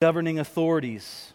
governing 0.00 0.38
authorities. 0.38 1.34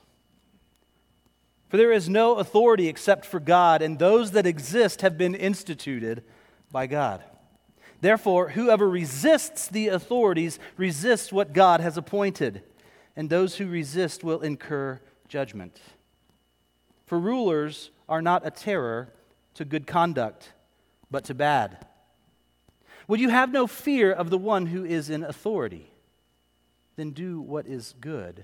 For 1.69 1.77
there 1.77 1.91
is 1.91 2.09
no 2.09 2.37
authority 2.37 2.87
except 2.87 3.23
for 3.23 3.39
God, 3.39 3.83
and 3.83 3.99
those 3.99 4.31
that 4.31 4.47
exist 4.47 5.01
have 5.01 5.19
been 5.19 5.35
instituted 5.35 6.23
by 6.71 6.87
God. 6.87 7.23
Therefore, 8.01 8.49
whoever 8.49 8.89
resists 8.89 9.67
the 9.67 9.89
authorities 9.89 10.57
resists 10.77 11.31
what 11.31 11.53
God 11.53 11.79
has 11.79 11.95
appointed, 11.95 12.63
and 13.15 13.29
those 13.29 13.57
who 13.57 13.67
resist 13.67 14.23
will 14.23 14.41
incur 14.41 14.99
judgment. 15.27 15.79
For 17.05 17.19
rulers 17.19 17.91
are 18.09 18.21
not 18.23 18.47
a 18.47 18.51
terror 18.51 19.13
to 19.53 19.63
good 19.63 19.85
conduct, 19.85 20.53
but 21.11 21.23
to 21.25 21.35
bad. 21.35 21.85
Would 23.07 23.19
you 23.19 23.29
have 23.29 23.51
no 23.51 23.67
fear 23.67 24.11
of 24.11 24.31
the 24.31 24.39
one 24.39 24.65
who 24.65 24.83
is 24.83 25.11
in 25.11 25.23
authority? 25.23 25.91
Then 26.95 27.11
do 27.11 27.39
what 27.39 27.67
is 27.67 27.93
good, 28.01 28.43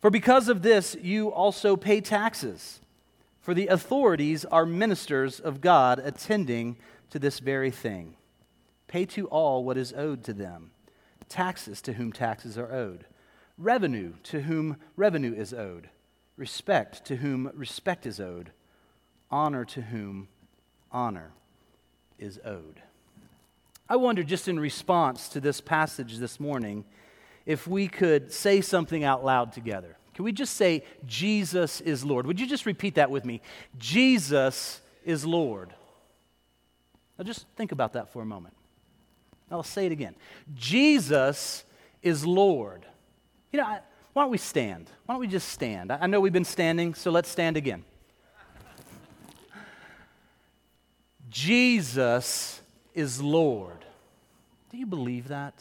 For 0.00 0.10
because 0.10 0.48
of 0.48 0.62
this, 0.62 0.96
you 1.00 1.32
also 1.32 1.76
pay 1.76 2.00
taxes. 2.00 2.80
For 3.40 3.54
the 3.54 3.68
authorities 3.68 4.44
are 4.44 4.66
ministers 4.66 5.40
of 5.40 5.60
God, 5.60 5.98
attending 5.98 6.76
to 7.10 7.18
this 7.18 7.38
very 7.38 7.70
thing. 7.70 8.14
Pay 8.86 9.06
to 9.06 9.26
all 9.26 9.64
what 9.64 9.76
is 9.76 9.92
owed 9.92 10.24
to 10.24 10.32
them 10.32 10.70
taxes 11.28 11.82
to 11.82 11.92
whom 11.94 12.12
taxes 12.12 12.56
are 12.56 12.72
owed, 12.72 13.04
revenue 13.56 14.14
to 14.24 14.42
whom 14.42 14.76
revenue 14.96 15.34
is 15.34 15.52
owed, 15.52 15.90
respect 16.36 17.04
to 17.04 17.16
whom 17.16 17.50
respect 17.54 18.06
is 18.06 18.20
owed, 18.20 18.50
honor 19.30 19.64
to 19.64 19.82
whom 19.82 20.28
honor 20.90 21.32
is 22.18 22.40
owed. 22.44 22.82
I 23.88 23.96
wonder, 23.96 24.22
just 24.22 24.48
in 24.48 24.60
response 24.60 25.28
to 25.30 25.40
this 25.40 25.60
passage 25.60 26.18
this 26.18 26.38
morning, 26.38 26.84
if 27.48 27.66
we 27.66 27.88
could 27.88 28.30
say 28.30 28.60
something 28.60 29.04
out 29.04 29.24
loud 29.24 29.54
together. 29.54 29.96
Can 30.12 30.26
we 30.26 30.32
just 30.32 30.54
say, 30.54 30.84
Jesus 31.06 31.80
is 31.80 32.04
Lord? 32.04 32.26
Would 32.26 32.38
you 32.38 32.46
just 32.46 32.66
repeat 32.66 32.96
that 32.96 33.10
with 33.10 33.24
me? 33.24 33.40
Jesus 33.78 34.82
is 35.02 35.24
Lord. 35.24 35.72
Now 37.18 37.24
just 37.24 37.46
think 37.56 37.72
about 37.72 37.94
that 37.94 38.12
for 38.12 38.20
a 38.20 38.26
moment. 38.26 38.54
I'll 39.50 39.62
say 39.62 39.86
it 39.86 39.92
again. 39.92 40.14
Jesus 40.54 41.64
is 42.02 42.26
Lord. 42.26 42.84
You 43.50 43.60
know, 43.60 43.78
why 44.12 44.22
don't 44.24 44.30
we 44.30 44.36
stand? 44.36 44.90
Why 45.06 45.14
don't 45.14 45.20
we 45.20 45.26
just 45.26 45.48
stand? 45.48 45.90
I 45.90 46.06
know 46.06 46.20
we've 46.20 46.30
been 46.30 46.44
standing, 46.44 46.92
so 46.92 47.10
let's 47.10 47.30
stand 47.30 47.56
again. 47.56 47.82
Jesus 51.30 52.60
is 52.94 53.22
Lord. 53.22 53.86
Do 54.70 54.76
you 54.76 54.84
believe 54.84 55.28
that? 55.28 55.54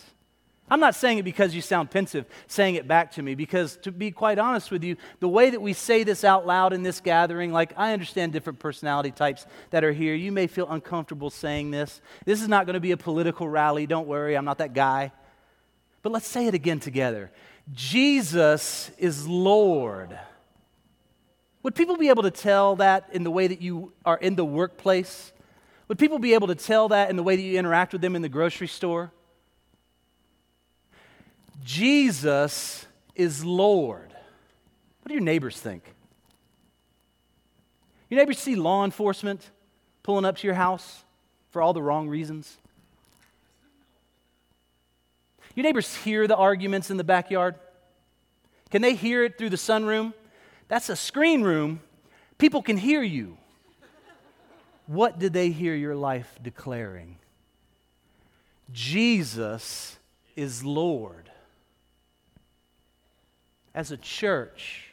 I'm 0.70 0.82
not 0.82 0.96
saying 0.96 1.18
it 1.18 1.24
because 1.24 1.56
you 1.56 1.62
sound 1.62 1.92
pensive, 1.92 2.26
saying 2.48 2.76
it 2.76 2.88
back 2.88 3.14
to 3.14 3.22
me, 3.22 3.36
because 3.36 3.78
to 3.84 3.92
be 3.92 4.12
quite 4.12 4.38
honest 4.38 4.70
with 4.70 4.84
you, 4.84 4.98
the 5.22 5.28
way 5.28 5.50
that 5.50 5.62
we 5.62 5.72
say 5.72 6.04
this 6.04 6.26
out 6.26 6.46
loud 6.46 6.74
in 6.74 6.84
this 6.84 7.00
gathering, 7.00 7.54
like 7.54 7.74
I 7.78 7.94
understand 7.94 8.34
different 8.34 8.60
personality 8.60 9.12
types 9.12 9.46
that 9.70 9.86
are 9.86 9.94
here. 9.94 10.14
You 10.14 10.34
may 10.34 10.48
feel 10.48 10.68
uncomfortable 10.70 11.30
saying 11.30 11.72
this. 11.72 12.02
This 12.26 12.42
is 12.42 12.50
not 12.50 12.66
going 12.66 12.74
to 12.74 12.82
be 12.82 12.92
a 12.92 12.98
political 12.98 13.48
rally. 13.48 13.88
Don't 13.88 14.08
worry, 14.08 14.36
I'm 14.36 14.44
not 14.44 14.58
that 14.58 14.74
guy. 14.74 15.14
But 16.02 16.12
let's 16.12 16.28
say 16.28 16.48
it 16.48 16.54
again 16.54 16.80
together 16.80 17.32
Jesus 17.74 18.92
is 18.98 19.28
Lord. 19.28 20.18
Would 21.64 21.76
people 21.76 21.98
be 21.98 22.10
able 22.10 22.24
to 22.24 22.32
tell 22.32 22.78
that 22.78 23.10
in 23.12 23.24
the 23.24 23.32
way 23.32 23.48
that 23.48 23.62
you 23.62 23.94
are 24.06 24.18
in 24.18 24.36
the 24.36 24.46
workplace? 24.46 25.32
Would 25.88 26.00
people 26.00 26.20
be 26.20 26.34
able 26.34 26.48
to 26.48 26.56
tell 26.56 26.90
that 26.90 27.10
in 27.10 27.16
the 27.16 27.24
way 27.24 27.36
that 27.36 27.42
you 27.42 27.58
interact 27.58 27.94
with 27.94 28.02
them 28.02 28.16
in 28.16 28.22
the 28.22 28.30
grocery 28.30 28.68
store? 28.68 29.12
Jesus 31.64 32.86
is 33.16 33.44
Lord. 33.44 34.14
What 35.02 35.10
do 35.10 35.14
your 35.14 35.24
neighbors 35.24 35.60
think? 35.60 35.84
Your 38.10 38.20
neighbors 38.20 38.40
see 38.40 38.56
law 38.56 38.86
enforcement 38.86 39.50
pulling 40.04 40.26
up 40.26 40.38
to 40.38 40.48
your 40.48 40.56
house 40.56 41.04
for 41.50 41.62
all 41.62 41.74
the 41.74 41.82
wrong 41.82 42.08
reasons? 42.08 42.58
Your 45.56 45.64
neighbors 45.64 45.96
hear 45.96 46.28
the 46.28 46.36
arguments 46.36 46.92
in 46.92 46.98
the 46.98 47.04
backyard? 47.04 47.56
Can 48.70 48.82
they 48.82 48.94
hear 48.96 49.24
it 49.24 49.38
through 49.38 49.50
the 49.50 49.58
sunroom? 49.58 50.14
That's 50.68 50.90
a 50.90 50.96
screen 50.96 51.42
room. 51.42 51.82
People 52.38 52.62
can 52.62 52.78
hear 52.78 53.02
you. 53.02 53.38
What 54.86 55.20
did 55.20 55.34
they 55.34 55.50
hear 55.50 55.74
your 55.74 55.96
life 55.96 56.38
declaring? 56.42 57.18
Jesus 58.72 59.98
is 60.36 60.64
Lord 60.64 61.30
as 63.78 63.92
a 63.92 63.98
church, 63.98 64.86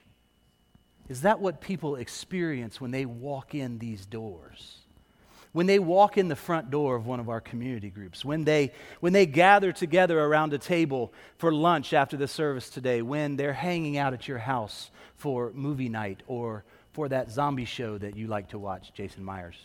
is 1.08 1.22
that 1.22 1.40
what 1.40 1.62
people 1.62 1.96
experience 1.96 2.82
when 2.82 2.90
they 2.90 3.06
walk 3.06 3.54
in 3.54 3.78
these 3.78 4.04
doors? 4.04 4.76
When 5.52 5.64
they 5.64 5.78
walk 5.78 6.18
in 6.18 6.28
the 6.28 6.36
front 6.36 6.70
door 6.70 6.94
of 6.94 7.06
one 7.06 7.18
of 7.18 7.30
our 7.30 7.40
community 7.40 7.88
groups, 7.88 8.26
when 8.26 8.44
they, 8.44 8.72
when 9.00 9.14
they 9.14 9.24
gather 9.24 9.72
together 9.72 10.20
around 10.20 10.52
a 10.52 10.58
table 10.58 11.14
for 11.38 11.50
lunch 11.50 11.94
after 11.94 12.18
the 12.18 12.28
service 12.28 12.68
today, 12.68 13.00
when 13.00 13.36
they're 13.36 13.54
hanging 13.54 13.96
out 13.96 14.12
at 14.12 14.28
your 14.28 14.36
house 14.36 14.90
for 15.16 15.50
movie 15.54 15.88
night 15.88 16.22
or 16.26 16.62
for 16.92 17.08
that 17.08 17.30
zombie 17.30 17.64
show 17.64 17.96
that 17.96 18.16
you 18.16 18.26
like 18.26 18.50
to 18.50 18.58
watch, 18.58 18.92
Jason 18.92 19.24
Myers 19.24 19.56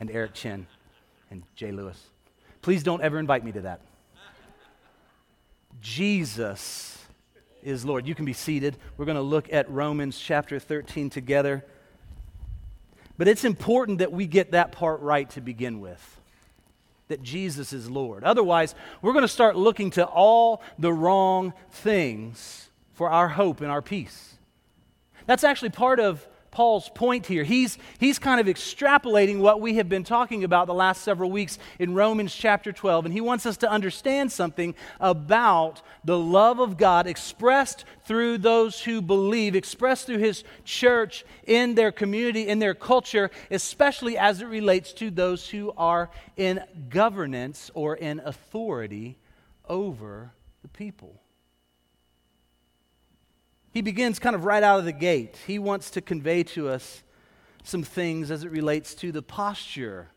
and 0.00 0.10
Eric 0.10 0.32
Chin 0.32 0.66
and 1.30 1.42
Jay 1.54 1.70
Lewis. 1.70 2.02
Please 2.62 2.82
don't 2.82 3.02
ever 3.02 3.18
invite 3.18 3.44
me 3.44 3.52
to 3.52 3.60
that. 3.60 3.82
Jesus 5.80 6.98
is 7.62 7.84
Lord. 7.84 8.06
You 8.06 8.14
can 8.14 8.24
be 8.24 8.32
seated. 8.32 8.76
We're 8.96 9.06
going 9.06 9.16
to 9.16 9.22
look 9.22 9.52
at 9.52 9.70
Romans 9.70 10.18
chapter 10.18 10.58
13 10.58 11.10
together. 11.10 11.64
But 13.16 13.28
it's 13.28 13.44
important 13.44 13.98
that 13.98 14.12
we 14.12 14.26
get 14.26 14.52
that 14.52 14.72
part 14.72 15.00
right 15.00 15.28
to 15.30 15.40
begin 15.40 15.80
with 15.80 16.20
that 17.08 17.22
Jesus 17.22 17.72
is 17.72 17.90
Lord. 17.90 18.24
Otherwise, 18.24 18.74
we're 19.02 19.12
going 19.12 19.22
to 19.22 19.28
start 19.28 19.56
looking 19.56 19.90
to 19.92 20.04
all 20.04 20.62
the 20.78 20.92
wrong 20.92 21.52
things 21.70 22.70
for 22.94 23.10
our 23.10 23.28
hope 23.28 23.60
and 23.60 23.70
our 23.70 23.82
peace. 23.82 24.34
That's 25.26 25.44
actually 25.44 25.70
part 25.70 26.00
of 26.00 26.26
Paul's 26.54 26.88
point 26.88 27.26
here. 27.26 27.42
He's, 27.42 27.78
he's 27.98 28.20
kind 28.20 28.40
of 28.40 28.46
extrapolating 28.46 29.40
what 29.40 29.60
we 29.60 29.74
have 29.74 29.88
been 29.88 30.04
talking 30.04 30.44
about 30.44 30.68
the 30.68 30.72
last 30.72 31.02
several 31.02 31.28
weeks 31.28 31.58
in 31.80 31.94
Romans 31.94 32.32
chapter 32.32 32.70
12, 32.70 33.06
and 33.06 33.12
he 33.12 33.20
wants 33.20 33.44
us 33.44 33.56
to 33.58 33.68
understand 33.68 34.30
something 34.30 34.76
about 35.00 35.82
the 36.04 36.16
love 36.16 36.60
of 36.60 36.76
God 36.76 37.08
expressed 37.08 37.84
through 38.04 38.38
those 38.38 38.80
who 38.80 39.02
believe, 39.02 39.56
expressed 39.56 40.06
through 40.06 40.18
his 40.18 40.44
church 40.64 41.24
in 41.44 41.74
their 41.74 41.90
community, 41.90 42.46
in 42.46 42.60
their 42.60 42.74
culture, 42.74 43.32
especially 43.50 44.16
as 44.16 44.40
it 44.40 44.46
relates 44.46 44.92
to 44.92 45.10
those 45.10 45.48
who 45.48 45.72
are 45.76 46.08
in 46.36 46.62
governance 46.88 47.68
or 47.74 47.96
in 47.96 48.20
authority 48.24 49.18
over 49.68 50.30
the 50.62 50.68
people. 50.68 51.20
He 53.74 53.82
begins 53.82 54.20
kind 54.20 54.36
of 54.36 54.44
right 54.44 54.62
out 54.62 54.78
of 54.78 54.84
the 54.84 54.92
gate. 54.92 55.36
He 55.48 55.58
wants 55.58 55.90
to 55.90 56.00
convey 56.00 56.44
to 56.44 56.68
us 56.68 57.02
some 57.64 57.82
things 57.82 58.30
as 58.30 58.44
it 58.44 58.52
relates 58.52 58.94
to 58.94 59.10
the 59.10 59.20
posture 59.20 60.10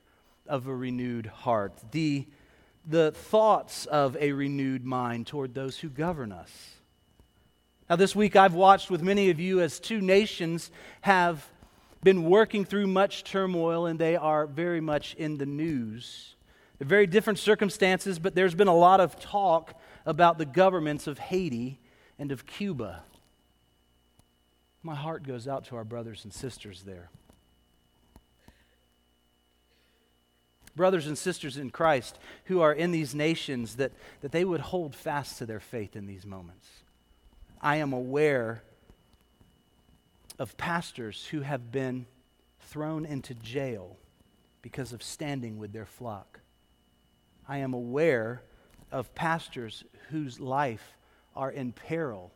of 0.46 0.68
a 0.68 0.76
renewed 0.76 1.26
heart, 1.26 1.74
the, 1.92 2.28
the 2.88 3.12
thoughts 3.14 3.88
of 3.88 4.16
a 4.18 4.32
renewed 4.32 4.86
mind 4.86 5.26
toward 5.26 5.56
those 5.56 5.80
who 5.80 5.90
govern 5.90 6.32
us. 6.32 6.52
Now, 7.90 7.96
this 7.96 8.16
week 8.16 8.36
I've 8.36 8.54
watched 8.54 8.92
with 8.92 9.02
many 9.02 9.32
of 9.32 9.40
you 9.40 9.60
as 9.60 9.80
two 9.80 10.02
nations 10.02 10.70
have 11.02 11.44
been 12.04 12.26
working 12.26 12.64
through 12.64 12.86
much 12.86 13.24
turmoil 13.24 13.88
and 13.88 13.98
they 13.98 14.16
are 14.16 14.46
very 14.46 14.82
much 14.82 15.16
in 15.16 15.40
the 15.40 15.48
news. 15.48 16.36
They're 16.78 16.88
very 16.88 17.08
different 17.08 17.40
circumstances, 17.40 18.20
but 18.20 18.36
there's 18.36 18.54
been 18.54 18.68
a 18.68 18.76
lot 18.76 19.00
of 19.00 19.20
talk 19.20 19.74
about 20.06 20.38
the 20.38 20.46
governments 20.46 21.08
of 21.08 21.18
Haiti 21.18 21.80
and 22.20 22.32
of 22.32 22.46
Cuba. 22.46 23.02
My 24.88 24.96
heart 24.96 25.24
goes 25.24 25.50
out 25.50 25.66
to 25.66 25.76
our 25.76 25.84
brothers 25.84 26.24
and 26.24 26.34
sisters 26.34 26.84
there. 26.84 27.10
Brothers 30.78 31.08
and 31.08 31.18
sisters 31.18 31.58
in 31.58 31.72
Christ 31.72 32.18
who 32.46 32.62
are 32.62 32.72
in 32.72 32.92
these 32.92 33.14
nations, 33.14 33.76
that, 33.76 33.92
that 34.22 34.32
they 34.32 34.46
would 34.46 34.62
hold 34.62 34.96
fast 34.96 35.40
to 35.40 35.46
their 35.46 35.60
faith 35.60 35.98
in 35.98 36.06
these 36.06 36.26
moments. 36.26 36.70
I 37.62 37.76
am 37.76 37.92
aware 37.92 38.64
of 40.40 40.56
pastors 40.56 41.26
who 41.32 41.42
have 41.42 41.70
been 41.70 42.06
thrown 42.62 43.06
into 43.06 43.34
jail 43.34 43.98
because 44.62 44.94
of 44.94 45.04
standing 45.04 45.58
with 45.58 45.74
their 45.74 45.86
flock. 45.86 46.40
I 47.46 47.58
am 47.58 47.74
aware 47.74 48.42
of 48.90 49.14
pastors 49.16 49.84
whose 50.12 50.40
life 50.40 50.96
are 51.36 51.52
in 51.52 51.74
peril 51.74 52.32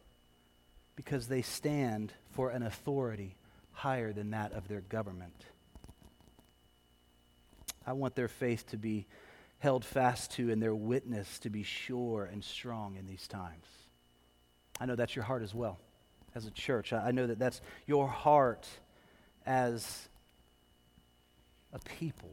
because 0.98 1.30
they 1.30 1.44
stand 1.44 2.12
for 2.32 2.50
an 2.50 2.64
authority 2.64 3.36
higher 3.74 4.14
than 4.14 4.32
that 4.32 4.54
of 4.54 4.68
their 4.68 4.82
government. 4.82 5.46
I 7.86 7.94
want 7.94 8.16
their 8.16 8.28
faith 8.28 8.68
to 8.70 8.78
be 8.78 9.08
held 9.60 9.86
fast 9.86 10.32
to 10.32 10.52
and 10.52 10.62
their 10.62 10.76
witness 10.76 11.40
to 11.40 11.50
be 11.50 11.64
sure 11.64 12.26
and 12.26 12.44
strong 12.44 12.96
in 12.98 13.08
these 13.08 13.28
times. 13.28 13.66
I 14.80 14.86
know 14.86 14.96
that's 14.96 15.16
your 15.16 15.26
heart 15.26 15.44
as 15.44 15.54
well 15.54 15.78
as 16.34 16.46
a 16.46 16.52
church. 16.52 16.94
I 16.94 17.12
know 17.12 17.28
that 17.28 17.40
that's 17.40 17.62
your 17.86 18.08
heart 18.08 18.68
as 19.46 20.08
a 21.74 21.80
people. 21.80 22.32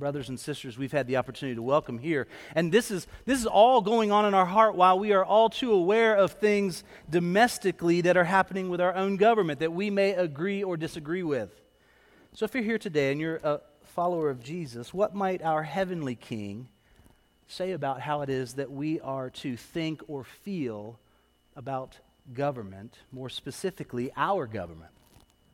Brothers 0.00 0.30
and 0.30 0.40
sisters, 0.40 0.78
we've 0.78 0.90
had 0.90 1.06
the 1.06 1.18
opportunity 1.18 1.54
to 1.56 1.62
welcome 1.62 1.98
here. 1.98 2.26
And 2.54 2.72
this 2.72 2.90
is, 2.90 3.06
this 3.26 3.38
is 3.38 3.44
all 3.44 3.82
going 3.82 4.10
on 4.10 4.24
in 4.24 4.32
our 4.32 4.46
heart 4.46 4.74
while 4.74 4.98
we 4.98 5.12
are 5.12 5.22
all 5.22 5.50
too 5.50 5.72
aware 5.74 6.16
of 6.16 6.32
things 6.32 6.84
domestically 7.10 8.00
that 8.00 8.16
are 8.16 8.24
happening 8.24 8.70
with 8.70 8.80
our 8.80 8.94
own 8.94 9.18
government 9.18 9.60
that 9.60 9.74
we 9.74 9.90
may 9.90 10.12
agree 10.12 10.64
or 10.64 10.78
disagree 10.78 11.22
with. 11.22 11.50
So 12.32 12.46
if 12.46 12.54
you're 12.54 12.64
here 12.64 12.78
today 12.78 13.12
and 13.12 13.20
you're 13.20 13.40
a 13.44 13.60
follower 13.84 14.30
of 14.30 14.42
Jesus, 14.42 14.94
what 14.94 15.14
might 15.14 15.42
our 15.42 15.64
heavenly 15.64 16.14
King 16.14 16.68
say 17.46 17.72
about 17.72 18.00
how 18.00 18.22
it 18.22 18.30
is 18.30 18.54
that 18.54 18.70
we 18.70 19.00
are 19.00 19.28
to 19.28 19.54
think 19.54 20.00
or 20.08 20.24
feel 20.24 20.98
about 21.56 21.98
government, 22.32 22.96
more 23.12 23.28
specifically, 23.28 24.10
our 24.16 24.46
government? 24.46 24.92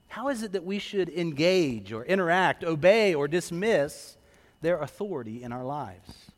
How 0.07 0.29
is 0.29 0.45
it 0.45 0.53
that 0.53 0.65
we 0.65 0.79
should 0.79 1.09
engage 1.09 1.93
or 1.93 2.05
interact, 2.05 2.63
obey 2.63 3.13
or 3.13 3.27
dismiss 3.27 4.17
their 4.61 4.81
authority 4.81 5.43
in 5.43 5.53
our 5.53 5.65
lives? 5.65 6.31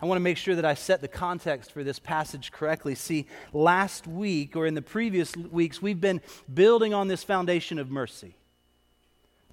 I 0.00 0.06
want 0.06 0.16
to 0.16 0.22
make 0.22 0.36
sure 0.36 0.54
that 0.54 0.64
I 0.64 0.74
set 0.74 1.00
the 1.00 1.08
context 1.08 1.72
for 1.72 1.82
this 1.82 1.98
passage 1.98 2.52
correctly. 2.52 2.94
See, 2.94 3.26
last 3.52 4.06
week 4.06 4.54
or 4.54 4.64
in 4.66 4.74
the 4.74 4.82
previous 4.82 5.36
weeks, 5.36 5.82
we've 5.82 6.00
been 6.00 6.20
building 6.52 6.94
on 6.94 7.08
this 7.08 7.24
foundation 7.24 7.80
of 7.80 7.90
mercy. 7.90 8.36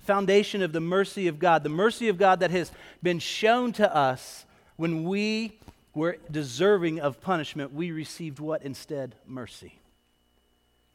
Foundation 0.01 0.61
of 0.61 0.71
the 0.71 0.79
mercy 0.79 1.27
of 1.27 1.39
God, 1.39 1.63
the 1.63 1.69
mercy 1.69 2.09
of 2.09 2.19
God 2.19 2.41
that 2.41 2.51
has 2.51 2.71
been 3.01 3.17
shown 3.17 3.71
to 3.73 3.95
us 3.95 4.45
when 4.75 5.03
we 5.05 5.57
were 5.95 6.17
deserving 6.29 6.99
of 6.99 7.21
punishment, 7.21 7.73
we 7.73 7.91
received 7.91 8.39
what 8.39 8.61
instead? 8.61 9.15
Mercy. 9.25 9.79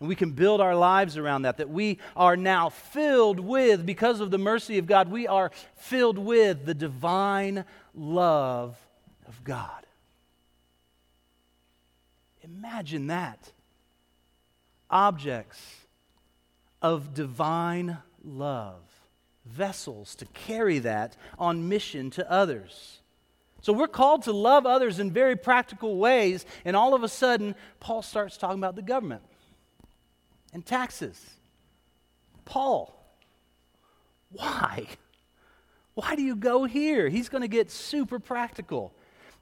And 0.01 0.09
we 0.09 0.17
can 0.17 0.31
build 0.31 0.63
our 0.63 0.75
lives 0.75 1.19
around 1.19 1.43
that, 1.43 1.59
that 1.59 1.69
we 1.69 1.99
are 2.17 2.37
now 2.37 2.71
filled 2.71 3.39
with, 3.39 3.85
because 3.85 4.21
of 4.21 4.31
the 4.31 4.39
mercy 4.39 4.79
of 4.79 4.87
God, 4.87 5.11
we 5.11 5.27
are 5.27 5.51
filled 5.77 6.19
with 6.19 6.65
the 6.65 6.75
divine 6.75 7.67
love 7.95 8.79
of 9.29 9.45
God. 9.45 9.85
Imagine 12.43 13.09
that. 13.09 13.53
Objects 14.89 15.61
of 16.81 17.13
divine 17.13 17.99
love, 18.25 18.81
vessels 19.45 20.15
to 20.17 20.25
carry 20.27 20.79
that 20.79 21.15
on 21.39 21.69
mission 21.69 22.11
to 22.11 22.29
others. 22.31 23.01
So 23.61 23.75
we're 23.75 23.87
called 23.87 24.23
to 24.23 24.33
love 24.33 24.65
others 24.65 24.99
in 24.99 25.11
very 25.11 25.37
practical 25.37 25.99
ways, 25.99 26.47
and 26.65 26.75
all 26.75 26.95
of 26.95 27.03
a 27.03 27.09
sudden, 27.09 27.55
Paul 27.79 28.01
starts 28.01 28.39
talking 28.39 28.59
about 28.59 28.77
the 28.77 28.83
government 28.83 29.23
and 30.53 30.65
taxes. 30.65 31.19
Paul, 32.45 32.97
why? 34.33 34.87
Why 35.95 36.17
do 36.17 36.23
you 36.23 36.37
go 36.37 36.65
here? 36.65 37.09
He's 37.09 37.29
going 37.29 37.43
to 37.43 37.49
get 37.49 37.71
super 37.71 38.19
practical. 38.19 38.93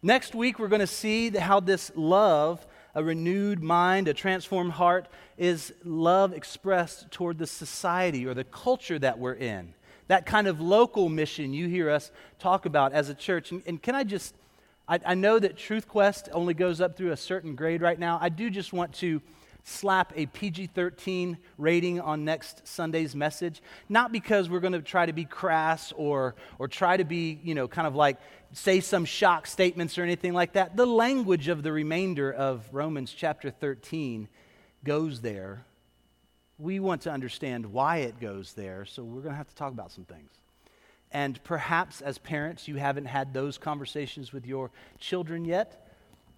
Next 0.02 0.34
week, 0.34 0.58
we're 0.58 0.68
going 0.68 0.80
to 0.80 0.86
see 0.86 1.30
how 1.30 1.60
this 1.60 1.90
love, 1.94 2.66
a 2.94 3.02
renewed 3.02 3.62
mind, 3.62 4.08
a 4.08 4.14
transformed 4.14 4.72
heart, 4.72 5.08
is 5.36 5.72
love 5.84 6.32
expressed 6.32 7.10
toward 7.10 7.38
the 7.38 7.46
society 7.46 8.26
or 8.26 8.34
the 8.34 8.44
culture 8.44 8.98
that 8.98 9.18
we're 9.18 9.34
in. 9.34 9.74
That 10.06 10.24
kind 10.24 10.46
of 10.46 10.60
local 10.60 11.08
mission 11.08 11.52
you 11.52 11.68
hear 11.68 11.90
us 11.90 12.10
talk 12.38 12.64
about 12.64 12.92
as 12.92 13.08
a 13.08 13.14
church. 13.14 13.50
And, 13.50 13.62
and 13.66 13.82
can 13.82 13.94
I 13.94 14.04
just, 14.04 14.34
I, 14.88 15.00
I 15.04 15.14
know 15.14 15.38
that 15.38 15.56
Truth 15.56 15.88
Quest 15.88 16.28
only 16.32 16.54
goes 16.54 16.80
up 16.80 16.96
through 16.96 17.12
a 17.12 17.16
certain 17.16 17.54
grade 17.54 17.82
right 17.82 17.98
now. 17.98 18.18
I 18.20 18.28
do 18.28 18.50
just 18.50 18.72
want 18.72 18.94
to 18.94 19.20
slap 19.68 20.12
a 20.16 20.26
PG 20.26 20.68
13 20.68 21.38
rating 21.58 22.00
on 22.00 22.24
next 22.24 22.66
Sunday's 22.66 23.14
message. 23.14 23.62
Not 23.88 24.12
because 24.12 24.48
we're 24.48 24.60
going 24.60 24.72
to 24.72 24.82
try 24.82 25.06
to 25.06 25.12
be 25.12 25.24
crass 25.24 25.92
or, 25.96 26.34
or 26.58 26.68
try 26.68 26.96
to 26.96 27.04
be, 27.04 27.38
you 27.42 27.54
know, 27.54 27.68
kind 27.68 27.86
of 27.86 27.94
like 27.94 28.18
say 28.52 28.80
some 28.80 29.04
shock 29.04 29.46
statements 29.46 29.98
or 29.98 30.02
anything 30.02 30.32
like 30.32 30.54
that. 30.54 30.76
The 30.76 30.86
language 30.86 31.48
of 31.48 31.62
the 31.62 31.72
remainder 31.72 32.32
of 32.32 32.66
Romans 32.72 33.12
chapter 33.16 33.50
13 33.50 34.28
goes 34.84 35.20
there. 35.20 35.64
We 36.58 36.80
want 36.80 37.02
to 37.02 37.10
understand 37.10 37.66
why 37.66 37.98
it 37.98 38.18
goes 38.18 38.54
there, 38.54 38.84
so 38.84 39.04
we're 39.04 39.20
going 39.20 39.34
to 39.34 39.38
have 39.38 39.48
to 39.48 39.54
talk 39.54 39.72
about 39.72 39.92
some 39.92 40.04
things. 40.04 40.30
And 41.12 41.42
perhaps 41.44 42.00
as 42.00 42.18
parents, 42.18 42.68
you 42.68 42.76
haven't 42.76 43.06
had 43.06 43.32
those 43.32 43.58
conversations 43.58 44.32
with 44.32 44.46
your 44.46 44.70
children 44.98 45.44
yet. 45.44 45.88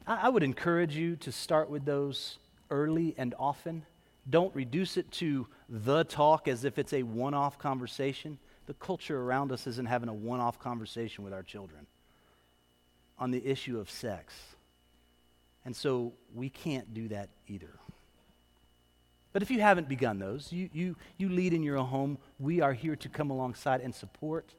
I, 0.06 0.26
I 0.26 0.28
would 0.28 0.42
encourage 0.42 0.96
you 0.96 1.16
to 1.16 1.32
start 1.32 1.70
with 1.70 1.84
those 1.84 2.38
early 2.70 3.14
and 3.18 3.34
often. 3.38 3.84
Don't 4.28 4.54
reduce 4.54 4.96
it 4.96 5.10
to 5.12 5.46
the 5.68 6.04
talk 6.04 6.48
as 6.48 6.64
if 6.64 6.78
it's 6.78 6.92
a 6.92 7.02
one 7.02 7.34
off 7.34 7.58
conversation. 7.58 8.38
The 8.66 8.74
culture 8.74 9.20
around 9.20 9.52
us 9.52 9.66
isn't 9.66 9.88
having 9.88 10.08
a 10.08 10.14
one 10.14 10.40
off 10.40 10.58
conversation 10.58 11.24
with 11.24 11.32
our 11.32 11.42
children 11.42 11.86
on 13.18 13.30
the 13.30 13.44
issue 13.46 13.78
of 13.78 13.90
sex. 13.90 14.34
And 15.64 15.74
so 15.76 16.12
we 16.34 16.48
can't 16.48 16.94
do 16.94 17.08
that 17.08 17.28
either. 17.48 17.70
But 19.32 19.42
if 19.42 19.50
you 19.50 19.60
haven't 19.60 19.88
begun 19.88 20.18
those, 20.18 20.52
you, 20.52 20.68
you, 20.72 20.96
you 21.16 21.28
lead 21.28 21.52
in 21.52 21.62
your 21.62 21.76
own 21.76 21.86
home. 21.86 22.18
We 22.38 22.60
are 22.60 22.72
here 22.72 22.96
to 22.96 23.08
come 23.08 23.30
alongside 23.30 23.80
and 23.80 23.94
support. 23.94 24.54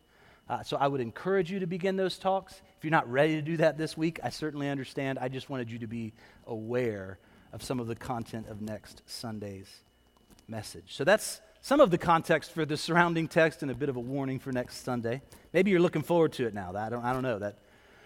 Uh, 0.50 0.64
so 0.64 0.78
I 0.78 0.88
would 0.88 1.02
encourage 1.02 1.52
you 1.52 1.60
to 1.60 1.68
begin 1.68 1.96
those 1.96 2.18
talks. 2.18 2.62
If 2.78 2.84
you're 2.84 2.92
not 2.92 3.10
ready 3.10 3.36
to 3.36 3.42
do 3.42 3.58
that 3.58 3.78
this 3.78 3.98
week, 3.98 4.20
I 4.24 4.30
certainly 4.30 4.70
understand. 4.70 5.20
I 5.20 5.28
just 5.28 5.50
wanted 5.50 5.70
you 5.72 5.80
to 5.80 5.88
be 5.88 6.14
aware 6.48 7.20
of 7.54 7.64
some 7.64 7.80
of 7.80 7.88
the 7.88 7.96
content 7.96 8.48
of 8.48 8.62
next 8.62 9.02
Sunday's 9.06 9.68
message. 10.48 10.96
So 10.96 11.04
that's 11.04 11.42
some 11.62 11.80
of 11.80 11.92
the 11.92 11.98
context 11.98 12.52
for 12.52 12.66
the 12.66 12.78
surrounding 12.78 13.28
text 13.28 13.62
and 13.62 13.72
a 13.72 13.76
bit 13.76 13.90
of 13.90 13.96
a 13.96 14.00
warning 14.00 14.40
for 14.40 14.52
next 14.52 14.84
Sunday. 14.84 15.22
Maybe 15.54 15.72
you're 15.72 15.80
looking 15.80 16.02
forward 16.02 16.34
to 16.34 16.48
it 16.48 16.54
now. 16.54 16.74
I 16.76 16.90
don't, 16.90 17.04
I 17.04 17.14
don't 17.14 17.24
know. 17.24 17.40
That, 17.40 17.58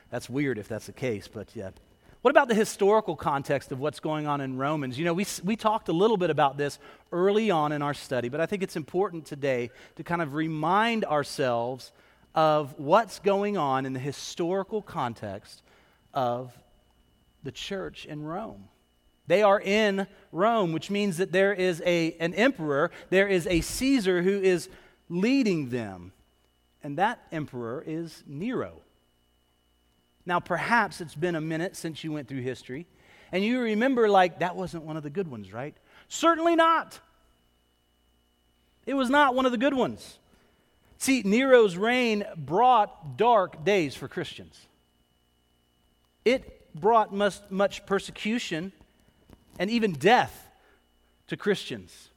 that's 0.10 0.30
weird 0.30 0.58
if 0.58 0.68
that's 0.68 0.88
the 0.88 0.94
case, 0.94 1.28
but 1.28 1.56
yeah. 1.56 1.72
What 2.22 2.32
about 2.32 2.48
the 2.48 2.56
historical 2.56 3.16
context 3.16 3.72
of 3.72 3.80
what's 3.80 4.00
going 4.00 4.26
on 4.26 4.42
in 4.42 4.58
Romans? 4.58 4.98
You 4.98 5.06
know, 5.06 5.14
we, 5.14 5.28
we 5.44 5.56
talked 5.56 5.90
a 5.90 5.94
little 5.94 6.18
bit 6.18 6.32
about 6.32 6.58
this 6.58 6.80
early 7.12 7.52
on 7.52 7.72
in 7.72 7.84
our 7.84 7.94
study, 7.94 8.30
but 8.30 8.42
I 8.42 8.48
think 8.48 8.64
it's 8.64 8.76
important 8.76 9.26
today 9.26 9.70
to 9.96 10.04
kind 10.04 10.24
of 10.24 10.34
remind 10.34 11.06
ourselves 11.06 11.92
of 12.34 12.74
what's 12.80 13.20
going 13.20 13.58
on 13.58 13.86
in 13.86 13.94
the 13.94 14.00
historical 14.00 14.82
context 14.82 15.62
of 16.16 16.52
the 17.44 17.52
church 17.52 18.06
in 18.06 18.24
Rome. 18.24 18.70
They 19.28 19.42
are 19.42 19.60
in 19.60 20.08
Rome, 20.32 20.72
which 20.72 20.92
means 20.92 21.18
that 21.18 21.32
there 21.32 21.54
is 21.54 21.82
a, 21.86 22.16
an 22.20 22.34
emperor, 22.34 22.92
there 23.10 23.28
is 23.28 23.48
a 23.48 23.62
Caesar 23.62 24.22
who 24.22 24.40
is 24.42 24.70
leading 25.10 25.70
them. 25.70 26.12
And 26.84 26.98
that 26.98 27.20
emperor 27.32 27.84
is 27.86 28.24
Nero. 28.28 28.82
Now, 30.26 30.40
perhaps 30.40 31.02
it's 31.02 31.16
been 31.16 31.36
a 31.36 31.42
minute 31.42 31.76
since 31.76 32.04
you 32.04 32.12
went 32.12 32.28
through 32.28 32.42
history, 32.42 32.86
and 33.32 33.44
you 33.44 33.60
remember, 33.60 34.10
like, 34.10 34.40
that 34.40 34.56
wasn't 34.56 34.84
one 34.84 34.98
of 34.98 35.04
the 35.04 35.10
good 35.10 35.28
ones, 35.28 35.52
right? 35.52 35.76
Certainly 36.08 36.56
not. 36.56 37.00
It 38.86 38.94
was 38.94 39.10
not 39.10 39.36
one 39.36 39.46
of 39.46 39.52
the 39.52 39.58
good 39.58 39.74
ones. 39.74 40.20
See, 40.98 41.24
Nero's 41.24 41.76
reign 41.76 42.24
brought 42.38 43.18
dark 43.18 43.64
days 43.66 43.96
for 43.96 44.08
Christians. 44.08 44.68
It 46.24 46.74
brought 46.74 47.14
much, 47.14 47.40
much 47.50 47.86
persecution 47.86 48.72
and 49.58 49.70
even 49.70 49.94
death 49.94 50.50
to 51.28 51.38
Christians. 51.38 52.10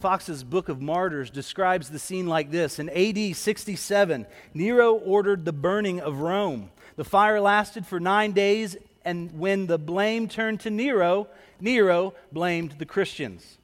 Foxe's 0.00 0.42
Book 0.42 0.68
of 0.68 0.82
Martyrs 0.82 1.30
describes 1.30 1.88
the 1.88 1.98
scene 1.98 2.26
like 2.26 2.50
this 2.50 2.78
In 2.78 2.88
AD 2.90 3.36
67, 3.36 4.26
Nero 4.52 4.94
ordered 4.94 5.44
the 5.44 5.52
burning 5.52 6.00
of 6.00 6.18
Rome. 6.20 6.70
The 6.96 7.04
fire 7.04 7.40
lasted 7.40 7.86
for 7.86 8.00
nine 8.00 8.32
days, 8.32 8.76
and 9.04 9.38
when 9.38 9.66
the 9.68 9.78
blame 9.78 10.28
turned 10.28 10.60
to 10.60 10.70
Nero, 10.70 11.28
Nero 11.60 12.14
blamed 12.32 12.72
the 12.72 12.86
Christians. 12.86 13.58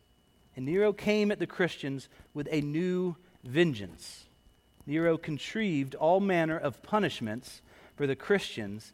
And 0.57 0.65
Nero 0.65 0.93
came 0.93 1.31
at 1.31 1.39
the 1.39 1.47
Christians 1.47 2.09
with 2.35 2.49
a 2.51 2.61
new 2.61 3.17
vengeance. 3.45 4.25
Nero 4.87 5.19
contrived 5.19 5.95
all 5.97 6.21
manner 6.21 6.57
of 6.57 6.83
punishments 6.83 7.63
for 7.97 8.07
the 8.07 8.17
Christians 8.17 8.93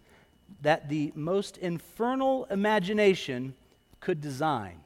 that 0.63 0.89
the 0.89 1.13
most 1.15 1.59
infernal 1.59 2.47
imagination 2.51 3.55
could 4.05 4.21
design. 4.21 4.81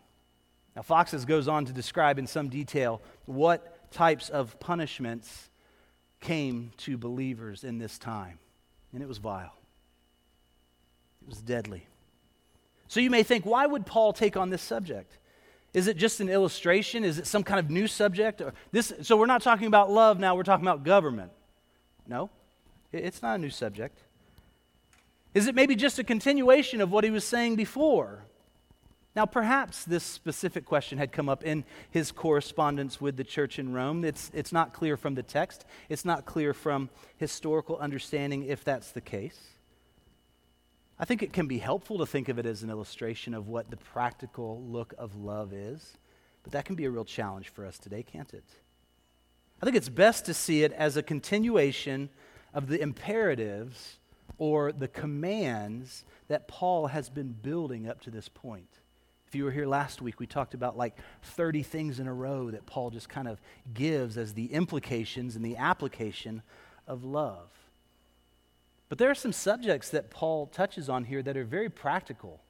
Now, 0.77 0.83
Foxe's 0.83 1.25
goes 1.25 1.49
on 1.49 1.65
to 1.65 1.73
describe 1.73 2.19
in 2.19 2.27
some 2.29 2.49
detail 2.49 3.03
what 3.27 3.91
types 3.91 4.29
of 4.29 4.59
punishments 4.61 5.51
came 6.21 6.71
to 6.79 6.97
believers 6.97 7.65
in 7.65 7.79
this 7.79 7.99
time, 7.99 8.39
and 8.93 9.03
it 9.03 9.09
was 9.09 9.19
vile, 9.19 9.55
it 11.23 11.29
was 11.29 11.43
deadly. 11.43 11.87
So 12.87 13.01
you 13.01 13.11
may 13.11 13.25
think, 13.25 13.45
why 13.45 13.67
would 13.67 13.87
Paul 13.87 14.13
take 14.13 14.37
on 14.37 14.51
this 14.51 14.63
subject? 14.63 15.19
Is 15.75 15.89
it 15.89 15.97
just 15.97 16.21
an 16.21 16.29
illustration? 16.29 17.05
Is 17.05 17.19
it 17.19 17.27
some 17.27 17.43
kind 17.43 17.61
of 17.61 17.71
new 17.71 17.87
subject? 17.89 18.41
Or 18.41 18.55
this, 18.71 18.93
so 19.03 19.17
we're 19.17 19.27
not 19.27 19.43
talking 19.43 19.67
about 19.67 19.91
love 19.91 20.19
now, 20.19 20.37
we're 20.37 20.45
talking 20.45 20.65
about 20.65 20.85
government. 20.85 21.33
No, 22.07 22.31
it's 22.93 23.21
not 23.21 23.35
a 23.35 23.39
new 23.39 23.51
subject. 23.51 23.99
Is 25.35 25.49
it 25.49 25.57
maybe 25.57 25.75
just 25.75 25.99
a 25.99 26.05
continuation 26.05 26.81
of 26.81 26.93
what 26.93 27.03
he 27.03 27.11
was 27.11 27.25
saying 27.25 27.57
before? 27.57 28.25
Now, 29.19 29.27
perhaps 29.27 29.85
this 29.85 30.05
specific 30.05 30.65
question 30.65 30.97
had 30.97 31.11
come 31.11 31.29
up 31.29 31.43
in 31.43 31.65
his 31.91 32.13
correspondence 32.13 33.01
with 33.01 33.17
the 33.17 33.25
church 33.25 33.59
in 33.59 33.73
Rome. 33.73 34.05
It's, 34.05 34.31
it's 34.33 34.53
not 34.53 34.73
clear 34.73 34.97
from 34.97 35.17
the 35.17 35.25
text, 35.25 35.65
it's 35.89 36.05
not 36.05 36.25
clear 36.25 36.55
from 36.55 36.89
historical 37.17 37.77
understanding 37.79 38.45
if 38.45 38.63
that's 38.63 38.93
the 38.93 39.01
case. 39.01 39.37
I 41.01 41.05
think 41.05 41.25
it 41.25 41.33
can 41.33 41.49
be 41.49 41.59
helpful 41.59 41.99
to 41.99 42.07
think 42.07 42.29
of 42.29 42.39
it 42.39 42.47
as 42.47 42.63
an 42.63 42.71
illustration 42.71 43.35
of 43.35 43.49
what 43.49 43.73
the 43.73 43.77
practical 43.77 44.63
look 44.63 44.95
of 44.97 45.17
love 45.17 45.53
is, 45.53 45.99
but 46.45 46.53
that 46.53 46.65
can 46.65 46.77
be 46.77 46.85
a 46.85 46.91
real 46.91 47.05
challenge 47.05 47.49
for 47.49 47.67
us 47.67 47.77
today, 47.77 48.05
can't 48.05 48.33
it? 48.33 48.45
I 49.61 49.65
think 49.65 49.77
it's 49.77 49.89
best 49.89 50.27
to 50.27 50.33
see 50.33 50.63
it 50.63 50.73
as 50.75 50.97
a 50.97 51.03
continuation 51.03 52.09
of 52.55 52.69
the 52.69 52.81
imperatives 52.81 53.99
or 54.39 54.71
the 54.71 54.87
commands 54.87 56.05
that 56.29 56.47
Paul 56.47 56.87
has 56.87 57.11
been 57.11 57.33
building 57.33 57.89
up 57.89 58.01
to 58.03 58.13
this 58.13 58.29
point. 58.29 58.79
If 59.29 59.35
you 59.35 59.45
were 59.45 59.51
here 59.51 59.67
last 59.67 60.01
week, 60.01 60.21
we 60.21 60.27
talked 60.27 60.55
about 60.55 60.79
like 60.79 60.97
30 61.23 61.63
things 61.63 62.01
in 62.01 62.07
a 62.07 62.15
row 62.15 62.51
that 62.51 62.65
Paul 62.65 62.89
just 62.89 63.11
kind 63.11 63.29
of 63.29 63.39
gives 63.75 64.17
as 64.17 64.33
the 64.33 64.47
implications 64.47 65.37
and 65.37 65.45
the 65.45 65.59
application 65.59 66.41
of 66.87 67.05
love. 67.05 67.51
But 68.89 68.97
there 68.97 69.11
are 69.11 69.15
some 69.15 69.35
subjects 69.35 69.91
that 69.91 70.09
Paul 70.09 70.47
touches 70.47 70.89
on 70.89 71.05
here 71.05 71.23
that 71.23 71.37
are 71.37 71.45
very 71.45 71.69
practical. 71.69 72.41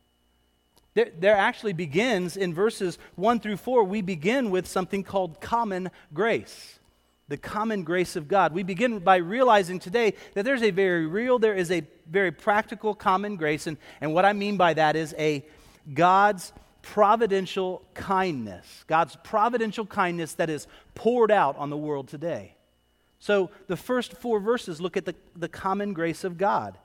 There, 0.94 1.08
there, 1.18 1.36
actually 1.36 1.72
begins 1.72 2.36
in 2.36 2.54
verses 2.54 2.96
1 3.16 3.40
through 3.40 3.56
4, 3.56 3.82
we 3.82 4.00
begin 4.00 4.50
with 4.50 4.68
something 4.68 5.02
called 5.02 5.40
common 5.40 5.90
grace. 6.14 6.78
The 7.26 7.36
common 7.36 7.82
grace 7.82 8.14
of 8.14 8.28
God. 8.28 8.54
We 8.54 8.62
begin 8.62 9.00
by 9.00 9.16
realizing 9.16 9.80
today 9.80 10.14
that 10.34 10.44
there's 10.44 10.62
a 10.62 10.70
very 10.70 11.06
real, 11.06 11.40
there 11.40 11.56
is 11.56 11.72
a 11.72 11.82
very 12.08 12.30
practical 12.30 12.94
common 12.94 13.34
grace. 13.34 13.66
And, 13.66 13.78
and 14.00 14.14
what 14.14 14.24
I 14.24 14.32
mean 14.32 14.56
by 14.56 14.74
that 14.74 14.94
is 14.94 15.12
a 15.18 15.44
God's 15.92 16.52
providential 16.92 17.82
kindness. 17.92 18.84
God's 18.86 19.14
providential 19.22 19.84
kindness 19.84 20.32
that 20.34 20.48
is 20.48 20.66
poured 20.94 21.30
out 21.30 21.54
on 21.58 21.68
the 21.68 21.76
world 21.76 22.08
today. 22.08 22.54
So 23.18 23.50
the 23.66 23.76
first 23.76 24.14
four 24.14 24.40
verses 24.40 24.80
look 24.80 24.96
at 24.96 25.04
the, 25.04 25.14
the 25.36 25.48
common 25.48 25.92
grace 25.92 26.24
of 26.24 26.38
God. 26.38 26.78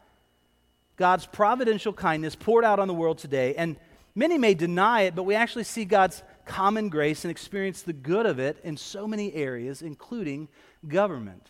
God's 0.98 1.26
providential 1.26 1.94
kindness 1.94 2.36
poured 2.36 2.66
out 2.66 2.80
on 2.80 2.90
the 2.90 2.94
world 2.94 3.18
today. 3.18 3.56
And 3.56 3.78
many 4.14 4.38
may 4.38 4.54
deny 4.54 5.04
it, 5.04 5.16
but 5.16 5.24
we 5.24 5.36
actually 5.36 5.64
see 5.64 5.86
God's 5.86 6.22
common 6.46 6.90
grace 6.90 7.24
and 7.24 7.32
experience 7.32 7.82
the 7.82 7.94
good 7.94 8.26
of 8.26 8.40
it 8.40 8.58
in 8.62 8.76
so 8.76 9.08
many 9.08 9.34
areas, 9.34 9.82
including 9.82 10.50
government. 10.86 11.48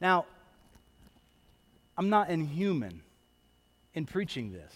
Now, 0.00 0.26
I'm 1.96 2.08
not 2.08 2.30
inhuman 2.30 3.02
in 3.94 4.06
preaching 4.06 4.52
this. 4.52 4.72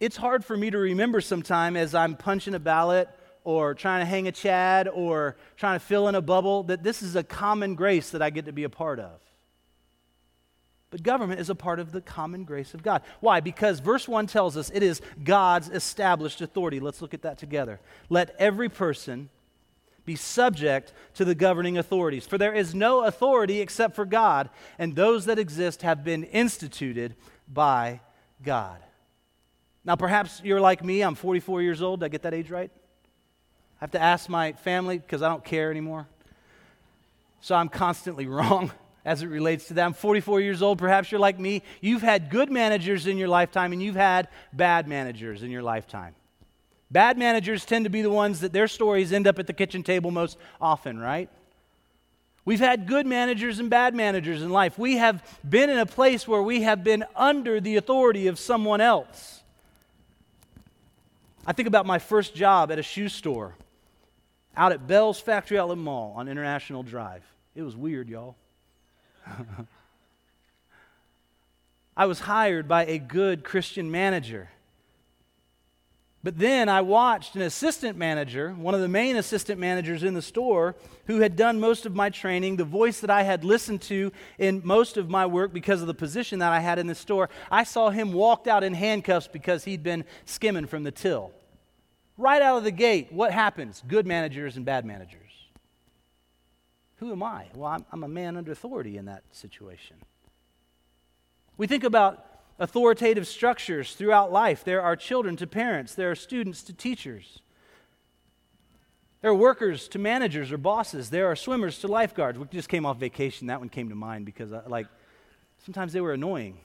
It's 0.00 0.16
hard 0.16 0.44
for 0.44 0.56
me 0.56 0.70
to 0.70 0.78
remember 0.78 1.20
sometime 1.20 1.76
as 1.76 1.94
I'm 1.94 2.16
punching 2.16 2.54
a 2.54 2.58
ballot 2.58 3.08
or 3.44 3.74
trying 3.74 4.00
to 4.00 4.06
hang 4.06 4.26
a 4.26 4.32
chad 4.32 4.88
or 4.88 5.36
trying 5.56 5.78
to 5.78 5.84
fill 5.84 6.08
in 6.08 6.14
a 6.14 6.22
bubble, 6.22 6.62
that 6.64 6.82
this 6.82 7.02
is 7.02 7.16
a 7.16 7.22
common 7.22 7.74
grace 7.74 8.10
that 8.10 8.22
I 8.22 8.30
get 8.30 8.46
to 8.46 8.52
be 8.52 8.64
a 8.64 8.70
part 8.70 8.98
of. 8.98 9.20
But 10.90 11.02
government 11.02 11.38
is 11.38 11.50
a 11.50 11.54
part 11.54 11.78
of 11.78 11.92
the 11.92 12.00
common 12.00 12.44
grace 12.44 12.74
of 12.74 12.82
God. 12.82 13.02
Why? 13.20 13.40
Because 13.40 13.80
verse 13.80 14.08
1 14.08 14.26
tells 14.26 14.56
us 14.56 14.70
it 14.74 14.82
is 14.82 15.00
God's 15.22 15.68
established 15.68 16.40
authority. 16.40 16.80
Let's 16.80 17.00
look 17.00 17.14
at 17.14 17.22
that 17.22 17.38
together. 17.38 17.78
Let 18.08 18.34
every 18.38 18.68
person 18.68 19.28
be 20.04 20.16
subject 20.16 20.92
to 21.14 21.24
the 21.24 21.34
governing 21.34 21.78
authorities. 21.78 22.26
For 22.26 22.38
there 22.38 22.54
is 22.54 22.74
no 22.74 23.04
authority 23.04 23.60
except 23.60 23.94
for 23.94 24.04
God, 24.04 24.50
and 24.78 24.96
those 24.96 25.26
that 25.26 25.38
exist 25.38 25.82
have 25.82 26.02
been 26.02 26.24
instituted 26.24 27.14
by 27.46 28.00
God. 28.42 28.78
Now, 29.90 29.96
perhaps 29.96 30.40
you're 30.44 30.60
like 30.60 30.84
me. 30.84 31.02
I'm 31.02 31.16
44 31.16 31.62
years 31.62 31.82
old. 31.82 31.98
Did 31.98 32.06
I 32.06 32.08
get 32.10 32.22
that 32.22 32.32
age 32.32 32.48
right? 32.48 32.70
I 32.70 33.78
have 33.80 33.90
to 33.90 34.00
ask 34.00 34.28
my 34.28 34.52
family 34.52 34.98
because 34.98 35.20
I 35.20 35.28
don't 35.28 35.44
care 35.44 35.68
anymore. 35.68 36.06
So 37.40 37.56
I'm 37.56 37.68
constantly 37.68 38.26
wrong 38.28 38.70
as 39.04 39.24
it 39.24 39.26
relates 39.26 39.66
to 39.66 39.74
that. 39.74 39.84
I'm 39.84 39.92
44 39.92 40.42
years 40.42 40.62
old. 40.62 40.78
Perhaps 40.78 41.10
you're 41.10 41.18
like 41.18 41.40
me. 41.40 41.64
You've 41.80 42.02
had 42.02 42.30
good 42.30 42.52
managers 42.52 43.08
in 43.08 43.18
your 43.18 43.26
lifetime 43.26 43.72
and 43.72 43.82
you've 43.82 43.96
had 43.96 44.28
bad 44.52 44.86
managers 44.86 45.42
in 45.42 45.50
your 45.50 45.64
lifetime. 45.64 46.14
Bad 46.92 47.18
managers 47.18 47.64
tend 47.64 47.84
to 47.84 47.90
be 47.90 48.02
the 48.02 48.10
ones 48.10 48.38
that 48.42 48.52
their 48.52 48.68
stories 48.68 49.12
end 49.12 49.26
up 49.26 49.40
at 49.40 49.48
the 49.48 49.52
kitchen 49.52 49.82
table 49.82 50.12
most 50.12 50.38
often, 50.60 51.00
right? 51.00 51.28
We've 52.44 52.60
had 52.60 52.86
good 52.86 53.08
managers 53.08 53.58
and 53.58 53.68
bad 53.68 53.96
managers 53.96 54.40
in 54.40 54.50
life. 54.50 54.78
We 54.78 54.98
have 54.98 55.20
been 55.48 55.68
in 55.68 55.78
a 55.78 55.86
place 55.86 56.28
where 56.28 56.42
we 56.42 56.62
have 56.62 56.84
been 56.84 57.04
under 57.16 57.60
the 57.60 57.74
authority 57.74 58.28
of 58.28 58.38
someone 58.38 58.80
else. 58.80 59.39
I 61.46 61.52
think 61.52 61.68
about 61.68 61.86
my 61.86 61.98
first 61.98 62.34
job 62.34 62.70
at 62.70 62.78
a 62.78 62.82
shoe 62.82 63.08
store 63.08 63.54
out 64.56 64.72
at 64.72 64.86
Belz 64.86 65.20
Factory 65.22 65.58
Outlet 65.58 65.78
Mall 65.78 66.14
on 66.16 66.28
International 66.28 66.82
Drive. 66.82 67.22
It 67.54 67.62
was 67.62 67.76
weird, 67.76 68.08
y'all. 68.08 68.36
I 71.96 72.06
was 72.06 72.20
hired 72.20 72.68
by 72.68 72.86
a 72.86 72.98
good 72.98 73.44
Christian 73.44 73.90
manager. 73.90 74.48
But 76.22 76.38
then 76.38 76.68
I 76.68 76.82
watched 76.82 77.34
an 77.34 77.40
assistant 77.42 77.96
manager, 77.96 78.50
one 78.50 78.74
of 78.74 78.82
the 78.82 78.88
main 78.88 79.16
assistant 79.16 79.58
managers 79.58 80.02
in 80.02 80.12
the 80.12 80.20
store, 80.20 80.76
who 81.06 81.20
had 81.20 81.34
done 81.34 81.58
most 81.58 81.86
of 81.86 81.94
my 81.94 82.10
training, 82.10 82.56
the 82.56 82.64
voice 82.64 83.00
that 83.00 83.08
I 83.08 83.22
had 83.22 83.42
listened 83.42 83.80
to 83.82 84.12
in 84.38 84.60
most 84.62 84.98
of 84.98 85.08
my 85.08 85.24
work 85.24 85.54
because 85.54 85.80
of 85.80 85.86
the 85.86 85.94
position 85.94 86.40
that 86.40 86.52
I 86.52 86.60
had 86.60 86.78
in 86.78 86.86
the 86.86 86.94
store. 86.94 87.30
I 87.50 87.64
saw 87.64 87.88
him 87.88 88.12
walked 88.12 88.48
out 88.48 88.62
in 88.62 88.74
handcuffs 88.74 89.28
because 89.28 89.64
he'd 89.64 89.82
been 89.82 90.04
skimming 90.26 90.66
from 90.66 90.82
the 90.82 90.90
till. 90.90 91.32
Right 92.18 92.42
out 92.42 92.58
of 92.58 92.64
the 92.64 92.70
gate, 92.70 93.10
what 93.10 93.32
happens? 93.32 93.82
Good 93.88 94.06
managers 94.06 94.58
and 94.58 94.66
bad 94.66 94.84
managers. 94.84 95.32
Who 96.96 97.12
am 97.12 97.22
I? 97.22 97.46
Well, 97.54 97.70
I'm, 97.70 97.86
I'm 97.92 98.04
a 98.04 98.08
man 98.08 98.36
under 98.36 98.52
authority 98.52 98.98
in 98.98 99.06
that 99.06 99.22
situation. 99.32 99.96
We 101.56 101.66
think 101.66 101.82
about 101.82 102.26
authoritative 102.60 103.26
structures 103.26 103.94
throughout 103.94 104.30
life. 104.30 104.62
There 104.62 104.82
are 104.82 104.94
children 104.94 105.36
to 105.36 105.46
parents, 105.46 105.94
there 105.94 106.10
are 106.10 106.14
students 106.14 106.62
to 106.64 106.72
teachers. 106.72 107.40
There 109.22 109.30
are 109.30 109.34
workers 109.34 109.88
to 109.88 109.98
managers 109.98 110.50
or 110.50 110.56
bosses. 110.56 111.10
There 111.10 111.26
are 111.26 111.36
swimmers 111.36 111.78
to 111.80 111.88
lifeguards. 111.88 112.38
We 112.38 112.46
just 112.46 112.70
came 112.70 112.86
off 112.86 112.98
vacation. 112.98 113.48
That 113.48 113.60
one 113.60 113.68
came 113.68 113.90
to 113.90 113.94
mind 113.94 114.24
because, 114.24 114.50
I, 114.50 114.58
uh, 114.58 114.62
like, 114.66 114.86
sometimes 115.62 115.92
they 115.92 116.00
were 116.00 116.14
annoying. 116.14 116.56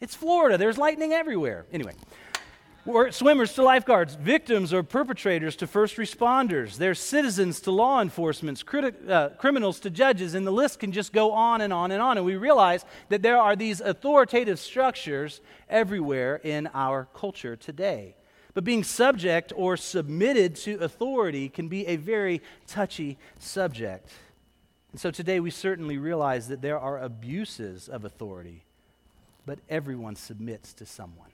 It's 0.00 0.16
Florida. 0.16 0.58
There's 0.58 0.76
lightning 0.76 1.12
everywhere. 1.12 1.66
Anyway, 1.72 1.94
swimmers 3.10 3.54
to 3.54 3.62
lifeguards, 3.62 4.14
victims 4.14 4.72
or 4.72 4.82
perpetrators 4.82 5.56
to 5.56 5.66
first 5.66 5.96
responders, 5.96 6.76
there's 6.76 6.98
citizens 6.98 7.60
to 7.60 7.70
law 7.70 8.00
enforcement, 8.00 8.64
criti- 8.64 9.08
uh, 9.08 9.30
criminals 9.30 9.80
to 9.80 9.90
judges, 9.90 10.34
and 10.34 10.46
the 10.46 10.50
list 10.50 10.78
can 10.78 10.90
just 10.92 11.12
go 11.12 11.32
on 11.32 11.60
and 11.60 11.72
on 11.72 11.90
and 11.90 12.00
on. 12.00 12.16
And 12.16 12.24
we 12.24 12.36
realize 12.36 12.84
that 13.10 13.22
there 13.22 13.38
are 13.38 13.54
these 13.54 13.80
authoritative 13.80 14.58
structures 14.58 15.40
everywhere 15.68 16.36
in 16.36 16.68
our 16.72 17.08
culture 17.14 17.54
today. 17.54 18.14
But 18.54 18.64
being 18.64 18.82
subject 18.82 19.52
or 19.54 19.76
submitted 19.76 20.56
to 20.56 20.78
authority 20.78 21.48
can 21.48 21.68
be 21.68 21.86
a 21.86 21.96
very 21.96 22.42
touchy 22.66 23.18
subject. 23.38 24.08
And 24.92 25.00
so 25.00 25.10
today 25.10 25.38
we 25.38 25.50
certainly 25.50 25.98
realize 25.98 26.48
that 26.48 26.62
there 26.62 26.78
are 26.78 26.98
abuses 26.98 27.88
of 27.88 28.04
authority, 28.04 28.64
but 29.46 29.60
everyone 29.68 30.16
submits 30.16 30.72
to 30.74 30.86
someone. 30.86 31.30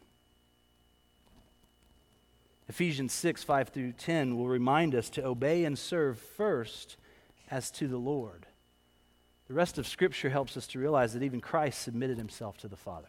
Ephesians 2.68 3.12
6, 3.12 3.44
5 3.44 3.68
through 3.68 3.92
10 3.92 4.36
will 4.36 4.48
remind 4.48 4.94
us 4.94 5.08
to 5.10 5.24
obey 5.24 5.64
and 5.64 5.78
serve 5.78 6.18
first 6.18 6.96
as 7.50 7.70
to 7.70 7.86
the 7.86 7.96
Lord. 7.96 8.46
The 9.46 9.54
rest 9.54 9.78
of 9.78 9.86
Scripture 9.86 10.30
helps 10.30 10.56
us 10.56 10.66
to 10.68 10.80
realize 10.80 11.12
that 11.12 11.22
even 11.22 11.40
Christ 11.40 11.80
submitted 11.82 12.18
himself 12.18 12.58
to 12.58 12.68
the 12.68 12.76
Father. 12.76 13.08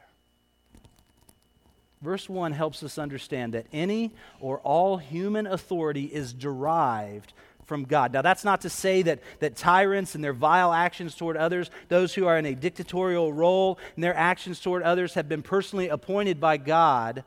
Verse 2.02 2.30
1 2.30 2.52
helps 2.52 2.84
us 2.84 3.00
understand 3.00 3.56
that 3.56 3.66
any 3.74 4.14
or 4.40 4.60
all 4.60 4.98
human 4.98 5.48
authority 5.48 6.06
is 6.06 6.32
derived 6.32 7.34
from 7.66 7.86
God. 7.86 8.14
Now, 8.14 8.22
that's 8.22 8.46
not 8.46 8.62
to 8.62 8.70
say 8.70 9.02
that, 9.02 9.20
that 9.40 9.56
tyrants 9.56 10.14
and 10.14 10.24
their 10.24 10.32
vile 10.34 10.72
actions 10.72 11.16
toward 11.16 11.36
others, 11.36 11.72
those 11.90 12.14
who 12.14 12.28
are 12.28 12.38
in 12.38 12.46
a 12.46 12.54
dictatorial 12.54 13.34
role 13.34 13.80
and 13.96 14.04
their 14.04 14.16
actions 14.16 14.60
toward 14.60 14.84
others, 14.84 15.16
have 15.16 15.28
been 15.28 15.42
personally 15.42 15.90
appointed 15.90 16.40
by 16.40 16.58
God 16.58 17.24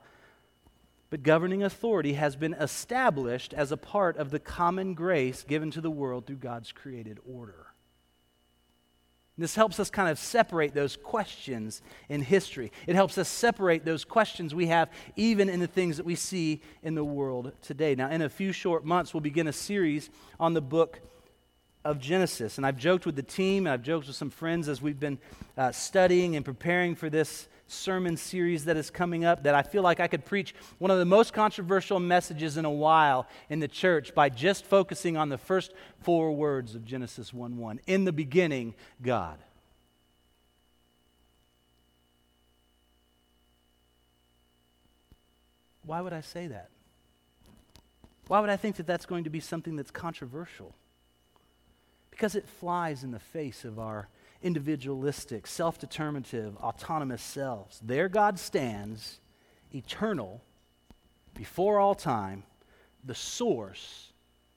but 1.11 1.25
governing 1.25 1.63
authority 1.63 2.15
has 2.15 2.37
been 2.37 2.55
established 2.55 3.53
as 3.53 3.73
a 3.73 3.77
part 3.77 4.17
of 4.17 4.31
the 4.31 4.39
common 4.39 4.95
grace 4.95 5.43
given 5.43 5.71
to 5.73 5.81
the 5.81 5.91
world 5.91 6.27
through 6.27 6.37
God's 6.37 6.73
created 6.73 7.19
order. 7.29 7.67
This 9.37 9.55
helps 9.55 9.81
us 9.81 9.89
kind 9.89 10.11
of 10.11 10.19
separate 10.19 10.75
those 10.75 10.97
questions 10.97 11.81
in 12.11 12.21
history. 12.21 12.73
It 12.87 12.95
helps 12.95 13.17
us 13.17 13.27
separate 13.27 13.87
those 13.87 14.05
questions 14.05 14.55
we 14.55 14.67
have 14.67 14.91
even 15.17 15.49
in 15.49 15.61
the 15.61 15.67
things 15.67 15.97
that 15.97 16.05
we 16.05 16.15
see 16.15 16.61
in 16.83 16.95
the 16.95 17.05
world 17.05 17.53
today. 17.63 17.95
Now, 17.95 18.11
in 18.11 18.21
a 18.21 18.29
few 18.29 18.53
short 18.53 18.85
months, 18.85 19.15
we'll 19.15 19.23
begin 19.23 19.49
a 19.49 19.53
series 19.53 20.11
on 20.39 20.53
the 20.53 20.61
book 20.61 21.01
of 21.87 21.99
Genesis. 21.99 22.59
And 22.59 22.67
I've 22.67 22.77
joked 22.77 23.07
with 23.07 23.17
the 23.17 23.23
team, 23.23 23.67
and 23.67 23.73
I've 23.73 23.83
joked 23.83 24.07
with 24.07 24.17
some 24.17 24.29
friends 24.29 24.69
as 24.69 24.83
we've 24.83 25.01
been 25.01 25.19
uh, 25.57 25.73
studying 25.73 26.37
and 26.37 26.45
preparing 26.45 26.95
for 26.95 27.09
this 27.09 27.49
sermon 27.71 28.17
series 28.17 28.65
that 28.65 28.77
is 28.77 28.91
coming 28.91 29.25
up 29.25 29.45
that 29.45 29.55
I 29.55 29.63
feel 29.63 29.83
like 29.83 30.01
I 30.01 30.09
could 30.09 30.25
preach 30.25 30.55
one 30.79 30.91
of 30.91 30.99
the 30.99 31.05
most 31.05 31.33
controversial 31.33 32.01
messages 32.01 32.57
in 32.57 32.65
a 32.65 32.71
while 32.71 33.27
in 33.49 33.61
the 33.61 33.69
church 33.69 34.15
by 34.15 34.29
just 34.29 34.65
focusing 34.65 35.17
on 35.17 35.29
the 35.29 35.39
first 35.39 35.73
four 36.01 36.33
words 36.33 36.75
of 36.75 36.85
Genesis 36.85 37.33
1 37.33 37.57
1. 37.57 37.81
In 37.87 38.05
the 38.05 38.13
beginning, 38.13 38.75
God. 39.03 39.39
Why 45.85 46.01
would 46.01 46.13
I 46.13 46.21
say 46.21 46.47
that? 46.49 46.71
Why 48.29 48.39
would 48.39 48.51
I 48.51 48.57
think 48.57 48.77
that 48.77 48.87
that's 48.87 49.07
going 49.07 49.25
to 49.25 49.31
be 49.31 49.41
something 49.41 49.75
that's 49.75 49.91
controversial? 49.91 50.75
Because 52.11 52.37
it 52.37 52.49
flies 52.49 53.03
in 53.03 53.11
the 53.11 53.19
face 53.19 53.65
of 53.65 53.79
our 53.79 54.09
individualistic, 54.43 55.47
self 55.47 55.79
determinative, 55.79 56.57
autonomous 56.59 57.23
selves. 57.23 57.81
There 57.83 58.09
God 58.09 58.39
stands, 58.39 59.21
eternal, 59.75 60.41
before 61.35 61.79
all 61.79 61.95
time, 61.95 62.45
the 63.05 63.15
source, 63.15 64.13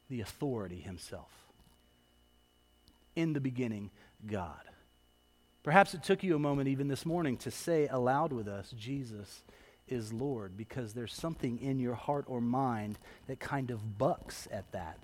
the 0.10 0.22
authority 0.22 0.80
himself. 0.80 1.32
In 3.16 3.34
the 3.34 3.40
beginning, 3.40 3.92
God. 4.26 4.60
Perhaps 5.64 5.94
it 5.94 6.04
took 6.04 6.24
you 6.24 6.36
a 6.36 6.40
moment 6.40 6.68
even 6.68 6.88
this 6.90 7.06
morning 7.06 7.38
to 7.38 7.52
say 7.52 7.88
aloud 7.88 8.34
with 8.34 8.48
us, 8.48 8.74
Jesus 8.78 9.44
is 9.88 10.12
Lord, 10.12 10.58
because 10.58 10.94
there's 10.94 11.14
something 11.14 11.60
in 11.60 11.80
your 11.80 11.94
heart 11.94 12.26
or 12.28 12.42
mind 12.42 13.00
that 13.28 13.40
kind 13.40 13.72
of 13.72 13.98
bucks 13.98 14.48
at 14.52 14.70
that. 14.72 15.00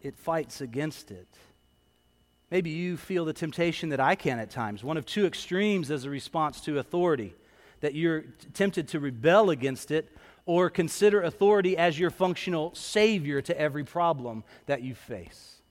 It 0.00 0.16
fights 0.16 0.60
against 0.60 1.10
it. 1.10 1.28
Maybe 2.52 2.68
you 2.68 2.98
feel 2.98 3.24
the 3.24 3.32
temptation 3.32 3.88
that 3.88 3.98
I 3.98 4.14
can 4.14 4.38
at 4.38 4.50
times, 4.50 4.84
one 4.84 4.98
of 4.98 5.06
two 5.06 5.24
extremes 5.24 5.90
as 5.90 6.04
a 6.04 6.10
response 6.10 6.60
to 6.60 6.78
authority, 6.78 7.32
that 7.80 7.94
you're 7.94 8.26
tempted 8.52 8.88
to 8.88 9.00
rebel 9.00 9.48
against 9.48 9.90
it 9.90 10.14
or 10.44 10.68
consider 10.68 11.22
authority 11.22 11.78
as 11.78 11.98
your 11.98 12.10
functional 12.10 12.74
savior 12.74 13.40
to 13.40 13.58
every 13.58 13.84
problem 13.84 14.44
that 14.66 14.82
you 14.82 14.94
face. 14.94 15.62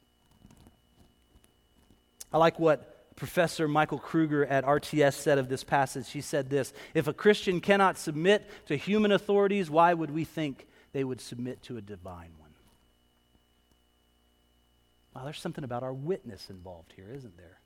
I 2.34 2.40
like 2.40 2.60
what 2.60 3.16
Professor 3.16 3.68
Michael 3.68 4.00
Kruger 4.00 4.44
at 4.48 4.66
RTS 4.66 5.14
said 5.14 5.38
of 5.38 5.50
this 5.50 5.64
passage. 5.64 6.10
He 6.10 6.22
said 6.22 6.50
this 6.50 6.74
If 6.96 7.08
a 7.08 7.14
Christian 7.14 7.62
cannot 7.62 8.00
submit 8.00 8.50
to 8.66 8.76
human 8.76 9.12
authorities, 9.12 9.70
why 9.70 9.94
would 9.94 10.10
we 10.10 10.24
think 10.24 10.66
they 10.94 11.04
would 11.04 11.22
submit 11.22 11.62
to 11.64 11.78
a 11.78 11.82
divine 11.82 12.32
one? 12.40 12.41
Well, 15.14 15.26
there's 15.26 15.40
something 15.40 15.64
about 15.64 15.84
our 15.84 15.94
witness 15.94 16.50
involved 16.50 16.94
here, 16.96 17.12
isn't 17.14 17.38
there? 17.38 17.60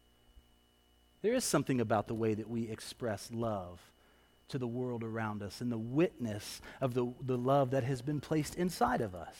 There 1.22 1.34
is 1.34 1.44
something 1.44 1.80
about 1.80 2.08
the 2.08 2.14
way 2.14 2.34
that 2.34 2.50
we 2.50 2.70
express 2.70 3.30
love 3.32 3.80
to 4.50 4.58
the 4.58 4.68
world 4.68 5.04
around 5.04 5.42
us 5.42 5.62
and 5.62 5.72
the 5.72 5.78
witness 5.78 6.62
of 6.80 6.94
the, 6.94 7.12
the 7.22 7.38
love 7.38 7.72
that 7.72 7.84
has 7.84 8.02
been 8.02 8.22
placed 8.22 8.56
inside 8.56 9.02
of 9.02 9.16
us. 9.16 9.36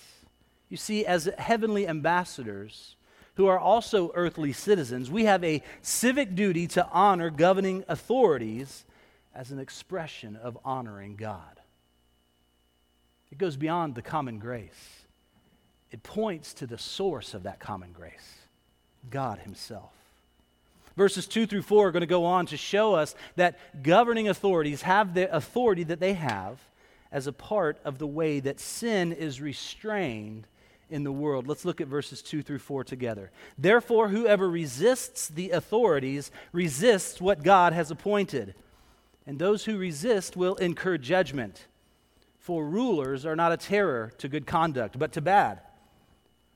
You 0.70 0.78
see, 0.78 1.06
as 1.06 1.30
heavenly 1.38 1.88
ambassadors 1.88 2.96
who 3.36 3.48
are 3.48 3.60
also 3.60 4.12
earthly 4.16 4.52
citizens, 4.52 5.12
we 5.12 5.26
have 5.26 5.44
a 5.44 5.62
civic 5.82 6.36
duty 6.36 6.68
to 6.68 6.88
honor 6.88 7.30
governing 7.30 7.84
authorities 7.88 8.86
as 9.34 9.52
an 9.52 9.60
expression 9.60 10.36
of 10.36 10.58
honoring 10.66 11.16
God. 11.16 11.60
It 13.32 13.38
goes 13.38 13.58
beyond 13.58 13.96
the 13.96 14.02
common 14.02 14.40
grace 14.40 15.05
it 15.92 16.04
points 16.04 16.54
to 16.56 16.68
the 16.68 16.78
source 16.78 17.34
of 17.34 17.44
that 17.44 17.60
common 17.60 17.92
grace 17.92 18.36
God 19.10 19.40
Himself. 19.40 19.92
Verses 20.98 21.28
2 21.28 21.46
through 21.46 21.62
4 21.62 21.88
are 21.88 21.92
going 21.92 22.02
to 22.02 22.08
go 22.08 22.26
on 22.26 22.46
to 22.48 22.58
show 22.58 22.96
us 22.96 23.16
that 23.36 23.84
governing 23.84 24.30
authorities 24.30 24.84
have 24.84 25.14
the 25.14 25.34
authority 25.36 25.84
that 25.84 26.00
they 26.00 26.14
have 26.14 26.60
as 27.12 27.28
a 27.28 27.34
part 27.34 27.78
of 27.84 27.98
the 27.98 28.08
way 28.08 28.40
that 28.40 28.60
sin 28.60 29.12
is 29.12 29.42
restrained 29.42 30.48
in 30.90 31.04
the 31.04 31.12
world. 31.12 31.48
Let's 31.48 31.66
look 31.66 31.82
at 31.82 31.88
verses 31.88 32.22
2 32.22 32.42
through 32.42 32.60
4 32.60 32.84
together. 32.84 33.32
Therefore, 33.58 34.10
whoever 34.10 34.50
resists 34.50 35.28
the 35.28 35.52
authorities 35.52 36.32
resists 36.52 37.20
what 37.20 37.44
God 37.44 37.74
has 37.74 37.92
appointed, 37.92 38.54
and 39.26 39.40
those 39.40 39.66
who 39.66 39.78
resist 39.78 40.38
will 40.38 40.56
incur 40.56 40.98
judgment. 40.98 41.66
For 42.40 42.66
rulers 42.66 43.26
are 43.26 43.36
not 43.36 43.52
a 43.52 43.58
terror 43.58 44.14
to 44.20 44.28
good 44.28 44.46
conduct, 44.46 45.00
but 45.00 45.12
to 45.14 45.22
bad. 45.22 45.60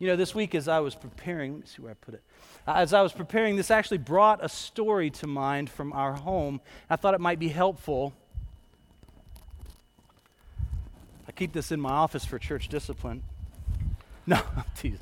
You 0.00 0.06
know, 0.06 0.16
this 0.16 0.34
week 0.34 0.54
as 0.54 0.66
I 0.66 0.80
was 0.80 0.94
preparing, 0.94 1.52
let 1.52 1.60
me 1.60 1.66
see 1.66 1.82
where 1.82 1.90
I 1.90 1.94
put 1.94 2.14
it. 2.14 2.22
Uh, 2.66 2.72
as 2.76 2.94
I 2.94 3.02
was 3.02 3.12
preparing, 3.12 3.56
this 3.56 3.70
actually 3.70 3.98
brought 3.98 4.42
a 4.42 4.48
story 4.48 5.10
to 5.10 5.26
mind 5.26 5.68
from 5.68 5.92
our 5.92 6.14
home. 6.14 6.62
I 6.88 6.96
thought 6.96 7.12
it 7.12 7.20
might 7.20 7.38
be 7.38 7.48
helpful. 7.48 8.14
I 11.28 11.32
keep 11.32 11.52
this 11.52 11.70
in 11.70 11.80
my 11.80 11.90
office 11.90 12.24
for 12.24 12.38
church 12.38 12.68
discipline. 12.68 13.22
No, 14.26 14.36
I'm 14.36 14.64
teasing. 14.76 15.00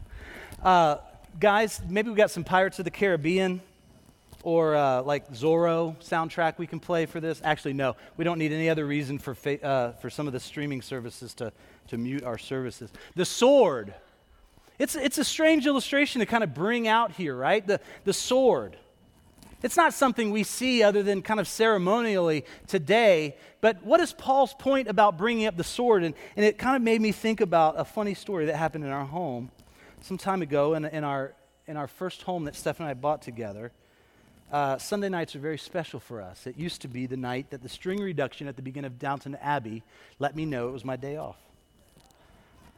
Uh, 0.62 0.98
guys, 1.38 1.82
maybe 1.86 2.08
we 2.08 2.16
got 2.16 2.30
some 2.30 2.44
Pirates 2.44 2.78
of 2.78 2.86
the 2.86 2.90
Caribbean 2.90 3.60
or 4.42 4.74
uh, 4.74 5.02
like 5.02 5.30
Zorro 5.32 5.96
soundtrack 6.00 6.56
we 6.56 6.66
can 6.66 6.80
play 6.80 7.04
for 7.04 7.20
this. 7.20 7.42
Actually, 7.44 7.74
no, 7.74 7.96
we 8.16 8.24
don't 8.24 8.38
need 8.38 8.52
any 8.52 8.70
other 8.70 8.86
reason 8.86 9.18
for, 9.18 9.34
fa- 9.34 9.62
uh, 9.62 9.92
for 9.94 10.08
some 10.08 10.26
of 10.28 10.32
the 10.32 10.40
streaming 10.40 10.80
services 10.80 11.34
to, 11.34 11.52
to 11.88 11.98
mute 11.98 12.22
our 12.22 12.38
services. 12.38 12.90
The 13.16 13.24
sword. 13.24 13.92
It's, 14.78 14.94
it's 14.94 15.18
a 15.18 15.24
strange 15.24 15.66
illustration 15.66 16.20
to 16.20 16.26
kind 16.26 16.44
of 16.44 16.54
bring 16.54 16.86
out 16.86 17.12
here, 17.12 17.34
right? 17.34 17.66
The, 17.66 17.80
the 18.04 18.12
sword. 18.12 18.76
It's 19.60 19.76
not 19.76 19.92
something 19.92 20.30
we 20.30 20.44
see 20.44 20.84
other 20.84 21.02
than 21.02 21.20
kind 21.20 21.40
of 21.40 21.48
ceremonially 21.48 22.44
today, 22.68 23.36
but 23.60 23.82
what 23.82 23.98
is 23.98 24.12
Paul's 24.12 24.54
point 24.54 24.86
about 24.86 25.18
bringing 25.18 25.46
up 25.46 25.56
the 25.56 25.64
sword? 25.64 26.04
And, 26.04 26.14
and 26.36 26.44
it 26.44 26.58
kind 26.58 26.76
of 26.76 26.82
made 26.82 27.00
me 27.00 27.10
think 27.10 27.40
about 27.40 27.74
a 27.76 27.84
funny 27.84 28.14
story 28.14 28.46
that 28.46 28.56
happened 28.56 28.84
in 28.84 28.90
our 28.90 29.04
home 29.04 29.50
some 30.00 30.16
time 30.16 30.42
ago 30.42 30.74
in, 30.74 30.84
in, 30.84 31.02
our, 31.02 31.34
in 31.66 31.76
our 31.76 31.88
first 31.88 32.22
home 32.22 32.44
that 32.44 32.54
Steph 32.54 32.78
and 32.78 32.88
I 32.88 32.94
bought 32.94 33.20
together. 33.20 33.72
Uh, 34.52 34.78
Sunday 34.78 35.08
nights 35.08 35.34
are 35.34 35.40
very 35.40 35.58
special 35.58 35.98
for 35.98 36.22
us. 36.22 36.46
It 36.46 36.56
used 36.56 36.80
to 36.82 36.88
be 36.88 37.06
the 37.06 37.16
night 37.16 37.50
that 37.50 37.60
the 37.60 37.68
string 37.68 38.00
reduction 38.00 38.46
at 38.46 38.54
the 38.54 38.62
beginning 38.62 38.86
of 38.86 38.98
Downton 39.00 39.34
Abbey 39.42 39.82
let 40.20 40.36
me 40.36 40.46
know 40.46 40.68
it 40.68 40.72
was 40.72 40.84
my 40.84 40.96
day 40.96 41.16
off. 41.16 41.36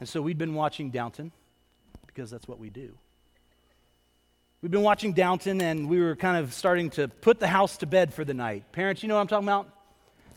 And 0.01 0.09
so 0.09 0.23
we'd 0.23 0.39
been 0.39 0.55
watching 0.55 0.89
Downton 0.89 1.31
because 2.15 2.31
that's 2.31 2.49
what 2.49 2.59
we 2.59 2.71
do. 2.71 2.97
We've 4.63 4.71
been 4.71 4.83
watching 4.83 5.13
Downton 5.13 5.61
and 5.63 5.89
we 5.89 6.01
were 6.01 6.17
kind 6.17 6.37
of 6.37 6.53
starting 6.53 6.91
to 6.91 7.09
put 7.09 7.41
the 7.41 7.47
house 7.47 7.79
to 7.79 7.87
bed 7.87 8.13
for 8.13 8.25
the 8.25 8.35
night. 8.35 8.73
Parents, 8.73 9.03
you 9.03 9.09
know 9.09 9.15
what 9.15 9.23
I'm 9.23 9.29
talking 9.29 9.49
about? 9.49 9.69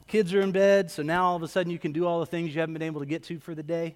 Kids 0.08 0.34
are 0.34 0.42
in 0.42 0.52
bed, 0.52 0.92
so 0.92 1.02
now 1.02 1.26
all 1.26 1.36
of 1.36 1.44
a 1.44 1.48
sudden 1.48 1.72
you 1.72 1.80
can 1.80 1.92
do 1.92 2.06
all 2.06 2.20
the 2.20 2.26
things 2.26 2.54
you 2.54 2.60
haven't 2.60 2.74
been 2.74 2.84
able 2.84 3.02
to 3.02 3.06
get 3.06 3.24
to 3.24 3.40
for 3.40 3.56
the 3.56 3.64
day. 3.64 3.96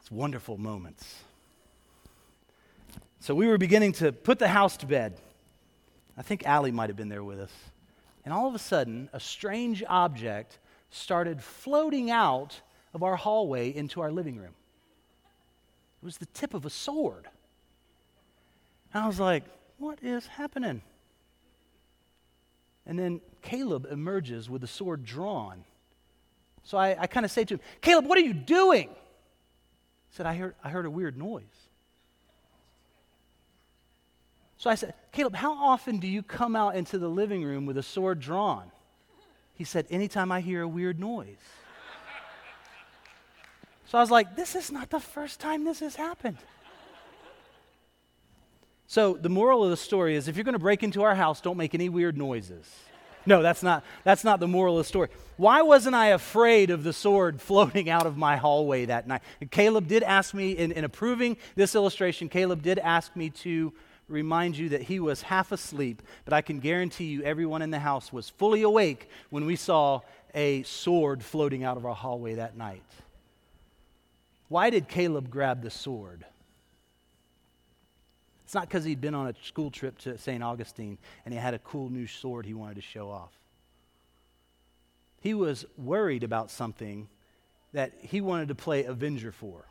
It's 0.00 0.10
wonderful 0.10 0.56
moments. 0.56 1.14
So 3.20 3.34
we 3.34 3.48
were 3.48 3.58
beginning 3.58 3.92
to 3.94 4.12
put 4.12 4.38
the 4.38 4.48
house 4.48 4.78
to 4.78 4.86
bed. 4.86 5.18
I 6.16 6.22
think 6.22 6.46
Allie 6.46 6.72
might 6.72 6.88
have 6.88 6.96
been 6.96 7.08
there 7.08 7.24
with 7.24 7.40
us. 7.40 7.52
And 8.24 8.32
all 8.32 8.48
of 8.48 8.54
a 8.54 8.58
sudden, 8.58 9.10
a 9.12 9.20
strange 9.20 9.82
object 9.86 10.58
started 10.90 11.42
floating 11.42 12.10
out 12.10 12.60
of 12.94 13.02
our 13.02 13.16
hallway 13.16 13.74
into 13.74 14.00
our 14.00 14.10
living 14.10 14.36
room. 14.36 14.54
It 16.02 16.04
was 16.04 16.18
the 16.18 16.26
tip 16.26 16.54
of 16.54 16.64
a 16.64 16.70
sword. 16.70 17.26
And 18.92 19.04
I 19.04 19.06
was 19.06 19.20
like, 19.20 19.44
what 19.78 19.98
is 20.02 20.26
happening? 20.26 20.82
And 22.86 22.98
then 22.98 23.20
Caleb 23.42 23.86
emerges 23.90 24.48
with 24.48 24.62
the 24.62 24.66
sword 24.66 25.04
drawn. 25.04 25.64
So 26.64 26.78
I, 26.78 26.96
I 26.98 27.06
kind 27.06 27.24
of 27.24 27.30
say 27.30 27.44
to 27.44 27.54
him, 27.54 27.60
Caleb, 27.80 28.06
what 28.06 28.18
are 28.18 28.22
you 28.22 28.34
doing? 28.34 28.88
He 28.88 30.16
said, 30.16 30.26
I 30.26 30.34
heard, 30.34 30.54
I 30.64 30.70
heard 30.70 30.86
a 30.86 30.90
weird 30.90 31.16
noise. 31.16 31.44
So 34.56 34.68
I 34.68 34.74
said, 34.74 34.94
Caleb, 35.12 35.34
how 35.34 35.52
often 35.54 35.98
do 35.98 36.06
you 36.06 36.22
come 36.22 36.54
out 36.54 36.76
into 36.76 36.98
the 36.98 37.08
living 37.08 37.44
room 37.44 37.64
with 37.64 37.78
a 37.78 37.82
sword 37.82 38.20
drawn? 38.20 38.70
He 39.54 39.64
said, 39.64 39.86
Anytime 39.90 40.32
I 40.32 40.40
hear 40.40 40.62
a 40.62 40.68
weird 40.68 40.98
noise. 40.98 41.38
So 43.90 43.98
I 43.98 44.00
was 44.02 44.10
like, 44.10 44.36
This 44.36 44.54
is 44.54 44.70
not 44.70 44.88
the 44.90 45.00
first 45.00 45.40
time 45.40 45.64
this 45.64 45.80
has 45.80 45.96
happened. 45.96 46.38
So 48.86 49.14
the 49.14 49.28
moral 49.28 49.64
of 49.64 49.70
the 49.70 49.76
story 49.76 50.14
is 50.14 50.28
if 50.28 50.36
you're 50.36 50.44
going 50.44 50.52
to 50.52 50.60
break 50.60 50.84
into 50.84 51.02
our 51.02 51.14
house, 51.14 51.40
don't 51.40 51.56
make 51.56 51.74
any 51.74 51.88
weird 51.88 52.16
noises. 52.16 52.68
No, 53.26 53.42
that's 53.42 53.62
not, 53.62 53.84
that's 54.04 54.24
not 54.24 54.40
the 54.40 54.48
moral 54.48 54.78
of 54.78 54.84
the 54.84 54.88
story. 54.88 55.08
Why 55.36 55.62
wasn't 55.62 55.94
I 55.94 56.08
afraid 56.08 56.70
of 56.70 56.84
the 56.84 56.92
sword 56.92 57.40
floating 57.40 57.90
out 57.90 58.06
of 58.06 58.16
my 58.16 58.36
hallway 58.36 58.84
that 58.86 59.08
night? 59.08 59.22
Caleb 59.50 59.88
did 59.88 60.04
ask 60.04 60.34
me, 60.34 60.52
in, 60.52 60.70
in 60.72 60.84
approving 60.84 61.36
this 61.56 61.74
illustration, 61.74 62.28
Caleb 62.28 62.62
did 62.62 62.78
ask 62.78 63.14
me 63.16 63.30
to 63.30 63.72
remind 64.08 64.56
you 64.56 64.70
that 64.70 64.82
he 64.82 65.00
was 65.00 65.22
half 65.22 65.52
asleep, 65.52 66.00
but 66.24 66.32
I 66.32 66.42
can 66.42 66.60
guarantee 66.60 67.06
you 67.06 67.22
everyone 67.22 67.62
in 67.62 67.70
the 67.70 67.78
house 67.78 68.12
was 68.12 68.28
fully 68.28 68.62
awake 68.62 69.08
when 69.30 69.46
we 69.46 69.56
saw 69.56 70.00
a 70.32 70.62
sword 70.62 71.22
floating 71.24 71.64
out 71.64 71.76
of 71.76 71.84
our 71.84 71.94
hallway 71.94 72.34
that 72.36 72.56
night. 72.56 72.82
Why 74.50 74.68
did 74.68 74.88
Caleb 74.88 75.30
grab 75.30 75.62
the 75.62 75.70
sword? 75.70 76.24
It's 78.44 78.52
not 78.52 78.68
because 78.68 78.84
he'd 78.84 79.00
been 79.00 79.14
on 79.14 79.28
a 79.28 79.34
school 79.44 79.70
trip 79.70 79.96
to 79.98 80.18
St. 80.18 80.42
Augustine 80.42 80.98
and 81.24 81.32
he 81.32 81.38
had 81.38 81.54
a 81.54 81.60
cool 81.60 81.88
new 81.88 82.08
sword 82.08 82.46
he 82.46 82.52
wanted 82.52 82.74
to 82.74 82.80
show 82.82 83.08
off. 83.08 83.30
He 85.20 85.34
was 85.34 85.66
worried 85.78 86.24
about 86.24 86.50
something 86.50 87.08
that 87.72 87.92
he 88.00 88.20
wanted 88.20 88.48
to 88.48 88.56
play 88.56 88.82
Avenger 88.82 89.30
for. 89.30 89.66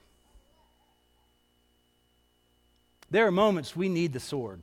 There 3.12 3.28
are 3.28 3.32
moments 3.32 3.76
we 3.76 3.90
need 3.90 4.14
the 4.14 4.22
sword. 4.22 4.62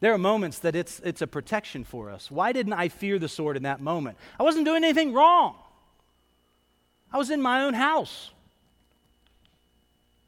There 0.00 0.12
are 0.12 0.18
moments 0.18 0.58
that 0.58 0.76
it's, 0.76 1.00
it's 1.00 1.22
a 1.22 1.26
protection 1.26 1.82
for 1.84 2.10
us. 2.10 2.30
Why 2.30 2.52
didn't 2.52 2.74
I 2.74 2.90
fear 2.90 3.18
the 3.18 3.28
sword 3.28 3.56
in 3.56 3.62
that 3.62 3.80
moment? 3.80 4.18
I 4.38 4.42
wasn't 4.42 4.66
doing 4.66 4.84
anything 4.84 5.14
wrong. 5.14 5.56
I 7.12 7.18
was 7.18 7.30
in 7.30 7.42
my 7.42 7.62
own 7.62 7.74
house. 7.74 8.30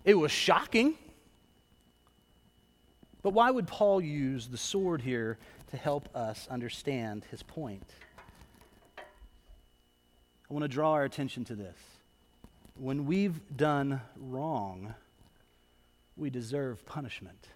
It 0.04 0.14
was 0.14 0.32
shocking. 0.32 0.94
But 3.22 3.30
why 3.30 3.50
would 3.50 3.68
Paul 3.68 4.00
use 4.00 4.48
the 4.48 4.56
sword 4.56 5.00
here 5.00 5.38
to 5.70 5.76
help 5.76 6.14
us 6.14 6.48
understand 6.50 7.24
his 7.30 7.42
point? 7.42 7.88
I 8.98 10.52
want 10.52 10.64
to 10.64 10.68
draw 10.68 10.92
our 10.92 11.04
attention 11.04 11.44
to 11.46 11.54
this. 11.54 11.76
When 12.74 13.06
we've 13.06 13.40
done 13.56 14.00
wrong, 14.18 14.94
we 16.16 16.30
deserve 16.30 16.84
punishment. 16.84 17.48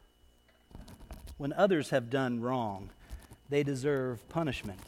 When 1.37 1.53
others 1.53 1.91
have 1.91 2.11
done 2.11 2.41
wrong, 2.41 2.91
they 3.49 3.62
deserve 3.62 4.27
punishment. 4.29 4.81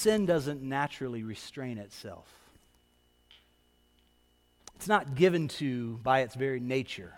Sin 0.00 0.24
doesn't 0.24 0.62
naturally 0.62 1.22
restrain 1.22 1.76
itself. 1.76 2.26
It's 4.74 4.88
not 4.88 5.14
given 5.14 5.48
to 5.48 6.00
by 6.02 6.20
its 6.20 6.34
very 6.34 6.58
nature. 6.58 7.12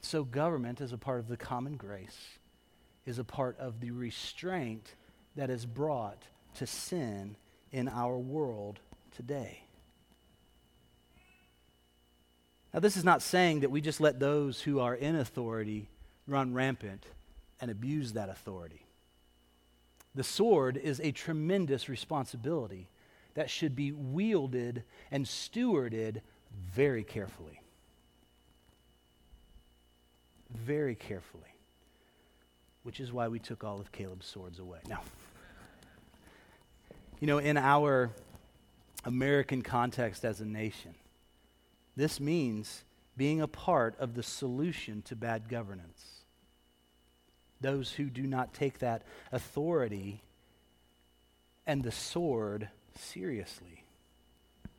So, 0.00 0.22
government, 0.22 0.80
as 0.80 0.92
a 0.92 0.96
part 0.96 1.18
of 1.18 1.26
the 1.26 1.36
common 1.36 1.76
grace, 1.76 2.38
is 3.04 3.18
a 3.18 3.24
part 3.24 3.58
of 3.58 3.80
the 3.80 3.90
restraint 3.90 4.94
that 5.34 5.50
is 5.50 5.66
brought 5.66 6.22
to 6.54 6.68
sin 6.68 7.34
in 7.72 7.88
our 7.88 8.16
world 8.16 8.78
today. 9.16 9.64
Now, 12.72 12.78
this 12.78 12.96
is 12.96 13.02
not 13.02 13.22
saying 13.22 13.60
that 13.60 13.72
we 13.72 13.80
just 13.80 14.00
let 14.00 14.20
those 14.20 14.60
who 14.60 14.78
are 14.78 14.94
in 14.94 15.16
authority 15.16 15.88
run 16.28 16.54
rampant 16.54 17.06
and 17.60 17.72
abuse 17.72 18.12
that 18.12 18.28
authority. 18.28 18.86
The 20.14 20.24
sword 20.24 20.76
is 20.76 21.00
a 21.00 21.12
tremendous 21.12 21.88
responsibility 21.88 22.88
that 23.34 23.48
should 23.48 23.76
be 23.76 23.92
wielded 23.92 24.82
and 25.10 25.24
stewarded 25.24 26.20
very 26.74 27.04
carefully. 27.04 27.60
Very 30.50 30.96
carefully. 30.96 31.54
Which 32.82 32.98
is 32.98 33.12
why 33.12 33.28
we 33.28 33.38
took 33.38 33.62
all 33.62 33.80
of 33.80 33.92
Caleb's 33.92 34.26
swords 34.26 34.58
away. 34.58 34.80
Now, 34.88 35.02
you 37.20 37.26
know, 37.26 37.38
in 37.38 37.56
our 37.56 38.10
American 39.04 39.62
context 39.62 40.24
as 40.24 40.40
a 40.40 40.46
nation, 40.46 40.94
this 41.94 42.18
means 42.18 42.84
being 43.16 43.40
a 43.40 43.46
part 43.48 43.94
of 43.98 44.14
the 44.14 44.22
solution 44.22 45.02
to 45.02 45.14
bad 45.14 45.48
governance. 45.48 46.19
Those 47.60 47.92
who 47.92 48.04
do 48.04 48.26
not 48.26 48.54
take 48.54 48.78
that 48.78 49.02
authority 49.32 50.22
and 51.66 51.82
the 51.82 51.92
sword 51.92 52.68
seriously. 52.98 53.84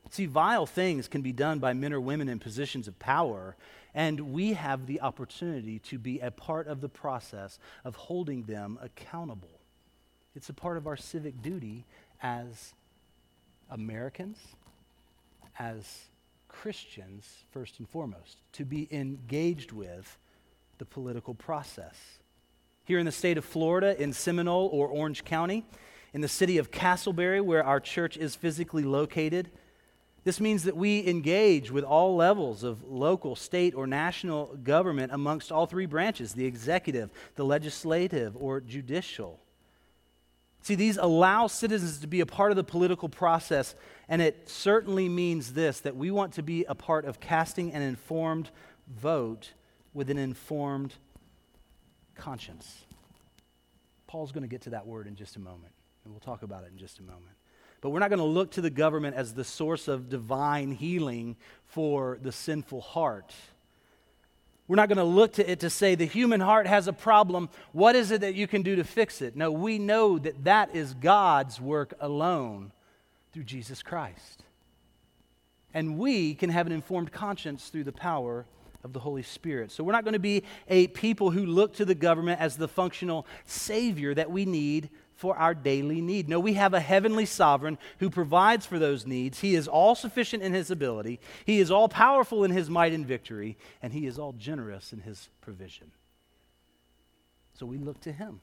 See, 0.09 0.25
vile 0.25 0.65
things 0.65 1.07
can 1.07 1.21
be 1.21 1.31
done 1.31 1.59
by 1.59 1.73
men 1.73 1.93
or 1.93 2.01
women 2.01 2.27
in 2.27 2.39
positions 2.39 2.87
of 2.87 2.99
power, 2.99 3.55
and 3.93 4.33
we 4.33 4.53
have 4.53 4.85
the 4.85 4.99
opportunity 4.99 5.79
to 5.79 5.97
be 5.97 6.19
a 6.19 6.31
part 6.31 6.67
of 6.67 6.81
the 6.81 6.89
process 6.89 7.59
of 7.85 7.95
holding 7.95 8.43
them 8.43 8.77
accountable. 8.81 9.61
It's 10.35 10.49
a 10.49 10.53
part 10.53 10.75
of 10.75 10.85
our 10.85 10.97
civic 10.97 11.41
duty 11.41 11.85
as 12.21 12.73
Americans, 13.69 14.37
as 15.57 16.05
Christians, 16.49 17.45
first 17.51 17.79
and 17.79 17.87
foremost, 17.87 18.37
to 18.53 18.65
be 18.65 18.89
engaged 18.91 19.71
with 19.71 20.17
the 20.77 20.85
political 20.85 21.33
process. 21.33 21.95
Here 22.83 22.99
in 22.99 23.05
the 23.05 23.11
state 23.11 23.37
of 23.37 23.45
Florida, 23.45 23.99
in 24.01 24.11
Seminole 24.11 24.69
or 24.71 24.87
Orange 24.87 25.23
County, 25.23 25.65
in 26.13 26.21
the 26.21 26.27
city 26.27 26.57
of 26.57 26.71
Casselberry, 26.71 27.41
where 27.41 27.63
our 27.63 27.79
church 27.79 28.17
is 28.17 28.35
physically 28.35 28.83
located, 28.83 29.49
this 30.23 30.39
means 30.39 30.63
that 30.63 30.77
we 30.77 31.07
engage 31.07 31.71
with 31.71 31.83
all 31.83 32.15
levels 32.15 32.63
of 32.63 32.83
local, 32.83 33.35
state, 33.35 33.73
or 33.73 33.87
national 33.87 34.57
government 34.63 35.11
amongst 35.11 35.51
all 35.51 35.65
three 35.65 35.87
branches 35.87 36.33
the 36.33 36.45
executive, 36.45 37.09
the 37.35 37.45
legislative, 37.45 38.35
or 38.37 38.61
judicial. 38.61 39.39
See, 40.61 40.75
these 40.75 40.97
allow 40.97 41.47
citizens 41.47 41.97
to 41.99 42.07
be 42.07 42.19
a 42.19 42.25
part 42.25 42.51
of 42.51 42.55
the 42.55 42.63
political 42.63 43.09
process, 43.09 43.73
and 44.07 44.21
it 44.21 44.47
certainly 44.47 45.09
means 45.09 45.53
this 45.53 45.79
that 45.79 45.95
we 45.95 46.11
want 46.11 46.33
to 46.33 46.43
be 46.43 46.65
a 46.65 46.75
part 46.75 47.05
of 47.05 47.19
casting 47.19 47.73
an 47.73 47.81
informed 47.81 48.51
vote 48.87 49.53
with 49.95 50.11
an 50.11 50.19
informed 50.19 50.93
conscience. 52.21 52.86
Paul's 54.07 54.31
going 54.31 54.43
to 54.43 54.47
get 54.47 54.62
to 54.62 54.71
that 54.71 54.86
word 54.86 55.07
in 55.07 55.15
just 55.15 55.36
a 55.36 55.39
moment, 55.39 55.73
and 56.03 56.13
we'll 56.13 56.19
talk 56.19 56.43
about 56.43 56.63
it 56.63 56.71
in 56.71 56.77
just 56.77 56.99
a 56.99 57.03
moment. 57.03 57.36
But 57.81 57.89
we're 57.89 57.99
not 57.99 58.10
going 58.10 58.19
to 58.19 58.25
look 58.25 58.51
to 58.51 58.62
the 58.62 58.69
government 58.69 59.15
as 59.15 59.34
the 59.34 59.43
source 59.43 59.88
of 59.88 60.07
divine 60.07 60.71
healing 60.71 61.36
for 61.65 62.19
the 62.21 62.31
sinful 62.31 62.81
heart. 62.81 63.34
We're 64.67 64.75
not 64.75 64.88
going 64.88 64.99
to 64.99 65.03
look 65.03 65.34
to 65.34 65.51
it 65.51 65.62
to 65.62 65.69
say 65.69 65.95
the 65.95 66.05
human 66.05 66.39
heart 66.39 66.67
has 66.67 66.88
a 66.88 66.93
problem. 66.93 67.49
What 67.71 67.95
is 67.95 68.12
it 68.12 68.21
that 68.21 68.36
you 68.36 68.47
can 68.47 68.62
do 68.62 68.75
to 68.75 68.84
fix 68.84 69.21
it? 69.21 69.36
No, 69.36 69.51
we 69.51 69.79
know 69.79 70.19
that 70.19 70.43
that 70.43 70.75
is 70.75 70.93
God's 70.93 71.60
work 71.60 71.93
alone 71.99 72.71
through 73.34 73.45
Jesus 73.45 73.81
Christ. 73.81 74.43
And 75.73 75.97
we 75.97 76.36
can 76.36 76.51
have 76.51 76.67
an 76.67 76.73
informed 76.73 77.12
conscience 77.12 77.69
through 77.69 77.86
the 77.86 77.91
power 77.91 78.45
of 78.83 78.93
the 78.93 78.99
Holy 78.99 79.23
Spirit. 79.23 79.71
So 79.71 79.83
we're 79.83 79.91
not 79.91 80.03
going 80.03 80.13
to 80.13 80.19
be 80.19 80.43
a 80.67 80.87
people 80.87 81.31
who 81.31 81.45
look 81.45 81.73
to 81.75 81.85
the 81.85 81.95
government 81.95 82.39
as 82.39 82.57
the 82.57 82.67
functional 82.67 83.25
Savior 83.45 84.13
that 84.13 84.31
we 84.31 84.45
need 84.45 84.89
for 85.21 85.37
our 85.37 85.53
daily 85.53 86.01
need. 86.01 86.27
No, 86.27 86.39
we 86.39 86.53
have 86.53 86.73
a 86.73 86.79
heavenly 86.79 87.27
sovereign 87.27 87.77
who 87.99 88.09
provides 88.09 88.65
for 88.65 88.79
those 88.79 89.05
needs. 89.05 89.39
He 89.41 89.53
is 89.53 89.67
all 89.67 89.93
sufficient 89.93 90.41
in 90.41 90.53
his 90.53 90.71
ability, 90.71 91.19
he 91.45 91.59
is 91.59 91.69
all 91.69 91.87
powerful 91.87 92.43
in 92.43 92.51
his 92.51 92.69
might 92.69 92.91
and 92.91 93.05
victory, 93.05 93.55
and 93.83 93.93
he 93.93 94.07
is 94.07 94.17
all 94.17 94.33
generous 94.33 94.91
in 94.91 95.01
his 95.01 95.29
provision. 95.39 95.91
So 97.53 97.67
we 97.67 97.77
look 97.77 98.01
to 98.01 98.11
him. 98.11 98.41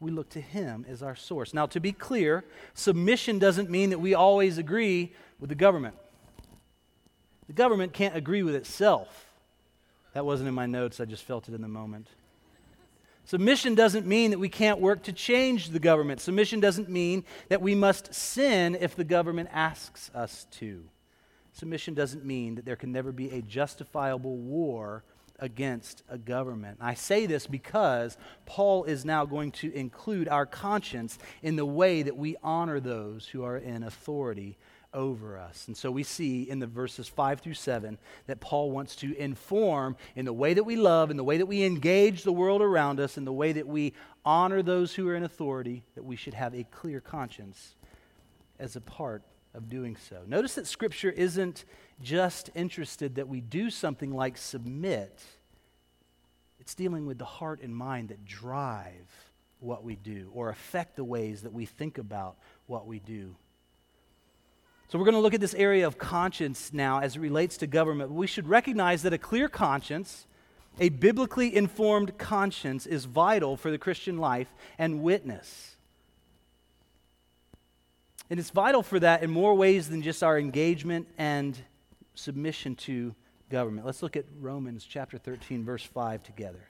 We 0.00 0.10
look 0.10 0.30
to 0.30 0.40
him 0.40 0.86
as 0.88 1.02
our 1.02 1.14
source. 1.14 1.52
Now, 1.52 1.66
to 1.66 1.78
be 1.78 1.92
clear, 1.92 2.42
submission 2.72 3.38
doesn't 3.38 3.68
mean 3.68 3.90
that 3.90 3.98
we 3.98 4.14
always 4.14 4.56
agree 4.56 5.12
with 5.38 5.50
the 5.50 5.54
government. 5.54 5.94
The 7.52 7.56
government 7.56 7.92
can't 7.92 8.16
agree 8.16 8.42
with 8.42 8.54
itself. 8.54 9.26
That 10.14 10.24
wasn't 10.24 10.48
in 10.48 10.54
my 10.54 10.64
notes, 10.64 11.00
I 11.00 11.04
just 11.04 11.22
felt 11.22 11.50
it 11.50 11.54
in 11.54 11.60
the 11.60 11.68
moment. 11.68 12.08
Submission 13.26 13.74
doesn't 13.74 14.06
mean 14.06 14.30
that 14.30 14.38
we 14.38 14.48
can't 14.48 14.80
work 14.80 15.02
to 15.02 15.12
change 15.12 15.68
the 15.68 15.78
government. 15.78 16.22
Submission 16.22 16.60
doesn't 16.60 16.88
mean 16.88 17.26
that 17.50 17.60
we 17.60 17.74
must 17.74 18.14
sin 18.14 18.74
if 18.80 18.96
the 18.96 19.04
government 19.04 19.50
asks 19.52 20.10
us 20.14 20.46
to. 20.52 20.82
Submission 21.52 21.92
doesn't 21.92 22.24
mean 22.24 22.54
that 22.54 22.64
there 22.64 22.74
can 22.74 22.90
never 22.90 23.12
be 23.12 23.28
a 23.28 23.42
justifiable 23.42 24.38
war 24.38 25.04
against 25.38 26.04
a 26.08 26.16
government. 26.16 26.78
I 26.80 26.94
say 26.94 27.26
this 27.26 27.46
because 27.46 28.16
Paul 28.46 28.84
is 28.84 29.04
now 29.04 29.26
going 29.26 29.52
to 29.52 29.70
include 29.74 30.26
our 30.26 30.46
conscience 30.46 31.18
in 31.42 31.56
the 31.56 31.66
way 31.66 32.02
that 32.02 32.16
we 32.16 32.34
honor 32.42 32.80
those 32.80 33.26
who 33.26 33.44
are 33.44 33.58
in 33.58 33.82
authority 33.82 34.56
over 34.94 35.38
us. 35.38 35.66
And 35.66 35.76
so 35.76 35.90
we 35.90 36.02
see 36.02 36.42
in 36.42 36.58
the 36.58 36.66
verses 36.66 37.08
5 37.08 37.40
through 37.40 37.54
7 37.54 37.98
that 38.26 38.40
Paul 38.40 38.70
wants 38.70 38.96
to 38.96 39.16
inform 39.16 39.96
in 40.14 40.24
the 40.24 40.32
way 40.32 40.54
that 40.54 40.64
we 40.64 40.76
love, 40.76 41.10
in 41.10 41.16
the 41.16 41.24
way 41.24 41.38
that 41.38 41.46
we 41.46 41.64
engage 41.64 42.22
the 42.22 42.32
world 42.32 42.62
around 42.62 43.00
us, 43.00 43.16
in 43.16 43.24
the 43.24 43.32
way 43.32 43.52
that 43.52 43.66
we 43.66 43.94
honor 44.24 44.62
those 44.62 44.94
who 44.94 45.08
are 45.08 45.16
in 45.16 45.24
authority, 45.24 45.82
that 45.94 46.04
we 46.04 46.16
should 46.16 46.34
have 46.34 46.54
a 46.54 46.64
clear 46.64 47.00
conscience 47.00 47.74
as 48.58 48.76
a 48.76 48.80
part 48.80 49.22
of 49.54 49.68
doing 49.68 49.96
so. 49.96 50.22
Notice 50.26 50.54
that 50.54 50.66
Scripture 50.66 51.10
isn't 51.10 51.64
just 52.02 52.50
interested 52.54 53.16
that 53.16 53.28
we 53.28 53.40
do 53.40 53.70
something 53.70 54.12
like 54.12 54.36
submit, 54.36 55.22
it's 56.58 56.74
dealing 56.74 57.06
with 57.06 57.18
the 57.18 57.24
heart 57.24 57.60
and 57.62 57.74
mind 57.74 58.08
that 58.10 58.24
drive 58.24 59.32
what 59.58 59.84
we 59.84 59.96
do 59.96 60.30
or 60.34 60.48
affect 60.48 60.96
the 60.96 61.04
ways 61.04 61.42
that 61.42 61.52
we 61.52 61.66
think 61.66 61.98
about 61.98 62.36
what 62.66 62.86
we 62.86 62.98
do. 62.98 63.36
So, 64.92 64.98
we're 64.98 65.06
going 65.06 65.14
to 65.14 65.22
look 65.22 65.32
at 65.32 65.40
this 65.40 65.54
area 65.54 65.86
of 65.86 65.96
conscience 65.96 66.70
now 66.70 67.00
as 67.00 67.16
it 67.16 67.20
relates 67.20 67.56
to 67.56 67.66
government. 67.66 68.10
We 68.10 68.26
should 68.26 68.46
recognize 68.46 69.00
that 69.04 69.14
a 69.14 69.16
clear 69.16 69.48
conscience, 69.48 70.26
a 70.78 70.90
biblically 70.90 71.56
informed 71.56 72.18
conscience, 72.18 72.84
is 72.84 73.06
vital 73.06 73.56
for 73.56 73.70
the 73.70 73.78
Christian 73.78 74.18
life 74.18 74.48
and 74.78 75.02
witness. 75.02 75.76
And 78.28 78.38
it's 78.38 78.50
vital 78.50 78.82
for 78.82 79.00
that 79.00 79.22
in 79.22 79.30
more 79.30 79.54
ways 79.54 79.88
than 79.88 80.02
just 80.02 80.22
our 80.22 80.38
engagement 80.38 81.08
and 81.16 81.58
submission 82.14 82.74
to 82.74 83.14
government. 83.48 83.86
Let's 83.86 84.02
look 84.02 84.14
at 84.14 84.26
Romans 84.38 84.84
chapter 84.86 85.16
13, 85.16 85.64
verse 85.64 85.84
5 85.84 86.22
together. 86.22 86.68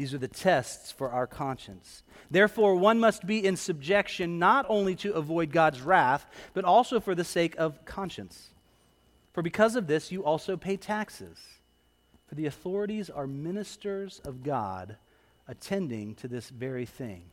These 0.00 0.14
are 0.14 0.18
the 0.18 0.28
tests 0.28 0.90
for 0.90 1.10
our 1.10 1.26
conscience. 1.26 2.04
Therefore, 2.30 2.74
one 2.74 2.98
must 3.00 3.26
be 3.26 3.44
in 3.44 3.54
subjection 3.54 4.38
not 4.38 4.64
only 4.70 4.96
to 4.96 5.12
avoid 5.12 5.52
God's 5.52 5.82
wrath, 5.82 6.24
but 6.54 6.64
also 6.64 7.00
for 7.00 7.14
the 7.14 7.22
sake 7.22 7.54
of 7.58 7.84
conscience. 7.84 8.48
For 9.34 9.42
because 9.42 9.76
of 9.76 9.88
this, 9.88 10.10
you 10.10 10.24
also 10.24 10.56
pay 10.56 10.78
taxes. 10.78 11.36
For 12.26 12.34
the 12.34 12.46
authorities 12.46 13.10
are 13.10 13.26
ministers 13.26 14.22
of 14.24 14.42
God, 14.42 14.96
attending 15.46 16.14
to 16.14 16.28
this 16.28 16.48
very 16.48 16.86
thing. 16.86 17.24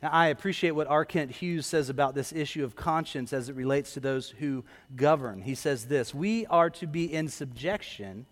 Now, 0.00 0.10
I 0.12 0.28
appreciate 0.28 0.76
what 0.76 0.86
R. 0.86 1.04
Kent 1.04 1.32
Hughes 1.32 1.66
says 1.66 1.88
about 1.88 2.14
this 2.14 2.32
issue 2.32 2.62
of 2.62 2.76
conscience 2.76 3.32
as 3.32 3.48
it 3.48 3.56
relates 3.56 3.94
to 3.94 4.00
those 4.00 4.30
who 4.38 4.62
govern. 4.94 5.42
He 5.42 5.56
says 5.56 5.86
this 5.86 6.14
We 6.14 6.46
are 6.46 6.70
to 6.70 6.86
be 6.86 7.12
in 7.12 7.26
subjection, 7.26 8.26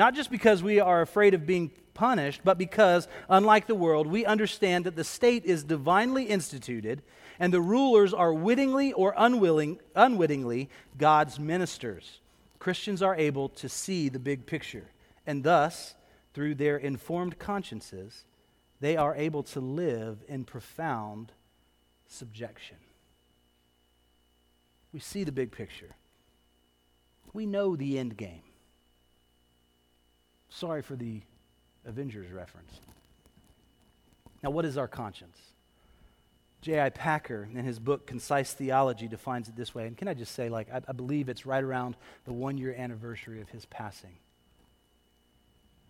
not 0.00 0.14
just 0.14 0.30
because 0.30 0.62
we 0.62 0.80
are 0.80 1.02
afraid 1.02 1.34
of 1.34 1.44
being 1.44 1.70
punished, 1.92 2.40
but 2.42 2.56
because, 2.56 3.06
unlike 3.28 3.66
the 3.66 3.74
world, 3.74 4.06
we 4.06 4.24
understand 4.24 4.86
that 4.86 4.96
the 4.96 5.04
state 5.04 5.44
is 5.44 5.62
divinely 5.62 6.24
instituted 6.24 7.02
and 7.38 7.52
the 7.52 7.60
rulers 7.60 8.14
are 8.14 8.32
wittingly 8.32 8.94
or 8.94 9.12
unwilling, 9.18 9.78
unwittingly 9.94 10.70
God's 10.96 11.38
ministers. 11.38 12.20
Christians 12.58 13.02
are 13.02 13.14
able 13.14 13.50
to 13.50 13.68
see 13.68 14.08
the 14.08 14.18
big 14.18 14.46
picture, 14.46 14.86
and 15.26 15.44
thus, 15.44 15.94
through 16.32 16.54
their 16.54 16.78
informed 16.78 17.38
consciences, 17.38 18.24
they 18.80 18.96
are 18.96 19.14
able 19.14 19.42
to 19.42 19.60
live 19.60 20.24
in 20.28 20.44
profound 20.44 21.30
subjection. 22.08 22.78
We 24.94 25.00
see 25.00 25.24
the 25.24 25.32
big 25.32 25.52
picture. 25.52 25.94
We 27.34 27.44
know 27.44 27.76
the 27.76 27.98
end 27.98 28.16
game. 28.16 28.40
Sorry 30.50 30.82
for 30.82 30.96
the 30.96 31.22
Avengers 31.86 32.30
reference. 32.30 32.80
Now, 34.42 34.50
what 34.50 34.64
is 34.64 34.76
our 34.76 34.88
conscience? 34.88 35.38
J.I. 36.62 36.90
Packer, 36.90 37.48
in 37.54 37.64
his 37.64 37.78
book 37.78 38.06
Concise 38.06 38.52
Theology, 38.52 39.08
defines 39.08 39.48
it 39.48 39.56
this 39.56 39.74
way. 39.74 39.86
And 39.86 39.96
can 39.96 40.08
I 40.08 40.14
just 40.14 40.34
say, 40.34 40.50
like, 40.50 40.70
I, 40.70 40.82
I 40.86 40.92
believe 40.92 41.28
it's 41.28 41.46
right 41.46 41.62
around 41.62 41.96
the 42.24 42.32
one 42.32 42.58
year 42.58 42.74
anniversary 42.76 43.40
of 43.40 43.48
his 43.48 43.64
passing. 43.66 44.16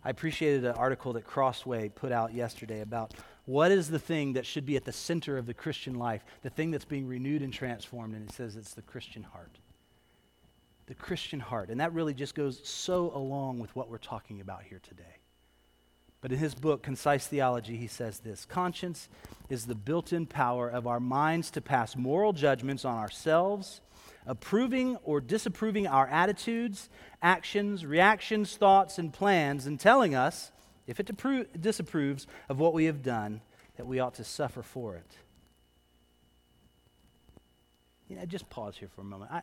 I 0.03 0.09
appreciated 0.09 0.63
an 0.63 0.75
article 0.75 1.13
that 1.13 1.25
Crossway 1.25 1.89
put 1.89 2.11
out 2.11 2.33
yesterday 2.33 2.81
about 2.81 3.13
what 3.45 3.71
is 3.71 3.89
the 3.89 3.99
thing 3.99 4.33
that 4.33 4.45
should 4.45 4.65
be 4.65 4.75
at 4.75 4.85
the 4.85 4.91
center 4.91 5.37
of 5.37 5.45
the 5.45 5.53
Christian 5.53 5.95
life, 5.95 6.23
the 6.41 6.49
thing 6.49 6.71
that's 6.71 6.85
being 6.85 7.07
renewed 7.07 7.41
and 7.41 7.53
transformed. 7.53 8.15
And 8.15 8.27
it 8.27 8.33
says 8.33 8.55
it's 8.55 8.73
the 8.73 8.81
Christian 8.81 9.23
heart. 9.23 9.57
The 10.91 10.95
Christian 10.95 11.39
heart. 11.39 11.69
And 11.69 11.79
that 11.79 11.93
really 11.93 12.13
just 12.13 12.35
goes 12.35 12.59
so 12.67 13.13
along 13.15 13.59
with 13.59 13.73
what 13.77 13.89
we're 13.89 13.97
talking 13.97 14.41
about 14.41 14.63
here 14.63 14.81
today. 14.83 15.19
But 16.19 16.33
in 16.33 16.37
his 16.37 16.53
book, 16.53 16.83
Concise 16.83 17.25
Theology, 17.27 17.77
he 17.77 17.87
says 17.87 18.19
this 18.19 18.43
Conscience 18.43 19.07
is 19.47 19.67
the 19.67 19.73
built 19.73 20.11
in 20.11 20.25
power 20.25 20.67
of 20.67 20.87
our 20.87 20.99
minds 20.99 21.49
to 21.51 21.61
pass 21.61 21.95
moral 21.95 22.33
judgments 22.33 22.83
on 22.83 22.97
ourselves, 22.97 23.79
approving 24.25 24.97
or 25.05 25.21
disapproving 25.21 25.87
our 25.87 26.07
attitudes, 26.07 26.89
actions, 27.21 27.85
reactions, 27.85 28.57
thoughts, 28.57 28.97
and 28.97 29.13
plans, 29.13 29.67
and 29.67 29.79
telling 29.79 30.13
us, 30.13 30.51
if 30.87 30.99
it 30.99 31.05
appro- 31.05 31.47
disapproves 31.57 32.27
of 32.49 32.59
what 32.59 32.73
we 32.73 32.83
have 32.83 33.01
done, 33.01 33.39
that 33.77 33.87
we 33.87 34.01
ought 34.01 34.15
to 34.15 34.25
suffer 34.25 34.61
for 34.61 34.97
it. 34.97 35.15
You 38.09 38.17
know, 38.17 38.25
just 38.25 38.49
pause 38.49 38.75
here 38.75 38.89
for 38.93 38.99
a 38.99 39.05
moment. 39.05 39.31
I, 39.31 39.41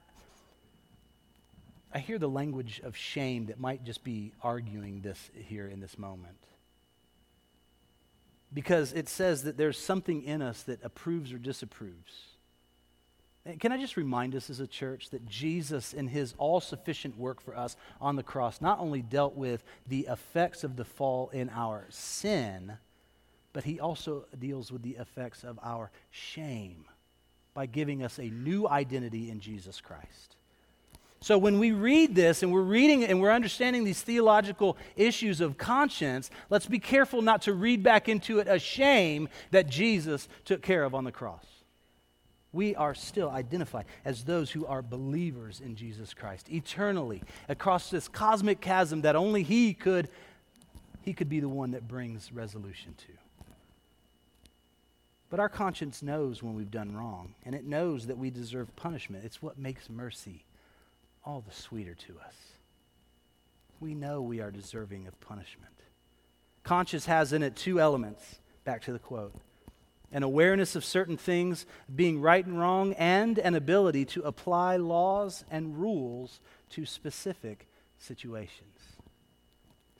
I 1.98 2.00
hear 2.00 2.20
the 2.20 2.28
language 2.28 2.80
of 2.84 2.96
shame 2.96 3.46
that 3.46 3.58
might 3.58 3.82
just 3.82 4.04
be 4.04 4.30
arguing 4.40 5.00
this 5.00 5.32
here 5.34 5.66
in 5.66 5.80
this 5.80 5.98
moment 5.98 6.38
because 8.54 8.92
it 8.92 9.08
says 9.08 9.42
that 9.42 9.56
there's 9.56 9.76
something 9.76 10.22
in 10.22 10.40
us 10.40 10.62
that 10.62 10.78
approves 10.84 11.32
or 11.32 11.38
disapproves. 11.38 12.26
Can 13.58 13.72
I 13.72 13.78
just 13.78 13.96
remind 13.96 14.36
us 14.36 14.48
as 14.48 14.60
a 14.60 14.66
church 14.68 15.10
that 15.10 15.26
Jesus, 15.26 15.92
in 15.92 16.06
his 16.06 16.34
all 16.38 16.60
sufficient 16.60 17.18
work 17.18 17.40
for 17.40 17.56
us 17.56 17.76
on 18.00 18.14
the 18.14 18.22
cross, 18.22 18.60
not 18.60 18.78
only 18.78 19.02
dealt 19.02 19.34
with 19.34 19.64
the 19.88 20.06
effects 20.08 20.62
of 20.62 20.76
the 20.76 20.84
fall 20.84 21.30
in 21.30 21.50
our 21.50 21.84
sin, 21.88 22.74
but 23.52 23.64
he 23.64 23.80
also 23.80 24.26
deals 24.38 24.70
with 24.70 24.82
the 24.82 24.98
effects 25.00 25.42
of 25.42 25.58
our 25.64 25.90
shame 26.12 26.84
by 27.54 27.66
giving 27.66 28.04
us 28.04 28.20
a 28.20 28.30
new 28.30 28.68
identity 28.68 29.30
in 29.30 29.40
Jesus 29.40 29.80
Christ. 29.80 30.36
So 31.20 31.36
when 31.36 31.58
we 31.58 31.72
read 31.72 32.14
this 32.14 32.42
and 32.42 32.52
we're 32.52 32.62
reading 32.62 33.04
and 33.04 33.20
we're 33.20 33.32
understanding 33.32 33.84
these 33.84 34.02
theological 34.02 34.76
issues 34.96 35.40
of 35.40 35.58
conscience, 35.58 36.30
let's 36.48 36.66
be 36.66 36.78
careful 36.78 37.22
not 37.22 37.42
to 37.42 37.54
read 37.54 37.82
back 37.82 38.08
into 38.08 38.38
it 38.38 38.46
a 38.48 38.58
shame 38.58 39.28
that 39.50 39.68
Jesus 39.68 40.28
took 40.44 40.62
care 40.62 40.84
of 40.84 40.94
on 40.94 41.04
the 41.04 41.12
cross. 41.12 41.44
We 42.52 42.74
are 42.76 42.94
still 42.94 43.30
identified 43.30 43.86
as 44.04 44.24
those 44.24 44.50
who 44.50 44.64
are 44.66 44.80
believers 44.80 45.60
in 45.60 45.74
Jesus 45.74 46.14
Christ 46.14 46.50
eternally 46.50 47.22
across 47.48 47.90
this 47.90 48.08
cosmic 48.08 48.60
chasm 48.60 49.02
that 49.02 49.16
only 49.16 49.42
he 49.42 49.74
could 49.74 50.08
he 51.02 51.12
could 51.14 51.28
be 51.28 51.40
the 51.40 51.48
one 51.48 51.70
that 51.70 51.88
brings 51.88 52.32
resolution 52.32 52.94
to. 52.98 53.12
But 55.30 55.40
our 55.40 55.48
conscience 55.48 56.02
knows 56.02 56.42
when 56.42 56.54
we've 56.54 56.70
done 56.70 56.94
wrong, 56.94 57.34
and 57.44 57.54
it 57.54 57.64
knows 57.64 58.06
that 58.06 58.18
we 58.18 58.30
deserve 58.30 58.74
punishment. 58.76 59.24
It's 59.24 59.42
what 59.42 59.58
makes 59.58 59.88
mercy 59.88 60.44
all 61.28 61.44
the 61.46 61.54
sweeter 61.54 61.94
to 61.94 62.14
us. 62.26 62.34
We 63.80 63.94
know 63.94 64.22
we 64.22 64.40
are 64.40 64.50
deserving 64.50 65.06
of 65.06 65.20
punishment. 65.20 65.74
Conscience 66.64 67.04
has 67.04 67.34
in 67.34 67.42
it 67.42 67.54
two 67.54 67.78
elements. 67.78 68.38
Back 68.64 68.82
to 68.82 68.92
the 68.92 68.98
quote 68.98 69.34
an 70.10 70.22
awareness 70.22 70.74
of 70.74 70.86
certain 70.86 71.18
things 71.18 71.66
being 71.94 72.18
right 72.18 72.46
and 72.46 72.58
wrong, 72.58 72.94
and 72.94 73.38
an 73.38 73.54
ability 73.54 74.06
to 74.06 74.22
apply 74.22 74.78
laws 74.78 75.44
and 75.50 75.78
rules 75.78 76.40
to 76.70 76.86
specific 76.86 77.68
situations. 77.98 78.78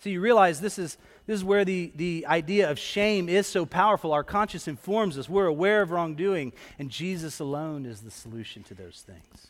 So 0.01 0.09
you 0.09 0.23
realize 0.23 0.63
this 0.63 0.79
is, 0.79 0.97
this 1.27 1.35
is 1.35 1.45
where 1.45 1.67
the, 1.67 1.93
the 1.95 2.25
idea 2.27 2.71
of 2.71 2.79
shame 2.79 3.29
is 3.29 3.47
so 3.47 3.67
powerful. 3.67 4.15
Our 4.15 4.25
conscience 4.25 4.67
informs 4.67 5.19
us. 5.19 5.29
We're 5.29 5.45
aware 5.45 5.83
of 5.83 5.91
wrongdoing, 5.91 6.55
and 6.79 6.89
Jesus 6.89 7.39
alone 7.39 7.85
is 7.85 8.01
the 8.01 8.11
solution 8.11 8.63
to 8.63 8.75
those 8.75 9.05
things. 9.07 9.49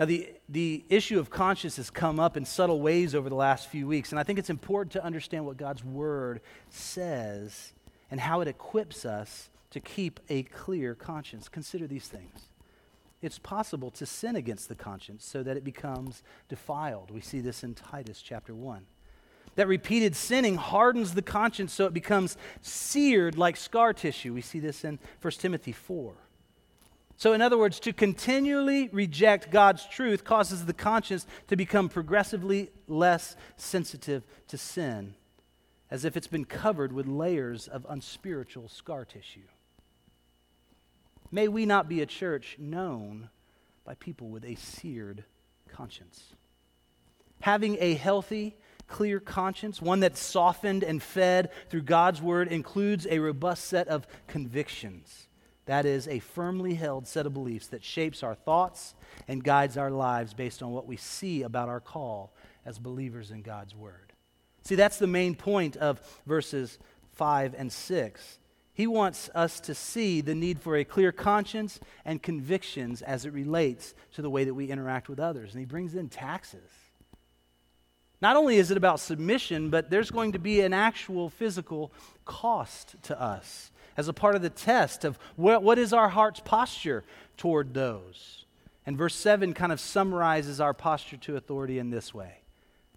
Now, 0.00 0.06
the, 0.06 0.32
the 0.48 0.82
issue 0.88 1.18
of 1.18 1.28
conscience 1.28 1.76
has 1.76 1.90
come 1.90 2.18
up 2.18 2.38
in 2.38 2.46
subtle 2.46 2.80
ways 2.80 3.14
over 3.14 3.28
the 3.28 3.34
last 3.34 3.68
few 3.68 3.86
weeks, 3.86 4.12
and 4.12 4.18
I 4.18 4.22
think 4.22 4.38
it's 4.38 4.48
important 4.48 4.92
to 4.94 5.04
understand 5.04 5.44
what 5.44 5.58
God's 5.58 5.84
Word 5.84 6.40
says 6.70 7.74
and 8.10 8.18
how 8.18 8.40
it 8.40 8.48
equips 8.48 9.04
us 9.04 9.50
to 9.72 9.78
keep 9.78 10.18
a 10.30 10.44
clear 10.44 10.94
conscience. 10.94 11.50
Consider 11.50 11.86
these 11.86 12.08
things. 12.08 12.48
It's 13.20 13.38
possible 13.38 13.90
to 13.90 14.06
sin 14.06 14.36
against 14.36 14.70
the 14.70 14.74
conscience 14.74 15.22
so 15.22 15.42
that 15.42 15.58
it 15.58 15.64
becomes 15.64 16.22
defiled. 16.48 17.10
We 17.10 17.20
see 17.20 17.40
this 17.40 17.62
in 17.62 17.74
Titus 17.74 18.22
chapter 18.22 18.54
1. 18.54 18.86
That 19.56 19.68
repeated 19.68 20.16
sinning 20.16 20.56
hardens 20.56 21.12
the 21.12 21.20
conscience 21.20 21.74
so 21.74 21.84
it 21.84 21.92
becomes 21.92 22.38
seared 22.62 23.36
like 23.36 23.58
scar 23.58 23.92
tissue. 23.92 24.32
We 24.32 24.40
see 24.40 24.60
this 24.60 24.82
in 24.82 24.98
1 25.20 25.32
Timothy 25.32 25.72
4. 25.72 26.14
So, 27.20 27.34
in 27.34 27.42
other 27.42 27.58
words, 27.58 27.78
to 27.80 27.92
continually 27.92 28.88
reject 28.92 29.50
God's 29.50 29.84
truth 29.84 30.24
causes 30.24 30.64
the 30.64 30.72
conscience 30.72 31.26
to 31.48 31.56
become 31.56 31.90
progressively 31.90 32.70
less 32.88 33.36
sensitive 33.58 34.22
to 34.48 34.56
sin, 34.56 35.16
as 35.90 36.06
if 36.06 36.16
it's 36.16 36.28
been 36.28 36.46
covered 36.46 36.94
with 36.94 37.06
layers 37.06 37.68
of 37.68 37.84
unspiritual 37.90 38.70
scar 38.70 39.04
tissue. 39.04 39.48
May 41.30 41.46
we 41.46 41.66
not 41.66 41.90
be 41.90 42.00
a 42.00 42.06
church 42.06 42.56
known 42.58 43.28
by 43.84 43.96
people 43.96 44.30
with 44.30 44.46
a 44.46 44.54
seared 44.54 45.24
conscience. 45.68 46.32
Having 47.42 47.76
a 47.80 47.96
healthy, 47.96 48.56
clear 48.88 49.20
conscience, 49.20 49.82
one 49.82 50.00
that's 50.00 50.20
softened 50.20 50.82
and 50.82 51.02
fed 51.02 51.50
through 51.68 51.82
God's 51.82 52.22
word, 52.22 52.48
includes 52.48 53.06
a 53.10 53.18
robust 53.18 53.66
set 53.66 53.88
of 53.88 54.06
convictions. 54.26 55.26
That 55.70 55.86
is, 55.86 56.08
a 56.08 56.18
firmly 56.18 56.74
held 56.74 57.06
set 57.06 57.26
of 57.26 57.32
beliefs 57.32 57.68
that 57.68 57.84
shapes 57.84 58.24
our 58.24 58.34
thoughts 58.34 58.96
and 59.28 59.44
guides 59.44 59.76
our 59.76 59.92
lives 59.92 60.34
based 60.34 60.64
on 60.64 60.72
what 60.72 60.84
we 60.84 60.96
see 60.96 61.42
about 61.42 61.68
our 61.68 61.78
call 61.78 62.32
as 62.66 62.80
believers 62.80 63.30
in 63.30 63.42
God's 63.42 63.72
word. 63.76 64.12
See, 64.64 64.74
that's 64.74 64.98
the 64.98 65.06
main 65.06 65.36
point 65.36 65.76
of 65.76 66.00
verses 66.26 66.80
5 67.12 67.54
and 67.56 67.72
6. 67.72 68.38
He 68.74 68.88
wants 68.88 69.30
us 69.32 69.60
to 69.60 69.76
see 69.76 70.20
the 70.20 70.34
need 70.34 70.58
for 70.58 70.74
a 70.76 70.82
clear 70.82 71.12
conscience 71.12 71.78
and 72.04 72.20
convictions 72.20 73.00
as 73.00 73.24
it 73.24 73.32
relates 73.32 73.94
to 74.14 74.22
the 74.22 74.30
way 74.30 74.42
that 74.42 74.54
we 74.54 74.72
interact 74.72 75.08
with 75.08 75.20
others. 75.20 75.52
And 75.52 75.60
he 75.60 75.66
brings 75.66 75.94
in 75.94 76.08
taxes. 76.08 76.68
Not 78.20 78.34
only 78.34 78.56
is 78.56 78.72
it 78.72 78.76
about 78.76 78.98
submission, 78.98 79.70
but 79.70 79.88
there's 79.88 80.10
going 80.10 80.32
to 80.32 80.40
be 80.40 80.62
an 80.62 80.74
actual 80.74 81.30
physical 81.30 81.92
cost 82.24 82.96
to 83.04 83.22
us 83.22 83.69
as 83.96 84.08
a 84.08 84.12
part 84.12 84.34
of 84.34 84.42
the 84.42 84.50
test 84.50 85.04
of 85.04 85.18
what, 85.36 85.62
what 85.62 85.78
is 85.78 85.92
our 85.92 86.08
heart's 86.08 86.40
posture 86.40 87.04
toward 87.36 87.74
those. 87.74 88.44
And 88.86 88.96
verse 88.96 89.14
7 89.14 89.52
kind 89.52 89.72
of 89.72 89.80
summarizes 89.80 90.60
our 90.60 90.74
posture 90.74 91.16
to 91.18 91.36
authority 91.36 91.78
in 91.78 91.90
this 91.90 92.14
way. 92.14 92.42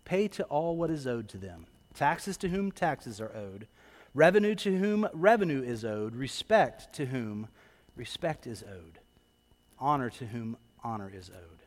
Pay 0.05 0.27
to 0.29 0.43
all 0.45 0.75
what 0.75 0.89
is 0.89 1.07
owed 1.07 1.29
to 1.29 1.37
them, 1.37 1.65
taxes 1.93 2.37
to 2.37 2.49
whom 2.49 2.71
taxes 2.71 3.21
are 3.21 3.35
owed, 3.35 3.67
revenue 4.13 4.55
to 4.55 4.77
whom 4.77 5.07
revenue 5.13 5.61
is 5.61 5.85
owed, 5.85 6.15
respect 6.15 6.93
to 6.93 7.05
whom 7.07 7.47
respect 7.95 8.47
is 8.47 8.63
owed, 8.63 8.99
honor 9.79 10.09
to 10.09 10.27
whom 10.27 10.57
honor 10.83 11.11
is 11.13 11.29
owed. 11.29 11.63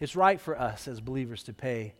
It's 0.00 0.16
right 0.16 0.40
for 0.40 0.58
us 0.58 0.86
as 0.86 1.00
believers 1.00 1.42
to 1.44 1.52
pay 1.52 1.94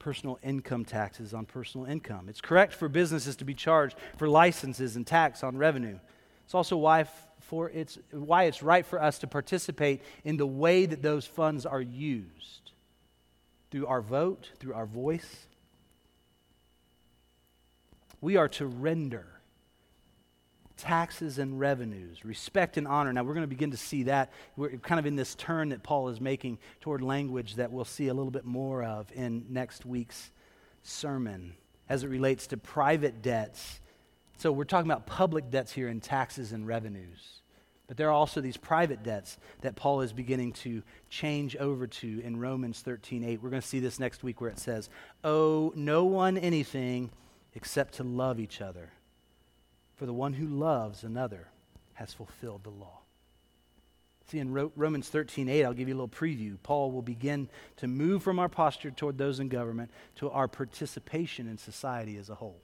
personal 0.00 0.40
income 0.42 0.84
taxes 0.84 1.32
on 1.32 1.46
personal 1.46 1.86
income. 1.86 2.28
It's 2.28 2.40
correct 2.40 2.72
for 2.72 2.88
businesses 2.88 3.36
to 3.36 3.44
be 3.44 3.54
charged 3.54 3.96
for 4.16 4.28
licenses 4.28 4.96
and 4.96 5.06
tax 5.06 5.44
on 5.44 5.56
revenue. 5.56 5.98
It's 6.44 6.54
also 6.54 6.76
why, 6.76 7.04
for 7.38 7.70
it's, 7.70 7.96
why 8.10 8.44
it's 8.44 8.60
right 8.60 8.84
for 8.84 9.00
us 9.00 9.20
to 9.20 9.28
participate 9.28 10.02
in 10.24 10.36
the 10.36 10.46
way 10.46 10.86
that 10.86 11.02
those 11.02 11.24
funds 11.24 11.64
are 11.64 11.80
used 11.80 12.72
through 13.70 13.86
our 13.86 14.02
vote, 14.02 14.50
through 14.58 14.74
our 14.74 14.86
voice. 14.86 15.46
We 18.20 18.36
are 18.36 18.48
to 18.48 18.66
render 18.66 19.39
taxes 20.80 21.38
and 21.38 21.60
revenues, 21.60 22.24
respect 22.24 22.76
and 22.76 22.88
honor. 22.88 23.12
Now, 23.12 23.22
we're 23.22 23.34
going 23.34 23.44
to 23.44 23.48
begin 23.48 23.70
to 23.72 23.76
see 23.76 24.04
that. 24.04 24.32
We're 24.56 24.70
kind 24.78 24.98
of 24.98 25.06
in 25.06 25.16
this 25.16 25.34
turn 25.34 25.68
that 25.70 25.82
Paul 25.82 26.08
is 26.08 26.20
making 26.20 26.58
toward 26.80 27.02
language 27.02 27.56
that 27.56 27.70
we'll 27.70 27.84
see 27.84 28.08
a 28.08 28.14
little 28.14 28.30
bit 28.30 28.44
more 28.44 28.82
of 28.82 29.10
in 29.12 29.46
next 29.48 29.84
week's 29.84 30.30
sermon 30.82 31.54
as 31.88 32.04
it 32.04 32.08
relates 32.08 32.46
to 32.48 32.56
private 32.56 33.22
debts. 33.22 33.80
So, 34.38 34.50
we're 34.50 34.64
talking 34.64 34.90
about 34.90 35.06
public 35.06 35.50
debts 35.50 35.72
here 35.72 35.88
in 35.88 36.00
taxes 36.00 36.52
and 36.52 36.66
revenues. 36.66 37.40
But 37.86 37.96
there 37.96 38.08
are 38.08 38.12
also 38.12 38.40
these 38.40 38.56
private 38.56 39.02
debts 39.02 39.36
that 39.62 39.74
Paul 39.74 40.00
is 40.02 40.12
beginning 40.12 40.52
to 40.52 40.82
change 41.08 41.56
over 41.56 41.88
to 41.88 42.20
in 42.20 42.38
Romans 42.38 42.80
13 42.82 43.24
8. 43.24 43.42
We're 43.42 43.50
going 43.50 43.60
to 43.60 43.66
see 43.66 43.80
this 43.80 43.98
next 43.98 44.22
week 44.22 44.40
where 44.40 44.48
it 44.48 44.60
says, 44.60 44.88
Owe 45.24 45.72
no 45.74 46.04
one 46.04 46.38
anything 46.38 47.10
except 47.54 47.94
to 47.94 48.04
love 48.04 48.38
each 48.38 48.60
other. 48.60 48.90
For 50.00 50.06
the 50.06 50.14
one 50.14 50.32
who 50.32 50.46
loves 50.46 51.04
another 51.04 51.48
has 51.92 52.14
fulfilled 52.14 52.64
the 52.64 52.70
law. 52.70 53.00
See, 54.30 54.38
in 54.38 54.50
Romans 54.74 55.10
13, 55.10 55.46
8, 55.46 55.62
I'll 55.62 55.74
give 55.74 55.88
you 55.88 55.94
a 55.94 56.00
little 56.00 56.08
preview. 56.08 56.56
Paul 56.62 56.90
will 56.90 57.02
begin 57.02 57.50
to 57.76 57.86
move 57.86 58.22
from 58.22 58.38
our 58.38 58.48
posture 58.48 58.90
toward 58.90 59.18
those 59.18 59.40
in 59.40 59.50
government 59.50 59.90
to 60.16 60.30
our 60.30 60.48
participation 60.48 61.46
in 61.46 61.58
society 61.58 62.16
as 62.16 62.30
a 62.30 62.34
whole. 62.34 62.62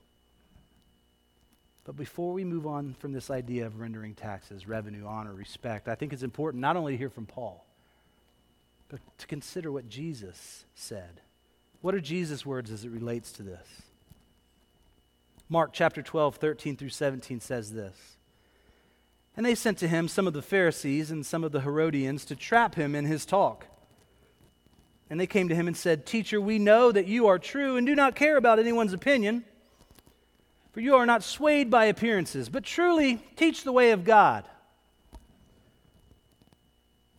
But 1.85 1.95
before 1.95 2.33
we 2.33 2.43
move 2.43 2.67
on 2.67 2.95
from 3.01 3.13
this 3.13 3.29
idea 3.29 3.67
of 3.67 3.81
rendering 3.81 4.15
taxes, 4.15 4.67
revenue, 4.67 5.05
honor, 5.05 5.35
respect, 5.35 5.89
I 5.89 5.95
think 5.95 6.15
it's 6.15 6.23
important 6.23 6.63
not 6.63 6.77
only 6.77 6.93
to 6.93 6.99
hear 6.99 7.11
from 7.11 7.27
Paul, 7.27 7.67
but 8.89 9.01
to 9.19 9.27
consider 9.27 9.71
what 9.71 9.91
Jesus 9.91 10.65
said. 10.75 11.21
What 11.83 11.95
are 11.95 12.01
Jesus' 12.01 12.47
words 12.47 12.71
as 12.71 12.87
it 12.87 12.91
relates 12.91 13.31
to 13.33 13.43
this? 13.43 13.83
Mark 15.49 15.71
chapter 15.73 16.03
12, 16.03 16.37
13 16.37 16.77
through 16.77 16.89
17 16.89 17.41
says 17.41 17.73
this. 17.73 18.17
And 19.37 19.45
they 19.45 19.55
sent 19.55 19.79
to 19.79 19.89
him 19.89 20.09
some 20.09 20.27
of 20.27 20.33
the 20.33 20.43
Pharisees 20.43 21.11
and 21.11 21.25
some 21.25 21.45
of 21.45 21.53
the 21.53 21.61
Herodians 21.61 22.25
to 22.27 22.37
trap 22.37 22.75
him 22.75 22.95
in 22.95 23.05
his 23.05 23.27
talk. 23.27 23.67
And 25.09 25.21
they 25.21 25.27
came 25.27 25.49
to 25.49 25.55
him 25.55 25.69
and 25.69 25.77
said, 25.77 26.05
Teacher, 26.05 26.41
we 26.41 26.59
know 26.59 26.91
that 26.91 27.07
you 27.07 27.27
are 27.29 27.39
true 27.39 27.77
and 27.77 27.87
do 27.87 27.95
not 27.95 28.17
care 28.17 28.37
about 28.37 28.59
anyone's 28.59 28.93
opinion. 28.93 29.45
For 30.73 30.81
you 30.81 30.97
are 30.97 31.07
not 31.07 31.23
swayed 31.23 31.71
by 31.71 31.85
appearances, 31.85 32.49
but 32.49 32.65
truly 32.65 33.23
teach 33.37 33.63
the 33.63 33.73
way 33.73 33.93
of 33.93 34.05
God. 34.05 34.45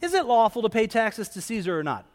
Is 0.01 0.13
it 0.13 0.25
lawful 0.25 0.61
to 0.63 0.69
pay 0.69 0.85
taxes 0.85 1.29
to 1.29 1.41
Caesar 1.41 1.79
or 1.79 1.83
not? 1.83 2.05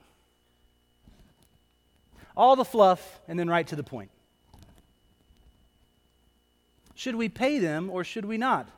All 2.36 2.54
the 2.54 2.64
fluff 2.64 3.20
and 3.26 3.38
then 3.38 3.48
right 3.48 3.66
to 3.66 3.76
the 3.76 3.82
point. 3.82 4.10
Should 6.94 7.16
we 7.16 7.28
pay 7.28 7.58
them 7.58 7.90
or 7.90 8.04
should 8.04 8.24
we 8.24 8.38
not? 8.38 8.68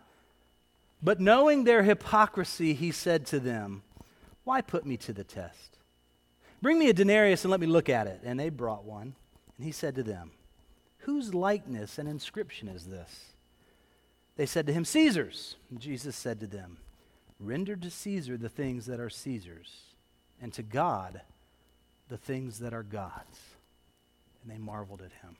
But 1.02 1.20
knowing 1.20 1.64
their 1.64 1.82
hypocrisy, 1.82 2.72
he 2.74 2.90
said 2.90 3.26
to 3.26 3.40
them, 3.40 3.82
Why 4.44 4.60
put 4.60 4.86
me 4.86 4.96
to 4.98 5.12
the 5.12 5.24
test? 5.24 5.78
Bring 6.62 6.78
me 6.78 6.88
a 6.88 6.94
denarius 6.94 7.44
and 7.44 7.50
let 7.50 7.60
me 7.60 7.66
look 7.66 7.90
at 7.90 8.06
it. 8.06 8.20
And 8.24 8.40
they 8.40 8.48
brought 8.48 8.84
one. 8.84 9.14
And 9.56 9.66
he 9.66 9.72
said 9.72 9.94
to 9.96 10.02
them, 10.02 10.30
Whose 10.98 11.34
likeness 11.34 11.98
and 11.98 12.08
inscription 12.08 12.68
is 12.68 12.86
this? 12.86 13.26
They 14.36 14.46
said 14.46 14.66
to 14.66 14.72
him, 14.72 14.84
Caesar's. 14.84 15.56
And 15.70 15.78
Jesus 15.78 16.16
said 16.16 16.40
to 16.40 16.46
them, 16.46 16.78
Render 17.38 17.76
to 17.76 17.90
Caesar 17.90 18.36
the 18.36 18.48
things 18.48 18.86
that 18.86 19.00
are 19.00 19.10
Caesar's, 19.10 19.82
and 20.40 20.52
to 20.54 20.62
God 20.62 21.20
the 22.08 22.16
things 22.16 22.60
that 22.60 22.72
are 22.72 22.82
God's. 22.82 23.38
And 24.42 24.50
they 24.50 24.58
marveled 24.58 25.02
at 25.02 25.12
him. 25.22 25.36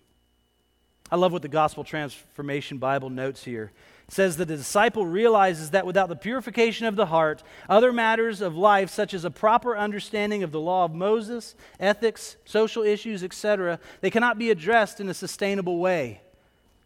I 1.15 1.17
love 1.17 1.33
what 1.33 1.43
the 1.43 1.49
Gospel 1.49 1.85
Transformation 1.85 2.79
Bible 2.79 3.09
notes 3.09 3.45
here. 3.45 3.71
It 4.09 4.13
says 4.13 4.37
that 4.37 4.47
the 4.47 4.57
disciple 4.57 5.07
realizes 5.07 5.71
that 5.71 5.87
without 5.87 6.09
the 6.09 6.17
purification 6.17 6.89
of 6.89 6.97
the 6.97 7.07
heart, 7.07 7.45
other 7.69 7.93
matters 7.93 8.41
of 8.41 8.57
life, 8.57 8.91
such 8.91 9.15
as 9.15 9.25
a 9.25 9.31
proper 9.31 9.77
understanding 9.77 10.43
of 10.43 10.51
the 10.51 10.59
law 10.59 10.85
of 10.85 10.93
Moses, 10.93 11.55
ethics, 11.79 12.35
social 12.45 12.83
issues, 12.83 13.23
etc., 13.23 13.79
they 14.01 14.11
cannot 14.11 14.41
be 14.41 14.51
addressed 14.51 14.99
in 14.99 15.09
a 15.09 15.15
sustainable 15.15 15.79
way. 15.79 16.21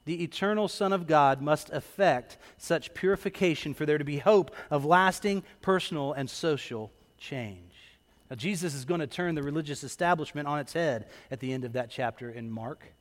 The 0.05 0.23
eternal 0.23 0.69
Son 0.69 0.93
of 0.93 1.07
God 1.07 1.41
must 1.41 1.71
effect 1.71 2.37
such 2.59 2.93
purification 2.93 3.73
for 3.73 3.87
there 3.87 3.97
to 3.97 4.05
be 4.05 4.19
hope 4.19 4.55
of 4.71 4.85
lasting 4.85 5.43
personal 5.63 6.13
and 6.13 6.29
social 6.29 6.93
change. 7.17 7.97
Now, 8.29 8.37
Jesus 8.37 8.75
is 8.75 8.85
going 8.85 9.01
to 9.01 9.07
turn 9.07 9.37
the 9.37 9.43
religious 9.43 9.83
establishment 9.83 10.47
on 10.47 10.59
its 10.59 10.75
head 10.75 11.07
at 11.31 11.41
the 11.41 11.51
end 11.51 11.65
of 11.65 11.73
that 11.73 11.89
chapter 11.89 12.29
in 12.29 12.51
Mark. 12.51 12.93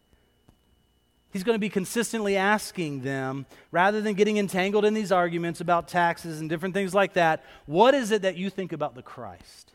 He's 1.32 1.44
going 1.44 1.56
to 1.56 1.60
be 1.60 1.70
consistently 1.70 2.38
asking 2.38 3.02
them, 3.02 3.46
rather 3.72 4.02
than 4.02 4.14
getting 4.14 4.38
entangled 4.38 4.86
in 4.86 4.94
these 4.94 5.12
arguments 5.12 5.62
about 5.62 5.88
taxes 5.88 6.40
and 6.40 6.50
different 6.50 6.74
things 6.74 6.94
like 6.94 7.14
that, 7.14 7.44
what 7.66 7.94
is 7.94 8.12
it 8.12 8.22
that 8.22 8.38
you 8.38 8.50
think 8.50 8.72
about 8.72 8.96
the 8.96 9.02
Christ 9.02 9.74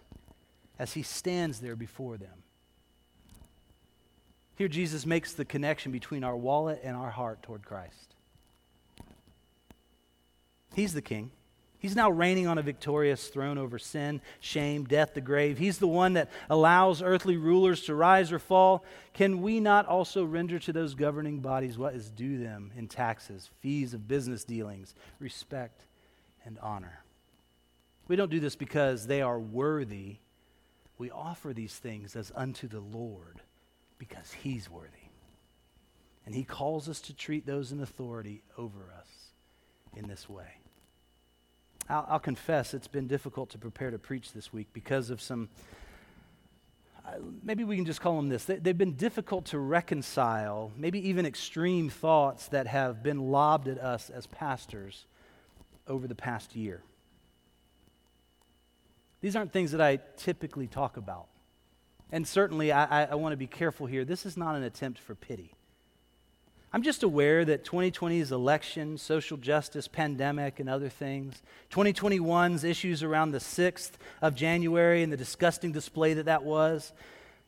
as 0.78 0.94
he 0.94 1.02
stands 1.02 1.60
there 1.60 1.76
before 1.76 2.16
them? 2.16 2.42
Here, 4.56 4.68
Jesus 4.68 5.06
makes 5.06 5.32
the 5.32 5.44
connection 5.44 5.92
between 5.92 6.24
our 6.24 6.36
wallet 6.36 6.80
and 6.82 6.96
our 6.96 7.10
heart 7.10 7.42
toward 7.42 7.64
Christ. 7.64 8.14
He's 10.74 10.94
the 10.94 11.02
king. 11.02 11.30
He's 11.82 11.96
now 11.96 12.10
reigning 12.10 12.46
on 12.46 12.58
a 12.58 12.62
victorious 12.62 13.26
throne 13.26 13.58
over 13.58 13.76
sin, 13.76 14.20
shame, 14.38 14.84
death, 14.84 15.14
the 15.14 15.20
grave. 15.20 15.58
He's 15.58 15.78
the 15.78 15.88
one 15.88 16.12
that 16.12 16.30
allows 16.48 17.02
earthly 17.02 17.36
rulers 17.36 17.82
to 17.86 17.94
rise 17.96 18.30
or 18.30 18.38
fall. 18.38 18.84
Can 19.14 19.42
we 19.42 19.58
not 19.58 19.86
also 19.86 20.24
render 20.24 20.60
to 20.60 20.72
those 20.72 20.94
governing 20.94 21.40
bodies 21.40 21.76
what 21.76 21.94
is 21.94 22.08
due 22.08 22.38
them 22.38 22.70
in 22.76 22.86
taxes, 22.86 23.50
fees 23.58 23.94
of 23.94 24.06
business 24.06 24.44
dealings, 24.44 24.94
respect, 25.18 25.82
and 26.44 26.56
honor? 26.60 27.02
We 28.06 28.14
don't 28.14 28.30
do 28.30 28.38
this 28.38 28.54
because 28.54 29.08
they 29.08 29.20
are 29.20 29.40
worthy. 29.40 30.18
We 30.98 31.10
offer 31.10 31.52
these 31.52 31.74
things 31.74 32.14
as 32.14 32.30
unto 32.36 32.68
the 32.68 32.78
Lord 32.78 33.40
because 33.98 34.30
He's 34.30 34.70
worthy. 34.70 35.08
And 36.26 36.32
He 36.32 36.44
calls 36.44 36.88
us 36.88 37.00
to 37.00 37.12
treat 37.12 37.44
those 37.44 37.72
in 37.72 37.80
authority 37.80 38.44
over 38.56 38.92
us 38.96 39.08
in 39.96 40.06
this 40.06 40.28
way. 40.28 40.61
I'll, 41.88 42.06
I'll, 42.08 42.20
confess 42.20 42.74
it's 42.74 42.88
been 42.88 43.06
difficult 43.06 43.50
to 43.50 43.58
prepare 43.58 43.90
to 43.90 43.98
preach 43.98 44.32
this 44.32 44.52
week 44.52 44.68
because 44.72 45.10
of 45.10 45.20
some, 45.20 45.48
uh, 47.06 47.12
maybe 47.42 47.64
we 47.64 47.76
can 47.76 47.84
just 47.84 48.00
call 48.00 48.16
them 48.16 48.28
this. 48.28 48.44
They, 48.44 48.56
they've 48.56 48.76
been 48.76 48.94
difficult 48.94 49.46
to 49.46 49.58
reconcile, 49.58 50.70
maybe 50.76 51.08
even 51.08 51.26
extreme 51.26 51.90
thoughts 51.90 52.48
that 52.48 52.66
have 52.66 53.02
been 53.02 53.30
lobbed 53.30 53.68
at 53.68 53.78
us 53.78 54.10
as 54.10 54.26
pastors 54.26 55.06
over 55.88 56.06
the 56.06 56.14
past 56.14 56.54
year. 56.54 56.82
These 59.20 59.36
aren't 59.36 59.52
things 59.52 59.72
that 59.72 59.80
I 59.80 59.98
typically 60.16 60.66
talk 60.66 60.96
about. 60.96 61.26
And 62.10 62.26
certainly, 62.26 62.72
I, 62.72 63.04
I, 63.04 63.08
I 63.12 63.14
want 63.14 63.32
to 63.32 63.36
be 63.36 63.46
careful 63.46 63.86
here. 63.86 64.04
This 64.04 64.26
is 64.26 64.36
not 64.36 64.54
an 64.54 64.62
attempt 64.62 64.98
for 64.98 65.14
pity. 65.14 65.54
I'm 66.74 66.82
just 66.82 67.02
aware 67.02 67.44
that 67.44 67.64
2020's 67.64 68.32
election, 68.32 68.96
social 68.96 69.36
justice, 69.36 69.88
pandemic, 69.88 70.58
and 70.58 70.70
other 70.70 70.88
things, 70.88 71.42
2021's 71.70 72.64
issues 72.64 73.02
around 73.02 73.32
the 73.32 73.38
6th 73.38 73.92
of 74.22 74.34
January 74.34 75.02
and 75.02 75.12
the 75.12 75.18
disgusting 75.18 75.72
display 75.72 76.14
that 76.14 76.24
that 76.24 76.44
was, 76.44 76.94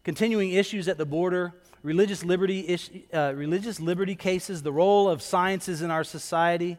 continuing 0.02 0.50
issues 0.50 0.88
at 0.88 0.98
the 0.98 1.06
border, 1.06 1.54
religious 1.82 2.22
liberty, 2.22 2.78
uh, 3.14 3.32
religious 3.34 3.80
liberty 3.80 4.14
cases, 4.14 4.62
the 4.62 4.72
role 4.72 5.08
of 5.08 5.22
sciences 5.22 5.80
in 5.80 5.90
our 5.90 6.04
society. 6.04 6.76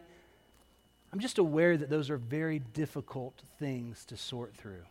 I'm 1.11 1.19
just 1.19 1.39
aware 1.39 1.75
that 1.75 1.89
those 1.89 2.11
are 2.11 2.17
very 2.17 2.59
difficult 2.59 3.41
things 3.57 4.05
to 4.05 4.17
sort 4.17 4.55
through. 4.55 4.83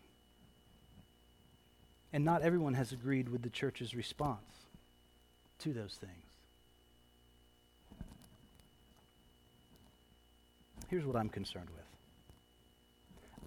And 2.13 2.25
not 2.25 2.43
everyone 2.43 2.75
has 2.75 2.91
agreed 2.91 3.29
with 3.29 3.43
the 3.43 3.51
church's 3.51 3.95
response 3.95 4.67
to 5.61 5.73
those 5.73 5.97
things. 6.01 6.34
Here's 10.89 11.05
what 11.05 11.17
I'm 11.17 11.29
concerned 11.29 11.71
with 11.71 11.85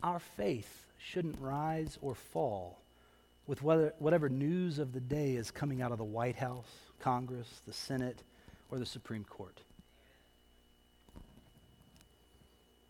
our 0.03 0.19
faith 0.19 0.85
shouldn't 0.97 1.39
rise 1.39 1.97
or 2.01 2.15
fall 2.15 2.79
with 3.47 3.63
whether, 3.63 3.93
whatever 3.99 4.29
news 4.29 4.77
of 4.77 4.93
the 4.93 4.99
day 4.99 5.35
is 5.35 5.51
coming 5.51 5.81
out 5.81 5.91
of 5.91 5.97
the 5.97 6.03
White 6.03 6.35
House, 6.35 6.67
Congress, 6.99 7.61
the 7.65 7.73
Senate, 7.73 8.21
or 8.69 8.77
the 8.77 8.85
Supreme 8.85 9.23
Court. 9.23 9.61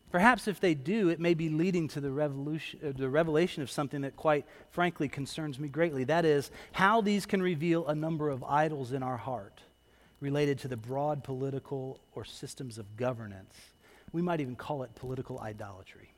Perhaps 0.10 0.48
if 0.48 0.60
they 0.60 0.74
do, 0.74 1.10
it 1.10 1.20
may 1.20 1.34
be 1.34 1.50
leading 1.50 1.88
to 1.90 2.02
the, 2.02 2.10
revolution, 2.10 2.80
uh, 2.84 2.92
the 2.96 3.10
revelation 3.10 3.62
of 3.62 3.70
something 3.70 4.02
that, 4.02 4.16
quite 4.16 4.46
frankly, 4.72 5.08
concerns 5.10 5.60
me 5.60 5.68
greatly. 5.68 6.06
That 6.06 6.26
is, 6.26 6.50
how 6.72 7.02
these 7.02 7.26
can 7.26 7.42
reveal 7.42 7.86
a 7.88 7.94
number 7.94 8.30
of 8.30 8.44
idols 8.44 8.94
in 8.94 9.04
our 9.04 9.18
heart 9.18 9.62
related 10.20 10.60
to 10.60 10.68
the 10.68 10.78
broad 10.78 11.24
political 11.24 12.00
or 12.16 12.26
systems 12.26 12.78
of 12.78 12.96
governance 12.96 13.54
we 14.12 14.22
might 14.22 14.42
even 14.42 14.56
call 14.56 14.84
it 14.84 14.96
political 14.96 15.40
idolatry. 15.40 16.14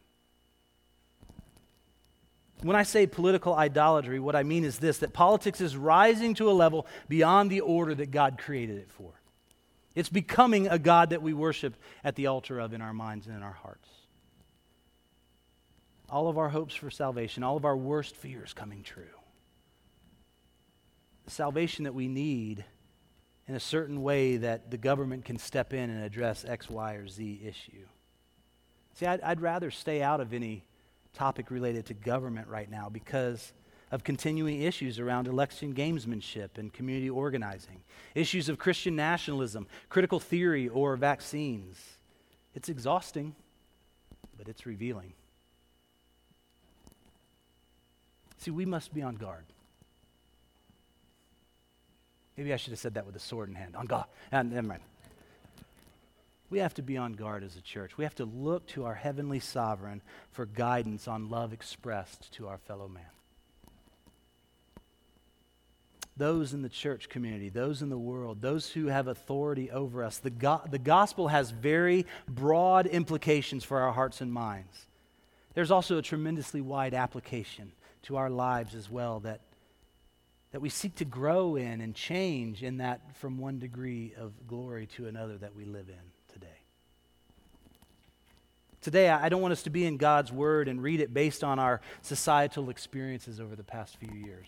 When 2.62 2.76
I 2.76 2.84
say 2.84 3.08
political 3.08 3.56
idolatry, 3.56 4.20
what 4.20 4.36
I 4.36 4.44
mean 4.44 4.66
is 4.66 4.80
this 4.80 4.98
that 5.00 5.14
politics 5.14 5.62
is 5.62 5.78
rising 5.78 6.34
to 6.36 6.50
a 6.50 6.54
level 6.54 6.88
beyond 7.08 7.50
the 7.50 7.62
order 7.62 7.96
that 7.96 8.12
God 8.12 8.38
created 8.38 8.78
it 8.78 8.92
for. 8.92 9.14
It's 9.96 10.10
becoming 10.10 10.68
a 10.68 10.78
God 10.78 11.12
that 11.12 11.22
we 11.22 11.34
worship 11.34 11.76
at 12.04 12.16
the 12.16 12.28
altar 12.28 12.60
of 12.60 12.74
in 12.74 12.82
our 12.82 12.94
minds 12.94 13.28
and 13.28 13.36
in 13.36 13.44
our 13.44 13.54
hearts. 13.54 13.88
All 16.10 16.28
of 16.28 16.38
our 16.38 16.50
hopes 16.50 16.76
for 16.76 16.90
salvation, 16.90 17.44
all 17.44 17.56
of 17.56 17.66
our 17.66 17.78
worst 17.78 18.16
fears 18.16 18.54
coming 18.54 18.84
true. 18.84 19.04
The 21.26 21.32
salvation 21.32 21.86
that 21.86 21.94
we 21.94 22.08
need 22.08 22.66
in 23.50 23.56
a 23.56 23.60
certain 23.60 24.04
way 24.04 24.38
that 24.38 24.70
the 24.70 24.78
government 24.78 25.26
can 25.26 25.39
step 25.39 25.74
in 25.74 25.89
and 25.89 26.04
address 26.04 26.45
X, 26.47 26.70
Y, 26.70 26.93
or 26.93 27.08
Z 27.08 27.41
issue. 27.43 27.84
See, 28.93 29.08
I'd, 29.08 29.22
I'd 29.22 29.41
rather 29.41 29.72
stay 29.72 30.04
out 30.04 30.22
of 30.22 30.34
any 30.34 30.64
topic 31.16 31.50
related 31.50 31.88
to 31.88 31.95
government 31.95 32.47
right 32.47 32.70
now 32.70 32.89
because 32.89 33.52
of 33.91 34.04
continuing 34.04 34.62
issues 34.62 35.00
around 35.00 35.28
election 35.28 35.74
gamesmanship 35.74 36.60
and 36.60 36.72
community 36.72 37.10
organizing, 37.10 37.82
issues 38.14 38.50
of 38.50 38.60
Christian 38.60 38.95
nationalism, 38.95 39.66
critical 39.89 40.20
theory, 40.20 40.70
or 40.70 40.95
vaccines. 40.95 41.76
It's 42.54 42.70
exhausting, 42.70 43.34
but 44.38 44.47
it's 44.47 44.68
revealing. 44.68 45.14
See, 48.38 48.52
we 48.52 48.66
must 48.66 48.93
be 48.93 49.02
on 49.02 49.16
guard. 49.16 49.45
Maybe 52.40 52.54
I 52.54 52.56
should 52.56 52.72
have 52.72 52.80
said 52.80 52.94
that 52.94 53.06
with 53.06 53.18
a 53.18 53.20
sword 53.20 53.50
in 53.50 53.56
hand. 53.56 53.76
On 53.76 53.86
God. 53.86 54.06
Uh, 54.32 54.44
never 54.44 54.66
mind. 54.66 54.80
We 56.50 56.60
have 56.60 56.74
to 56.76 56.82
be 56.82 56.96
on 56.96 57.12
guard 57.12 57.44
as 57.44 57.58
a 57.58 57.62
church. 57.62 57.98
We 57.98 58.06
have 58.06 58.16
to 58.16 58.24
look 58.24 58.66
to 58.68 58.86
our 58.86 58.96
heavenly 58.96 59.42
sovereign 59.42 60.02
for 60.32 60.46
guidance 60.46 61.06
on 61.06 61.30
love 61.30 61.52
expressed 61.52 62.32
to 62.36 62.48
our 62.48 62.58
fellow 62.58 62.88
man. 62.88 63.04
Those 66.16 66.54
in 66.54 66.62
the 66.62 66.70
church 66.70 67.10
community, 67.10 67.50
those 67.50 67.82
in 67.82 67.90
the 67.90 67.98
world, 67.98 68.42
those 68.42 68.70
who 68.70 68.86
have 68.88 69.08
authority 69.08 69.70
over 69.70 70.02
us, 70.02 70.20
the, 70.20 70.30
go- 70.30 70.62
the 70.72 70.80
gospel 70.80 71.28
has 71.28 71.52
very 71.52 72.06
broad 72.26 72.86
implications 72.86 73.66
for 73.66 73.82
our 73.82 73.92
hearts 73.92 74.22
and 74.22 74.32
minds. 74.32 74.86
There's 75.56 75.72
also 75.72 75.98
a 75.98 76.02
tremendously 76.02 76.62
wide 76.62 76.94
application 76.94 77.74
to 78.04 78.16
our 78.16 78.30
lives 78.30 78.76
as 78.76 78.90
well 78.90 79.20
that 79.20 79.42
that 80.52 80.62
we 80.62 80.70
seek 80.70 80.95
to 80.95 81.06
grow 81.06 81.56
in 81.56 81.82
and 81.82 81.93
change 81.93 82.64
in 82.64 82.78
that 82.78 83.16
from 83.18 83.38
one 83.38 83.60
degree 83.60 84.14
of 84.18 84.34
glory 84.47 84.88
to 84.88 85.08
another 85.08 85.38
that 85.38 85.56
we 85.56 85.66
live 85.66 85.89
in 85.89 86.34
today. 86.34 86.47
Today, 88.82 89.10
I 89.10 89.30
don't 89.30 89.41
want 89.41 89.52
us 89.52 89.64
to 89.64 89.70
be 89.70 89.86
in 89.86 89.97
God's 89.97 90.32
Word 90.32 90.68
and 90.68 90.82
read 90.82 91.02
it 91.02 91.14
based 91.14 91.43
on 91.43 91.60
our 91.60 91.82
societal 92.02 92.70
experiences 92.70 93.39
over 93.39 93.56
the 93.56 93.64
past 93.64 93.97
few 93.97 94.14
years. 94.14 94.47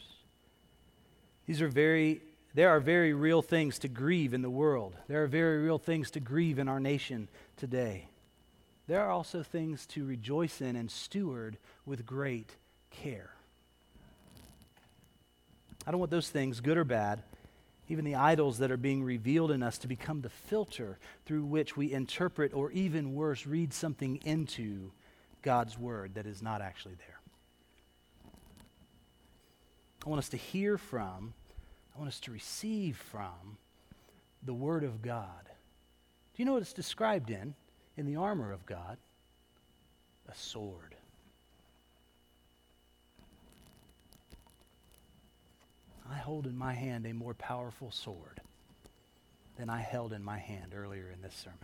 These 1.46 1.62
are 1.62 1.68
very, 1.68 2.22
there 2.54 2.70
are 2.70 2.80
very 2.80 3.14
real 3.14 3.42
things 3.42 3.78
to 3.80 3.88
grieve 3.88 4.34
in 4.34 4.42
the 4.42 4.50
world. 4.50 4.96
There 5.08 5.22
are 5.22 5.28
very 5.28 5.62
real 5.62 5.78
things 5.78 6.10
to 6.12 6.20
grieve 6.20 6.60
in 6.60 6.70
our 6.70 6.80
nation 6.80 7.28
today. 7.58 8.08
There 8.88 9.02
are 9.02 9.12
also 9.12 9.44
things 9.44 9.86
to 9.88 10.06
rejoice 10.06 10.62
in 10.62 10.76
and 10.76 10.90
steward 10.90 11.58
with 11.86 12.06
great 12.06 12.56
care. 12.90 13.32
I 15.86 15.92
don't 15.92 16.00
want 16.00 16.12
those 16.12 16.30
things, 16.30 16.60
good 16.60 16.78
or 16.78 16.84
bad, 16.84 17.24
even 17.90 18.06
the 18.06 18.16
idols 18.16 18.60
that 18.60 18.72
are 18.72 18.78
being 18.78 19.04
revealed 19.04 19.52
in 19.52 19.64
us, 19.64 19.78
to 19.80 19.88
become 19.88 20.22
the 20.22 20.30
filter 20.30 21.00
through 21.26 21.46
which 21.46 21.76
we 21.76 21.92
interpret 21.92 22.54
or 22.54 22.72
even 22.72 23.16
worse, 23.16 23.46
read 23.46 23.74
something 23.74 24.20
into 24.24 24.92
God's 25.42 25.78
word 25.78 26.16
that 26.16 26.26
is 26.26 26.42
not 26.42 26.62
actually 26.62 26.96
there. 26.96 27.20
I 30.06 30.10
want 30.10 30.20
us 30.20 30.30
to 30.30 30.38
hear 30.38 30.78
from, 30.78 31.34
I 31.96 32.00
want 32.00 32.08
us 32.10 32.20
to 32.22 32.32
receive 32.32 32.98
from 32.98 33.58
the 34.44 34.54
word 34.54 34.84
of 34.84 35.02
God. 35.02 35.44
Do 35.44 36.42
you 36.42 36.46
know 36.46 36.54
what 36.54 36.62
it's 36.62 36.74
described 36.74 37.30
in? 37.30 37.54
In 37.98 38.06
the 38.06 38.16
armor 38.16 38.52
of 38.52 38.66
God? 38.66 38.98
A 40.30 40.36
sword. 40.36 40.96
I 46.10 46.16
hold 46.32 46.48
in 46.48 46.58
my 46.58 46.74
hand 46.74 47.06
a 47.06 47.14
more 47.14 47.34
powerful 47.34 47.92
sword 47.92 48.40
than 49.58 49.70
I 49.70 49.82
held 49.82 50.14
in 50.14 50.24
my 50.24 50.38
hand 50.38 50.72
earlier 50.74 51.12
in 51.14 51.22
this 51.22 51.34
sermon. 51.34 51.58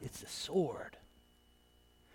It's 0.00 0.22
a 0.22 0.26
sword. 0.26 0.96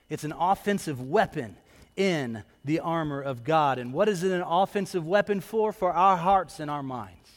It's 0.09 0.23
an 0.23 0.31
offensive 0.31 0.99
weapon 0.99 1.57
in 1.95 2.43
the 2.65 2.79
armor 2.79 3.21
of 3.21 3.43
God. 3.43 3.77
And 3.77 3.93
what 3.93 4.09
is 4.09 4.23
it 4.23 4.31
an 4.31 4.41
offensive 4.41 5.05
weapon 5.05 5.41
for? 5.41 5.71
For 5.71 5.93
our 5.93 6.17
hearts 6.17 6.59
and 6.59 6.71
our 6.71 6.81
minds. 6.81 7.29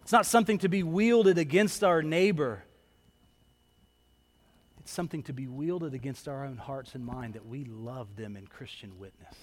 It's 0.00 0.12
not 0.12 0.24
something 0.24 0.56
to 0.60 0.68
be 0.70 0.82
wielded 0.82 1.36
against 1.36 1.84
our 1.84 2.00
neighbor. 2.00 2.64
It's 4.80 4.92
something 4.92 5.22
to 5.24 5.34
be 5.34 5.46
wielded 5.46 5.92
against 5.92 6.26
our 6.26 6.46
own 6.46 6.56
hearts 6.56 6.94
and 6.94 7.04
mind 7.04 7.34
that 7.34 7.44
we 7.44 7.64
love 7.66 8.16
them 8.16 8.34
in 8.34 8.46
Christian 8.46 8.98
witness. 8.98 9.34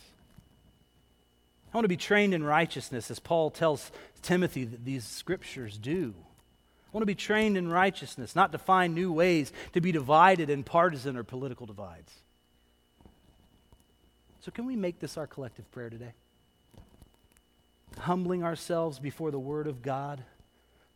I 1.71 1.77
want 1.77 1.85
to 1.85 1.89
be 1.89 1.97
trained 1.97 2.33
in 2.33 2.43
righteousness, 2.43 3.11
as 3.11 3.19
Paul 3.19 3.51
tells 3.51 3.91
Timothy 4.21 4.63
that 4.65 4.85
these 4.85 5.05
scriptures 5.05 5.77
do. 5.77 6.15
I 6.17 6.89
want 6.91 7.03
to 7.03 7.07
be 7.07 7.15
trained 7.15 7.57
in 7.57 7.69
righteousness, 7.69 8.35
not 8.35 8.51
to 8.53 8.57
find 8.57 8.95
new 8.95 9.11
ways 9.11 9.51
to 9.73 9.81
be 9.81 9.91
divided 9.91 10.49
in 10.49 10.63
partisan 10.63 11.15
or 11.15 11.23
political 11.23 11.67
divides. 11.67 12.11
So, 14.41 14.51
can 14.51 14.65
we 14.65 14.75
make 14.75 14.99
this 14.99 15.15
our 15.15 15.27
collective 15.27 15.69
prayer 15.71 15.91
today? 15.91 16.13
Humbling 17.99 18.43
ourselves 18.43 18.97
before 18.97 19.29
the 19.29 19.39
Word 19.39 19.67
of 19.67 19.83
God, 19.83 20.23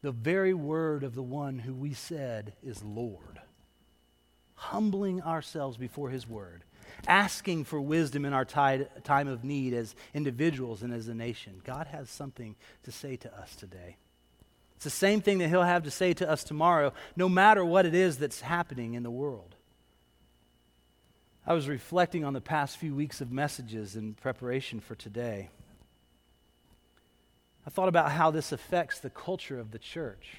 the 0.01 0.11
very 0.11 0.53
word 0.53 1.03
of 1.03 1.13
the 1.13 1.21
one 1.21 1.59
who 1.59 1.73
we 1.73 1.93
said 1.93 2.53
is 2.63 2.83
Lord. 2.83 3.41
Humbling 4.55 5.21
ourselves 5.21 5.77
before 5.77 6.09
His 6.09 6.27
Word 6.27 6.63
asking 7.07 7.65
for 7.65 7.79
wisdom 7.81 8.25
in 8.25 8.33
our 8.33 8.45
time 8.45 9.27
of 9.27 9.43
need 9.43 9.73
as 9.73 9.95
individuals 10.13 10.83
and 10.83 10.93
as 10.93 11.07
a 11.07 11.13
nation. 11.13 11.61
God 11.63 11.87
has 11.87 12.09
something 12.09 12.55
to 12.83 12.91
say 12.91 13.15
to 13.17 13.37
us 13.37 13.55
today. 13.55 13.97
It's 14.75 14.83
the 14.83 14.89
same 14.89 15.21
thing 15.21 15.37
that 15.37 15.49
He'll 15.49 15.63
have 15.63 15.83
to 15.83 15.91
say 15.91 16.13
to 16.13 16.29
us 16.29 16.43
tomorrow, 16.43 16.93
no 17.15 17.29
matter 17.29 17.63
what 17.63 17.85
it 17.85 17.95
is 17.95 18.17
that's 18.17 18.41
happening 18.41 18.95
in 18.95 19.03
the 19.03 19.11
world. 19.11 19.55
I 21.45 21.53
was 21.53 21.67
reflecting 21.67 22.23
on 22.23 22.33
the 22.33 22.41
past 22.41 22.77
few 22.77 22.95
weeks 22.95 23.19
of 23.19 23.31
messages 23.31 23.95
in 23.95 24.13
preparation 24.13 24.79
for 24.79 24.95
today. 24.95 25.49
I 27.65 27.69
thought 27.69 27.89
about 27.89 28.11
how 28.11 28.31
this 28.31 28.51
affects 28.51 28.99
the 28.99 29.09
culture 29.09 29.59
of 29.59 29.71
the 29.71 29.79
church. 29.79 30.35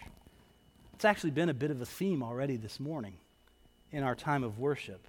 It's 0.95 1.05
actually 1.05 1.31
been 1.31 1.49
a 1.49 1.55
bit 1.55 1.71
of 1.71 1.81
a 1.81 1.87
theme 1.87 2.23
already 2.23 2.57
this 2.57 2.79
morning 2.79 3.15
in 3.93 4.03
our 4.03 4.15
time 4.15 4.45
of 4.45 4.59
worship. 4.59 5.07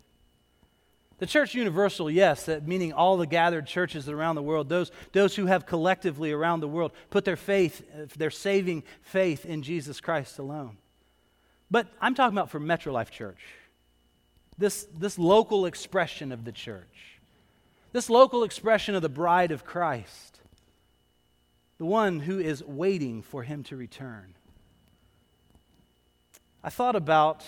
The 1.17 1.25
church 1.25 1.55
universal, 1.55 2.11
yes, 2.11 2.45
that 2.45 2.67
meaning 2.67 2.91
all 2.91 3.15
the 3.15 3.25
gathered 3.25 3.67
churches 3.67 4.09
around 4.09 4.35
the 4.35 4.41
world, 4.41 4.67
those, 4.67 4.91
those 5.13 5.35
who 5.35 5.45
have 5.45 5.65
collectively 5.65 6.31
around 6.31 6.59
the 6.59 6.67
world 6.67 6.91
put 7.09 7.23
their 7.23 7.37
faith, 7.37 7.83
uh, 7.95 8.07
their 8.17 8.31
saving 8.31 8.83
faith 9.01 9.45
in 9.45 9.63
Jesus 9.63 10.01
Christ 10.01 10.39
alone. 10.39 10.77
But 11.71 11.87
I'm 12.01 12.15
talking 12.15 12.37
about 12.37 12.49
for 12.49 12.59
Metro 12.59 12.91
Life 12.91 13.11
Church, 13.11 13.39
this, 14.57 14.85
this 14.97 15.17
local 15.17 15.65
expression 15.65 16.33
of 16.33 16.43
the 16.43 16.51
church, 16.51 17.19
this 17.93 18.09
local 18.09 18.43
expression 18.43 18.93
of 18.93 19.01
the 19.01 19.09
bride 19.09 19.51
of 19.51 19.63
Christ, 19.63 20.41
the 21.77 21.85
one 21.85 22.19
who 22.19 22.39
is 22.39 22.61
waiting 22.63 23.21
for 23.21 23.43
him 23.43 23.63
to 23.63 23.77
return. 23.77 24.33
I 26.61 26.69
thought 26.69 26.95
about 26.95 27.45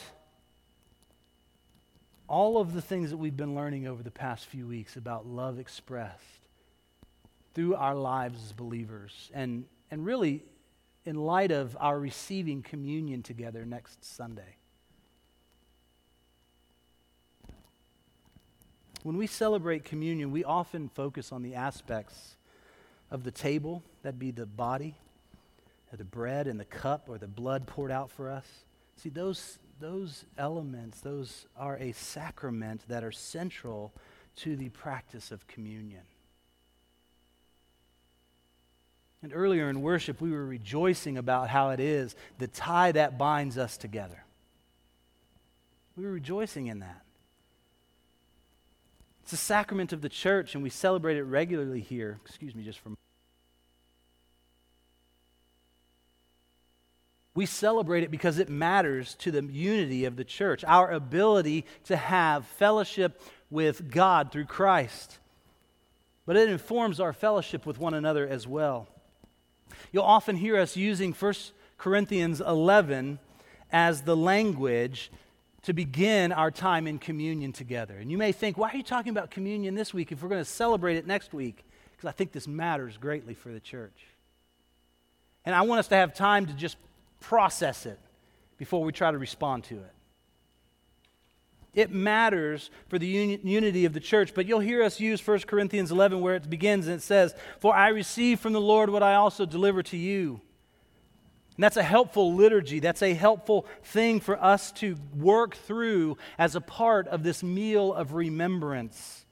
all 2.27 2.57
of 2.57 2.73
the 2.73 2.81
things 2.81 3.09
that 3.09 3.17
we've 3.17 3.37
been 3.37 3.55
learning 3.55 3.87
over 3.87 4.03
the 4.03 4.11
past 4.11 4.45
few 4.45 4.67
weeks 4.67 4.97
about 4.97 5.25
love 5.25 5.59
expressed 5.59 6.23
through 7.53 7.75
our 7.75 7.95
lives 7.95 8.43
as 8.43 8.51
believers, 8.51 9.31
and, 9.33 9.65
and 9.89 10.05
really 10.05 10.43
in 11.05 11.15
light 11.15 11.51
of 11.51 11.75
our 11.79 11.99
receiving 11.99 12.61
communion 12.61 13.23
together 13.23 13.65
next 13.65 14.03
Sunday. 14.03 14.57
When 19.03 19.17
we 19.17 19.25
celebrate 19.25 19.85
communion, 19.85 20.31
we 20.31 20.43
often 20.43 20.89
focus 20.89 21.31
on 21.31 21.41
the 21.41 21.55
aspects 21.55 22.35
of 23.09 23.23
the 23.23 23.31
table, 23.31 23.81
that'd 24.03 24.19
be 24.19 24.31
the 24.31 24.45
body, 24.45 24.95
the 25.93 26.03
bread 26.03 26.47
and 26.47 26.59
the 26.59 26.65
cup, 26.65 27.05
or 27.07 27.17
the 27.17 27.27
blood 27.27 27.65
poured 27.65 27.91
out 27.91 28.11
for 28.11 28.29
us. 28.29 28.45
See, 28.97 29.09
those 29.09 29.59
those 29.79 30.25
elements, 30.37 31.01
those 31.01 31.45
are 31.57 31.77
a 31.77 31.91
sacrament 31.91 32.81
that 32.87 33.03
are 33.03 33.11
central 33.11 33.93
to 34.37 34.55
the 34.55 34.69
practice 34.69 35.31
of 35.31 35.47
communion. 35.47 36.03
And 39.23 39.31
earlier 39.33 39.69
in 39.69 39.81
worship, 39.81 40.21
we 40.21 40.31
were 40.31 40.45
rejoicing 40.45 41.17
about 41.17 41.49
how 41.49 41.71
it 41.71 41.79
is 41.79 42.15
the 42.37 42.47
tie 42.47 42.91
that 42.91 43.17
binds 43.17 43.57
us 43.57 43.77
together. 43.77 44.23
We 45.95 46.05
were 46.05 46.11
rejoicing 46.11 46.67
in 46.67 46.79
that. 46.79 47.01
It's 49.23 49.33
a 49.33 49.37
sacrament 49.37 49.91
of 49.91 50.01
the 50.01 50.09
church, 50.09 50.53
and 50.53 50.63
we 50.63 50.69
celebrate 50.69 51.17
it 51.17 51.23
regularly 51.23 51.81
here. 51.81 52.19
Excuse 52.25 52.55
me 52.55 52.63
just 52.63 52.79
for 52.79 52.91
We 57.37 57.45
celebrate 57.45 58.01
it 58.01 58.09
because 58.09 58.39
it 58.39 58.49
matters 58.49 59.13
to 59.19 59.29
the 59.29 59.43
unity 59.43 60.05
of 60.05 60.15
the 60.15 60.23
church, 60.23 60.63
our 60.65 60.89
ability 60.89 61.65
to 61.83 61.95
have 61.95 62.47
fellowship 62.47 63.21
with 63.51 63.91
God 63.91 64.31
through 64.31 64.45
Christ. 64.45 65.19
But 66.25 66.35
it 66.35 66.49
informs 66.49 66.99
our 66.99 67.13
fellowship 67.13 67.63
with 67.63 67.77
one 67.77 67.93
another 67.93 68.27
as 68.27 68.47
well. 68.47 68.87
You'll 69.91 70.01
often 70.01 70.35
hear 70.35 70.57
us 70.57 70.75
using 70.75 71.13
1 71.13 71.33
Corinthians 71.77 72.41
11 72.41 73.19
as 73.71 74.01
the 74.01 74.17
language 74.17 75.11
to 75.61 75.73
begin 75.73 76.31
our 76.31 76.49
time 76.49 76.87
in 76.87 76.97
communion 76.97 77.51
together. 77.53 77.97
And 77.97 78.09
you 78.09 78.17
may 78.17 78.31
think, 78.31 78.57
why 78.57 78.71
are 78.71 78.77
you 78.77 78.81
talking 78.81 79.11
about 79.11 79.29
communion 79.29 79.75
this 79.75 79.93
week 79.93 80.11
if 80.11 80.23
we're 80.23 80.29
going 80.29 80.43
to 80.43 80.49
celebrate 80.49 80.97
it 80.97 81.05
next 81.05 81.35
week? 81.35 81.63
Because 81.91 82.09
I 82.09 82.13
think 82.13 82.31
this 82.31 82.47
matters 82.47 82.97
greatly 82.97 83.35
for 83.35 83.49
the 83.49 83.59
church. 83.59 84.07
And 85.45 85.53
I 85.53 85.61
want 85.61 85.77
us 85.77 85.87
to 85.89 85.95
have 85.95 86.15
time 86.15 86.47
to 86.47 86.53
just 86.53 86.77
process 87.19 87.85
it 87.85 87.99
before 88.57 88.83
we 88.83 88.91
try 88.91 89.11
to 89.11 89.17
respond 89.17 89.63
to 89.65 89.75
it. 89.75 89.93
It 91.73 91.91
matters 91.91 92.71
for 92.87 92.97
the 92.97 93.05
uni- 93.05 93.39
unity 93.43 93.85
of 93.85 93.93
the 93.93 93.99
church, 93.99 94.33
but 94.33 94.47
you'll 94.47 94.61
hear 94.61 94.81
us 94.81 94.99
use 94.99 95.25
1 95.25 95.41
Corinthians 95.41 95.91
11 95.91 96.21
where 96.21 96.33
it 96.33 96.49
begins 96.49 96.87
and 96.87 96.95
it 96.95 97.03
says, 97.03 97.35
For 97.59 97.75
I 97.75 97.89
receive 97.89 98.39
from 98.39 98.53
the 98.53 98.61
Lord 98.61 98.89
what 98.89 99.03
I 99.03 99.13
also 99.13 99.45
deliver 99.45 99.83
to 99.83 99.97
you. 99.97 100.41
And 101.55 101.63
that's 101.63 101.77
a 101.77 101.83
helpful 101.83 102.33
liturgy. 102.33 102.79
That's 102.79 103.03
a 103.03 103.13
helpful 103.13 103.67
thing 103.83 104.19
for 104.19 104.43
us 104.43 104.71
to 104.73 104.97
work 105.15 105.55
through 105.55 106.17
as 106.39 106.55
a 106.55 106.61
part 106.61 107.07
of 107.07 107.21
this 107.21 107.43
meal 107.43 107.93
of 107.93 108.13
remembrance. 108.13 109.26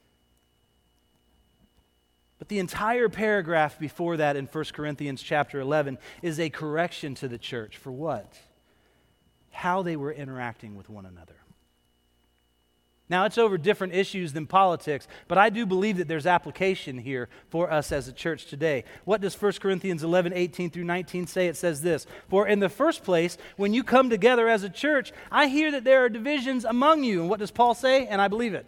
But 2.38 2.50
the 2.50 2.60
entire 2.60 3.10
paragraph 3.10 3.80
before 3.80 4.18
that 4.18 4.36
in 4.36 4.46
1 4.46 4.66
Corinthians 4.74 5.22
chapter 5.22 5.60
11 5.60 5.98
is 6.22 6.40
a 6.40 6.50
correction 6.50 7.16
to 7.16 7.28
the 7.28 7.38
church 7.38 7.78
for 7.78 7.92
what? 7.92 8.38
How 9.52 9.82
they 9.82 9.96
were 9.96 10.12
interacting 10.12 10.76
with 10.76 10.90
one 10.90 11.06
another. 11.06 11.36
Now, 13.08 13.26
it's 13.26 13.38
over 13.38 13.58
different 13.60 13.94
issues 13.94 14.34
than 14.34 14.48
politics, 14.48 15.08
but 15.28 15.38
I 15.38 15.52
do 15.52 15.68
believe 15.68 15.98
that 15.98 16.08
there's 16.08 16.26
application 16.26 16.98
here 16.98 17.30
for 17.50 17.72
us 17.72 17.92
as 17.92 18.08
a 18.08 18.12
church 18.12 18.48
today. 18.48 18.84
What 19.06 19.22
does 19.22 19.40
1 19.40 19.54
Corinthians 19.54 20.04
11, 20.04 20.34
18 20.34 20.72
through 20.72 20.86
19 20.86 21.28
say? 21.28 21.48
It 21.48 21.56
says 21.56 21.84
this 21.84 22.08
For 22.30 22.48
in 22.48 22.60
the 22.60 22.70
first 22.70 23.04
place, 23.04 23.38
when 23.58 23.76
you 23.76 23.84
come 23.84 24.10
together 24.10 24.50
as 24.50 24.64
a 24.64 24.70
church, 24.70 25.14
I 25.32 25.48
hear 25.48 25.70
that 25.72 25.84
there 25.84 26.04
are 26.04 26.10
divisions 26.10 26.66
among 26.66 27.04
you. 27.04 27.22
And 27.22 27.30
what 27.30 27.40
does 27.40 27.52
Paul 27.52 27.76
say? 27.76 28.08
And 28.08 28.20
I 28.20 28.28
believe 28.28 28.56
it. 28.56 28.66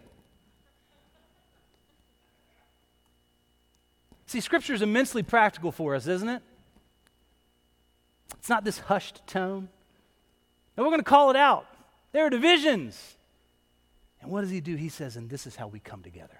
See, 4.28 4.40
Scripture 4.40 4.74
is 4.74 4.82
immensely 4.82 5.22
practical 5.22 5.72
for 5.72 5.94
us, 5.94 6.06
isn't 6.06 6.28
it? 6.28 6.42
It's 8.38 8.50
not 8.50 8.62
this 8.62 8.78
hushed 8.78 9.26
tone. 9.26 9.70
And 10.76 10.84
we're 10.84 10.90
going 10.90 11.00
to 11.00 11.02
call 11.02 11.30
it 11.30 11.36
out. 11.36 11.66
There 12.12 12.26
are 12.26 12.30
divisions. 12.30 13.16
And 14.20 14.30
what 14.30 14.42
does 14.42 14.50
he 14.50 14.60
do? 14.60 14.76
He 14.76 14.90
says, 14.90 15.16
and 15.16 15.30
this 15.30 15.46
is 15.46 15.56
how 15.56 15.66
we 15.66 15.80
come 15.80 16.02
together. 16.02 16.38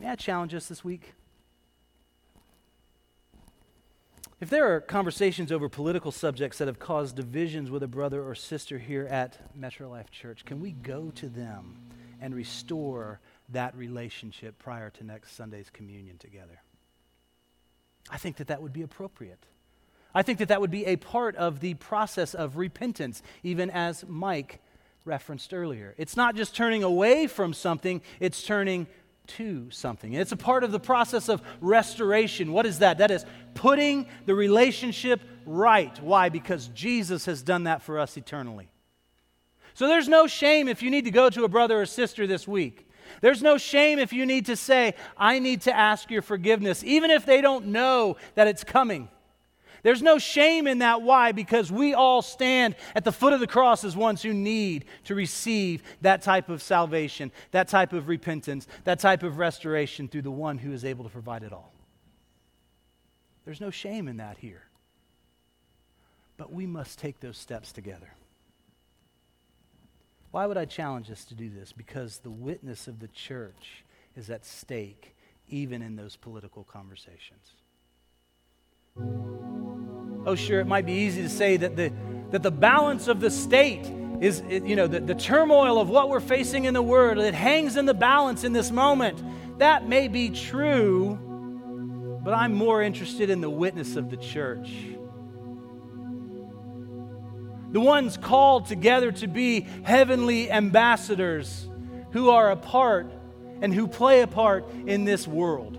May 0.00 0.08
I 0.08 0.14
challenge 0.16 0.54
us 0.54 0.66
this 0.68 0.82
week? 0.82 1.12
If 4.40 4.48
there 4.48 4.74
are 4.74 4.80
conversations 4.80 5.52
over 5.52 5.68
political 5.68 6.12
subjects 6.12 6.56
that 6.56 6.66
have 6.66 6.78
caused 6.78 7.16
divisions 7.16 7.70
with 7.70 7.82
a 7.82 7.88
brother 7.88 8.26
or 8.26 8.34
sister 8.34 8.78
here 8.78 9.06
at 9.06 9.54
Metro 9.54 9.90
Life 9.90 10.10
Church, 10.10 10.46
can 10.46 10.62
we 10.62 10.72
go 10.72 11.10
to 11.16 11.28
them 11.28 11.76
and 12.22 12.34
restore 12.34 13.20
that 13.52 13.76
relationship 13.76 14.58
prior 14.58 14.90
to 14.90 15.04
next 15.04 15.36
Sunday's 15.36 15.70
communion 15.70 16.18
together. 16.18 16.62
I 18.10 18.18
think 18.18 18.36
that 18.36 18.48
that 18.48 18.62
would 18.62 18.72
be 18.72 18.82
appropriate. 18.82 19.44
I 20.14 20.22
think 20.22 20.38
that 20.38 20.48
that 20.48 20.60
would 20.60 20.70
be 20.70 20.86
a 20.86 20.96
part 20.96 21.36
of 21.36 21.60
the 21.60 21.74
process 21.74 22.34
of 22.34 22.56
repentance, 22.56 23.22
even 23.42 23.70
as 23.70 24.04
Mike 24.08 24.60
referenced 25.04 25.54
earlier. 25.54 25.94
It's 25.98 26.16
not 26.16 26.34
just 26.34 26.54
turning 26.54 26.82
away 26.82 27.26
from 27.26 27.54
something, 27.54 28.02
it's 28.18 28.42
turning 28.42 28.86
to 29.26 29.70
something. 29.70 30.12
And 30.12 30.20
it's 30.20 30.32
a 30.32 30.36
part 30.36 30.64
of 30.64 30.72
the 30.72 30.80
process 30.80 31.28
of 31.28 31.42
restoration. 31.60 32.52
What 32.52 32.66
is 32.66 32.80
that? 32.80 32.98
That 32.98 33.10
is 33.10 33.24
putting 33.54 34.06
the 34.26 34.34
relationship 34.34 35.20
right. 35.46 35.96
Why? 36.02 36.28
Because 36.28 36.68
Jesus 36.68 37.26
has 37.26 37.42
done 37.42 37.64
that 37.64 37.82
for 37.82 37.98
us 37.98 38.16
eternally. 38.16 38.68
So 39.74 39.86
there's 39.86 40.08
no 40.08 40.26
shame 40.26 40.66
if 40.66 40.82
you 40.82 40.90
need 40.90 41.04
to 41.04 41.10
go 41.12 41.30
to 41.30 41.44
a 41.44 41.48
brother 41.48 41.80
or 41.80 41.86
sister 41.86 42.26
this 42.26 42.48
week 42.48 42.89
there's 43.20 43.42
no 43.42 43.58
shame 43.58 43.98
if 43.98 44.12
you 44.12 44.26
need 44.26 44.46
to 44.46 44.56
say, 44.56 44.94
I 45.16 45.38
need 45.38 45.62
to 45.62 45.76
ask 45.76 46.10
your 46.10 46.22
forgiveness, 46.22 46.82
even 46.84 47.10
if 47.10 47.26
they 47.26 47.40
don't 47.40 47.66
know 47.66 48.16
that 48.34 48.48
it's 48.48 48.64
coming. 48.64 49.08
There's 49.82 50.02
no 50.02 50.18
shame 50.18 50.66
in 50.66 50.78
that. 50.78 51.02
Why? 51.02 51.32
Because 51.32 51.72
we 51.72 51.94
all 51.94 52.22
stand 52.22 52.76
at 52.94 53.04
the 53.04 53.12
foot 53.12 53.32
of 53.32 53.40
the 53.40 53.46
cross 53.46 53.82
as 53.82 53.96
ones 53.96 54.22
who 54.22 54.34
need 54.34 54.84
to 55.04 55.14
receive 55.14 55.82
that 56.02 56.22
type 56.22 56.48
of 56.48 56.62
salvation, 56.62 57.32
that 57.52 57.68
type 57.68 57.92
of 57.92 58.08
repentance, 58.08 58.66
that 58.84 59.00
type 59.00 59.22
of 59.22 59.38
restoration 59.38 60.06
through 60.08 60.22
the 60.22 60.30
one 60.30 60.58
who 60.58 60.72
is 60.72 60.84
able 60.84 61.04
to 61.04 61.10
provide 61.10 61.42
it 61.42 61.52
all. 61.52 61.72
There's 63.44 63.60
no 63.60 63.70
shame 63.70 64.06
in 64.06 64.18
that 64.18 64.36
here. 64.38 64.64
But 66.36 66.52
we 66.52 66.66
must 66.66 66.98
take 66.98 67.20
those 67.20 67.38
steps 67.38 67.72
together. 67.72 68.12
Why 70.30 70.46
would 70.46 70.56
I 70.56 70.64
challenge 70.64 71.10
us 71.10 71.24
to 71.26 71.34
do 71.34 71.50
this? 71.50 71.72
Because 71.72 72.18
the 72.18 72.30
witness 72.30 72.86
of 72.86 73.00
the 73.00 73.08
church 73.08 73.84
is 74.16 74.30
at 74.30 74.46
stake, 74.46 75.16
even 75.48 75.82
in 75.82 75.96
those 75.96 76.16
political 76.16 76.62
conversations. 76.64 77.54
Oh, 80.26 80.34
sure, 80.34 80.60
it 80.60 80.66
might 80.66 80.86
be 80.86 80.92
easy 80.92 81.22
to 81.22 81.28
say 81.28 81.56
that 81.56 81.76
the, 81.76 81.92
that 82.30 82.42
the 82.42 82.50
balance 82.50 83.08
of 83.08 83.20
the 83.20 83.30
state 83.30 83.90
is, 84.20 84.42
you 84.48 84.76
know, 84.76 84.86
the, 84.86 85.00
the 85.00 85.14
turmoil 85.14 85.80
of 85.80 85.88
what 85.88 86.08
we're 86.08 86.20
facing 86.20 86.66
in 86.66 86.74
the 86.74 86.82
world, 86.82 87.18
it 87.18 87.34
hangs 87.34 87.76
in 87.76 87.86
the 87.86 87.94
balance 87.94 88.44
in 88.44 88.52
this 88.52 88.70
moment. 88.70 89.20
That 89.58 89.88
may 89.88 90.08
be 90.08 90.30
true, 90.30 91.18
but 92.22 92.34
I'm 92.34 92.54
more 92.54 92.82
interested 92.82 93.30
in 93.30 93.40
the 93.40 93.50
witness 93.50 93.96
of 93.96 94.10
the 94.10 94.16
church 94.16 94.70
the 97.70 97.80
ones 97.80 98.16
called 98.16 98.66
together 98.66 99.12
to 99.12 99.26
be 99.26 99.62
heavenly 99.82 100.50
ambassadors 100.50 101.68
who 102.12 102.30
are 102.30 102.50
a 102.50 102.56
part 102.56 103.12
and 103.62 103.72
who 103.72 103.86
play 103.86 104.22
a 104.22 104.26
part 104.26 104.68
in 104.86 105.04
this 105.04 105.28
world. 105.28 105.76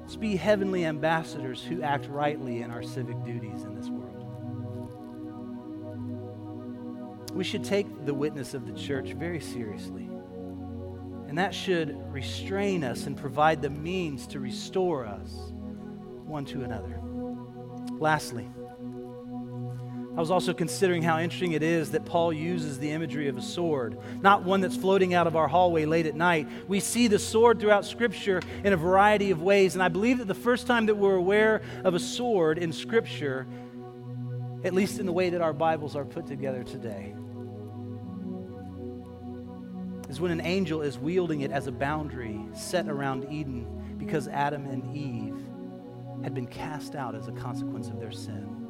Let's 0.00 0.16
be 0.16 0.36
heavenly 0.36 0.84
ambassadors 0.84 1.62
who 1.62 1.82
act 1.82 2.06
rightly 2.08 2.62
in 2.62 2.70
our 2.70 2.82
civic 2.82 3.22
duties 3.24 3.62
in 3.64 3.74
this 3.74 3.88
world. 3.88 4.02
we 7.34 7.44
should 7.44 7.64
take 7.64 8.04
the 8.04 8.14
witness 8.14 8.54
of 8.54 8.66
the 8.66 8.72
church 8.72 9.12
very 9.14 9.40
seriously. 9.40 10.08
And 11.28 11.38
that 11.38 11.54
should 11.54 11.96
restrain 12.12 12.84
us 12.84 13.06
and 13.06 13.16
provide 13.16 13.62
the 13.62 13.70
means 13.70 14.26
to 14.28 14.40
restore 14.40 15.06
us 15.06 15.52
one 16.24 16.44
to 16.46 16.62
another. 16.62 17.00
Lastly, 17.98 18.48
I 20.14 20.20
was 20.20 20.30
also 20.30 20.52
considering 20.52 21.02
how 21.02 21.18
interesting 21.18 21.52
it 21.52 21.62
is 21.62 21.92
that 21.92 22.04
Paul 22.04 22.34
uses 22.34 22.78
the 22.78 22.90
imagery 22.90 23.28
of 23.28 23.38
a 23.38 23.42
sword, 23.42 23.98
not 24.20 24.44
one 24.44 24.60
that's 24.60 24.76
floating 24.76 25.14
out 25.14 25.26
of 25.26 25.36
our 25.36 25.48
hallway 25.48 25.86
late 25.86 26.04
at 26.04 26.14
night. 26.14 26.46
We 26.68 26.80
see 26.80 27.06
the 27.06 27.18
sword 27.18 27.60
throughout 27.60 27.86
Scripture 27.86 28.42
in 28.62 28.74
a 28.74 28.76
variety 28.76 29.30
of 29.30 29.40
ways, 29.40 29.74
and 29.74 29.82
I 29.82 29.88
believe 29.88 30.18
that 30.18 30.28
the 30.28 30.34
first 30.34 30.66
time 30.66 30.86
that 30.86 30.96
we're 30.96 31.14
aware 31.14 31.62
of 31.82 31.94
a 31.94 31.98
sword 31.98 32.58
in 32.58 32.74
Scripture, 32.74 33.46
at 34.64 34.74
least 34.74 34.98
in 34.98 35.06
the 35.06 35.12
way 35.12 35.30
that 35.30 35.40
our 35.40 35.54
Bibles 35.54 35.96
are 35.96 36.04
put 36.04 36.26
together 36.26 36.62
today, 36.62 37.14
is 40.10 40.20
when 40.20 40.30
an 40.30 40.42
angel 40.42 40.82
is 40.82 40.98
wielding 40.98 41.40
it 41.40 41.50
as 41.50 41.68
a 41.68 41.72
boundary 41.72 42.38
set 42.52 42.86
around 42.86 43.32
Eden 43.32 43.96
because 43.96 44.28
Adam 44.28 44.66
and 44.66 44.94
Eve 44.94 45.42
had 46.22 46.34
been 46.34 46.46
cast 46.46 46.94
out 46.94 47.14
as 47.14 47.28
a 47.28 47.32
consequence 47.32 47.88
of 47.88 47.98
their 47.98 48.12
sin. 48.12 48.61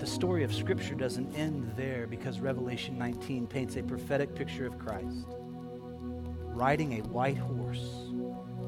The 0.00 0.06
story 0.06 0.44
of 0.44 0.54
Scripture 0.54 0.94
doesn't 0.94 1.36
end 1.36 1.74
there 1.76 2.06
because 2.06 2.40
Revelation 2.40 2.96
19 2.96 3.46
paints 3.46 3.76
a 3.76 3.82
prophetic 3.82 4.34
picture 4.34 4.66
of 4.66 4.78
Christ 4.78 5.26
riding 6.54 6.94
a 6.94 7.02
white 7.08 7.36
horse 7.36 7.86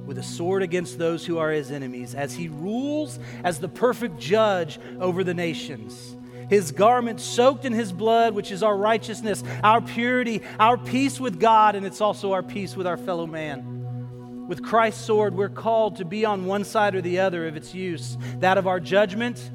with 0.05 0.19
a 0.19 0.23
sword 0.23 0.63
against 0.63 0.99
those 0.99 1.25
who 1.25 1.39
are 1.39 1.51
his 1.51 1.71
enemies 1.71 2.15
as 2.15 2.35
he 2.35 2.49
rules 2.49 3.19
as 3.45 3.61
the 3.61 3.69
perfect 3.69 4.19
judge 4.19 4.79
over 5.01 5.25
the 5.25 5.33
nations 5.33 6.17
his 6.51 6.71
garment 6.71 7.19
soaked 7.19 7.65
in 7.65 7.73
his 7.73 7.93
blood, 7.93 8.35
which 8.35 8.53
is 8.53 8.63
our 8.63 8.77
righteousness, 8.77 9.43
our 9.65 9.81
purity, 9.81 10.43
our 10.61 10.77
peace 10.77 11.19
with 11.19 11.41
God, 11.41 11.77
and 11.77 11.87
it's 11.87 12.03
also 12.03 12.33
our 12.33 12.43
peace 12.43 12.77
with 12.77 12.87
our 12.87 12.99
fellow 12.99 13.27
man. 13.27 14.47
With 14.49 14.63
Christ's 14.63 15.03
sword, 15.03 15.35
we're 15.35 15.49
called 15.49 15.97
to 15.97 16.05
be 16.05 16.27
on 16.27 16.45
one 16.45 16.65
side 16.65 16.95
or 16.95 17.01
the 17.01 17.21
other 17.21 17.49
of 17.49 17.57
its 17.57 17.75
use 17.75 18.19
that 18.41 18.59
of 18.59 18.67
our 18.67 18.81
judgment 18.81 19.51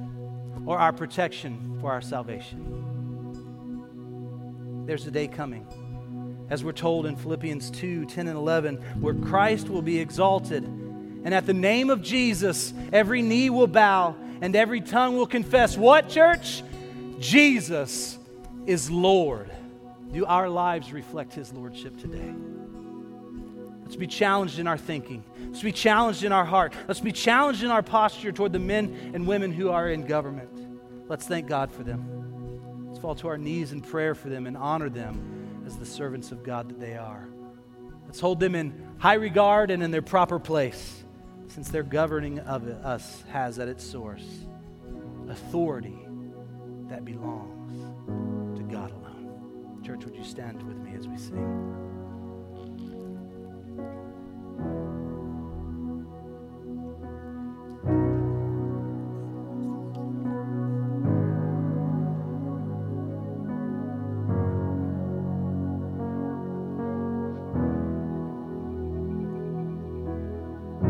or 0.67 0.77
our 0.77 0.93
protection 0.93 1.79
for 1.81 1.91
our 1.91 2.01
salvation. 2.01 2.83
There's 4.85 5.07
a 5.07 5.11
day 5.11 5.27
coming, 5.27 5.65
as 6.49 6.63
we're 6.63 6.73
told 6.73 7.07
in 7.07 7.15
Philippians 7.15 7.71
2 7.71 8.05
10 8.05 8.27
and 8.27 8.37
11, 8.37 8.75
where 9.01 9.15
Christ 9.15 9.69
will 9.69 9.81
be 9.81 9.99
exalted. 9.99 10.63
And 10.63 11.33
at 11.33 11.45
the 11.45 11.53
name 11.53 11.89
of 11.89 12.01
Jesus, 12.03 12.73
every 12.93 13.21
knee 13.21 13.49
will 13.49 13.67
bow 13.67 14.15
and 14.41 14.55
every 14.55 14.81
tongue 14.81 15.17
will 15.17 15.25
confess 15.25 15.75
what, 15.77 16.09
church? 16.09 16.63
Jesus 17.19 18.17
is 18.65 18.91
Lord. 18.91 19.49
Do 20.13 20.25
our 20.25 20.49
lives 20.49 20.93
reflect 20.93 21.33
his 21.33 21.51
lordship 21.51 21.99
today? 21.99 22.33
Let's 23.83 23.95
be 23.95 24.07
challenged 24.07 24.59
in 24.59 24.67
our 24.67 24.77
thinking. 24.77 25.23
Let's 25.47 25.63
be 25.63 25.71
challenged 25.71 26.23
in 26.23 26.31
our 26.31 26.45
heart. 26.45 26.73
Let's 26.87 26.99
be 26.99 27.13
challenged 27.13 27.63
in 27.63 27.71
our 27.71 27.81
posture 27.81 28.31
toward 28.31 28.51
the 28.51 28.59
men 28.59 29.11
and 29.13 29.25
women 29.25 29.51
who 29.51 29.69
are 29.69 29.89
in 29.89 30.05
government. 30.05 30.56
Let's 31.07 31.25
thank 31.25 31.47
God 31.47 31.71
for 31.71 31.83
them. 31.83 32.87
Let's 32.87 32.99
fall 32.99 33.15
to 33.15 33.27
our 33.27 33.37
knees 33.37 33.71
in 33.71 33.81
prayer 33.81 34.15
for 34.15 34.29
them 34.29 34.47
and 34.47 34.57
honor 34.57 34.89
them 34.89 35.63
as 35.65 35.77
the 35.77 35.85
servants 35.85 36.31
of 36.31 36.43
God 36.43 36.69
that 36.69 36.79
they 36.79 36.95
are. 36.95 37.27
Let's 38.05 38.19
hold 38.19 38.39
them 38.39 38.55
in 38.55 38.87
high 38.99 39.15
regard 39.15 39.71
and 39.71 39.83
in 39.83 39.91
their 39.91 40.01
proper 40.01 40.39
place, 40.39 41.03
since 41.47 41.69
their 41.69 41.83
governing 41.83 42.39
of 42.39 42.67
us 42.67 43.23
has 43.29 43.59
at 43.59 43.67
its 43.67 43.83
source 43.83 44.25
authority 45.29 46.07
that 46.89 47.03
belongs 47.03 48.57
to 48.57 48.63
God 48.63 48.91
alone. 48.91 49.81
Church, 49.85 50.05
would 50.05 50.15
you 50.15 50.23
stand 50.23 50.63
with 50.63 50.77
me 50.77 50.93
as 50.97 51.07
we 51.07 51.17
sing? 51.17 51.86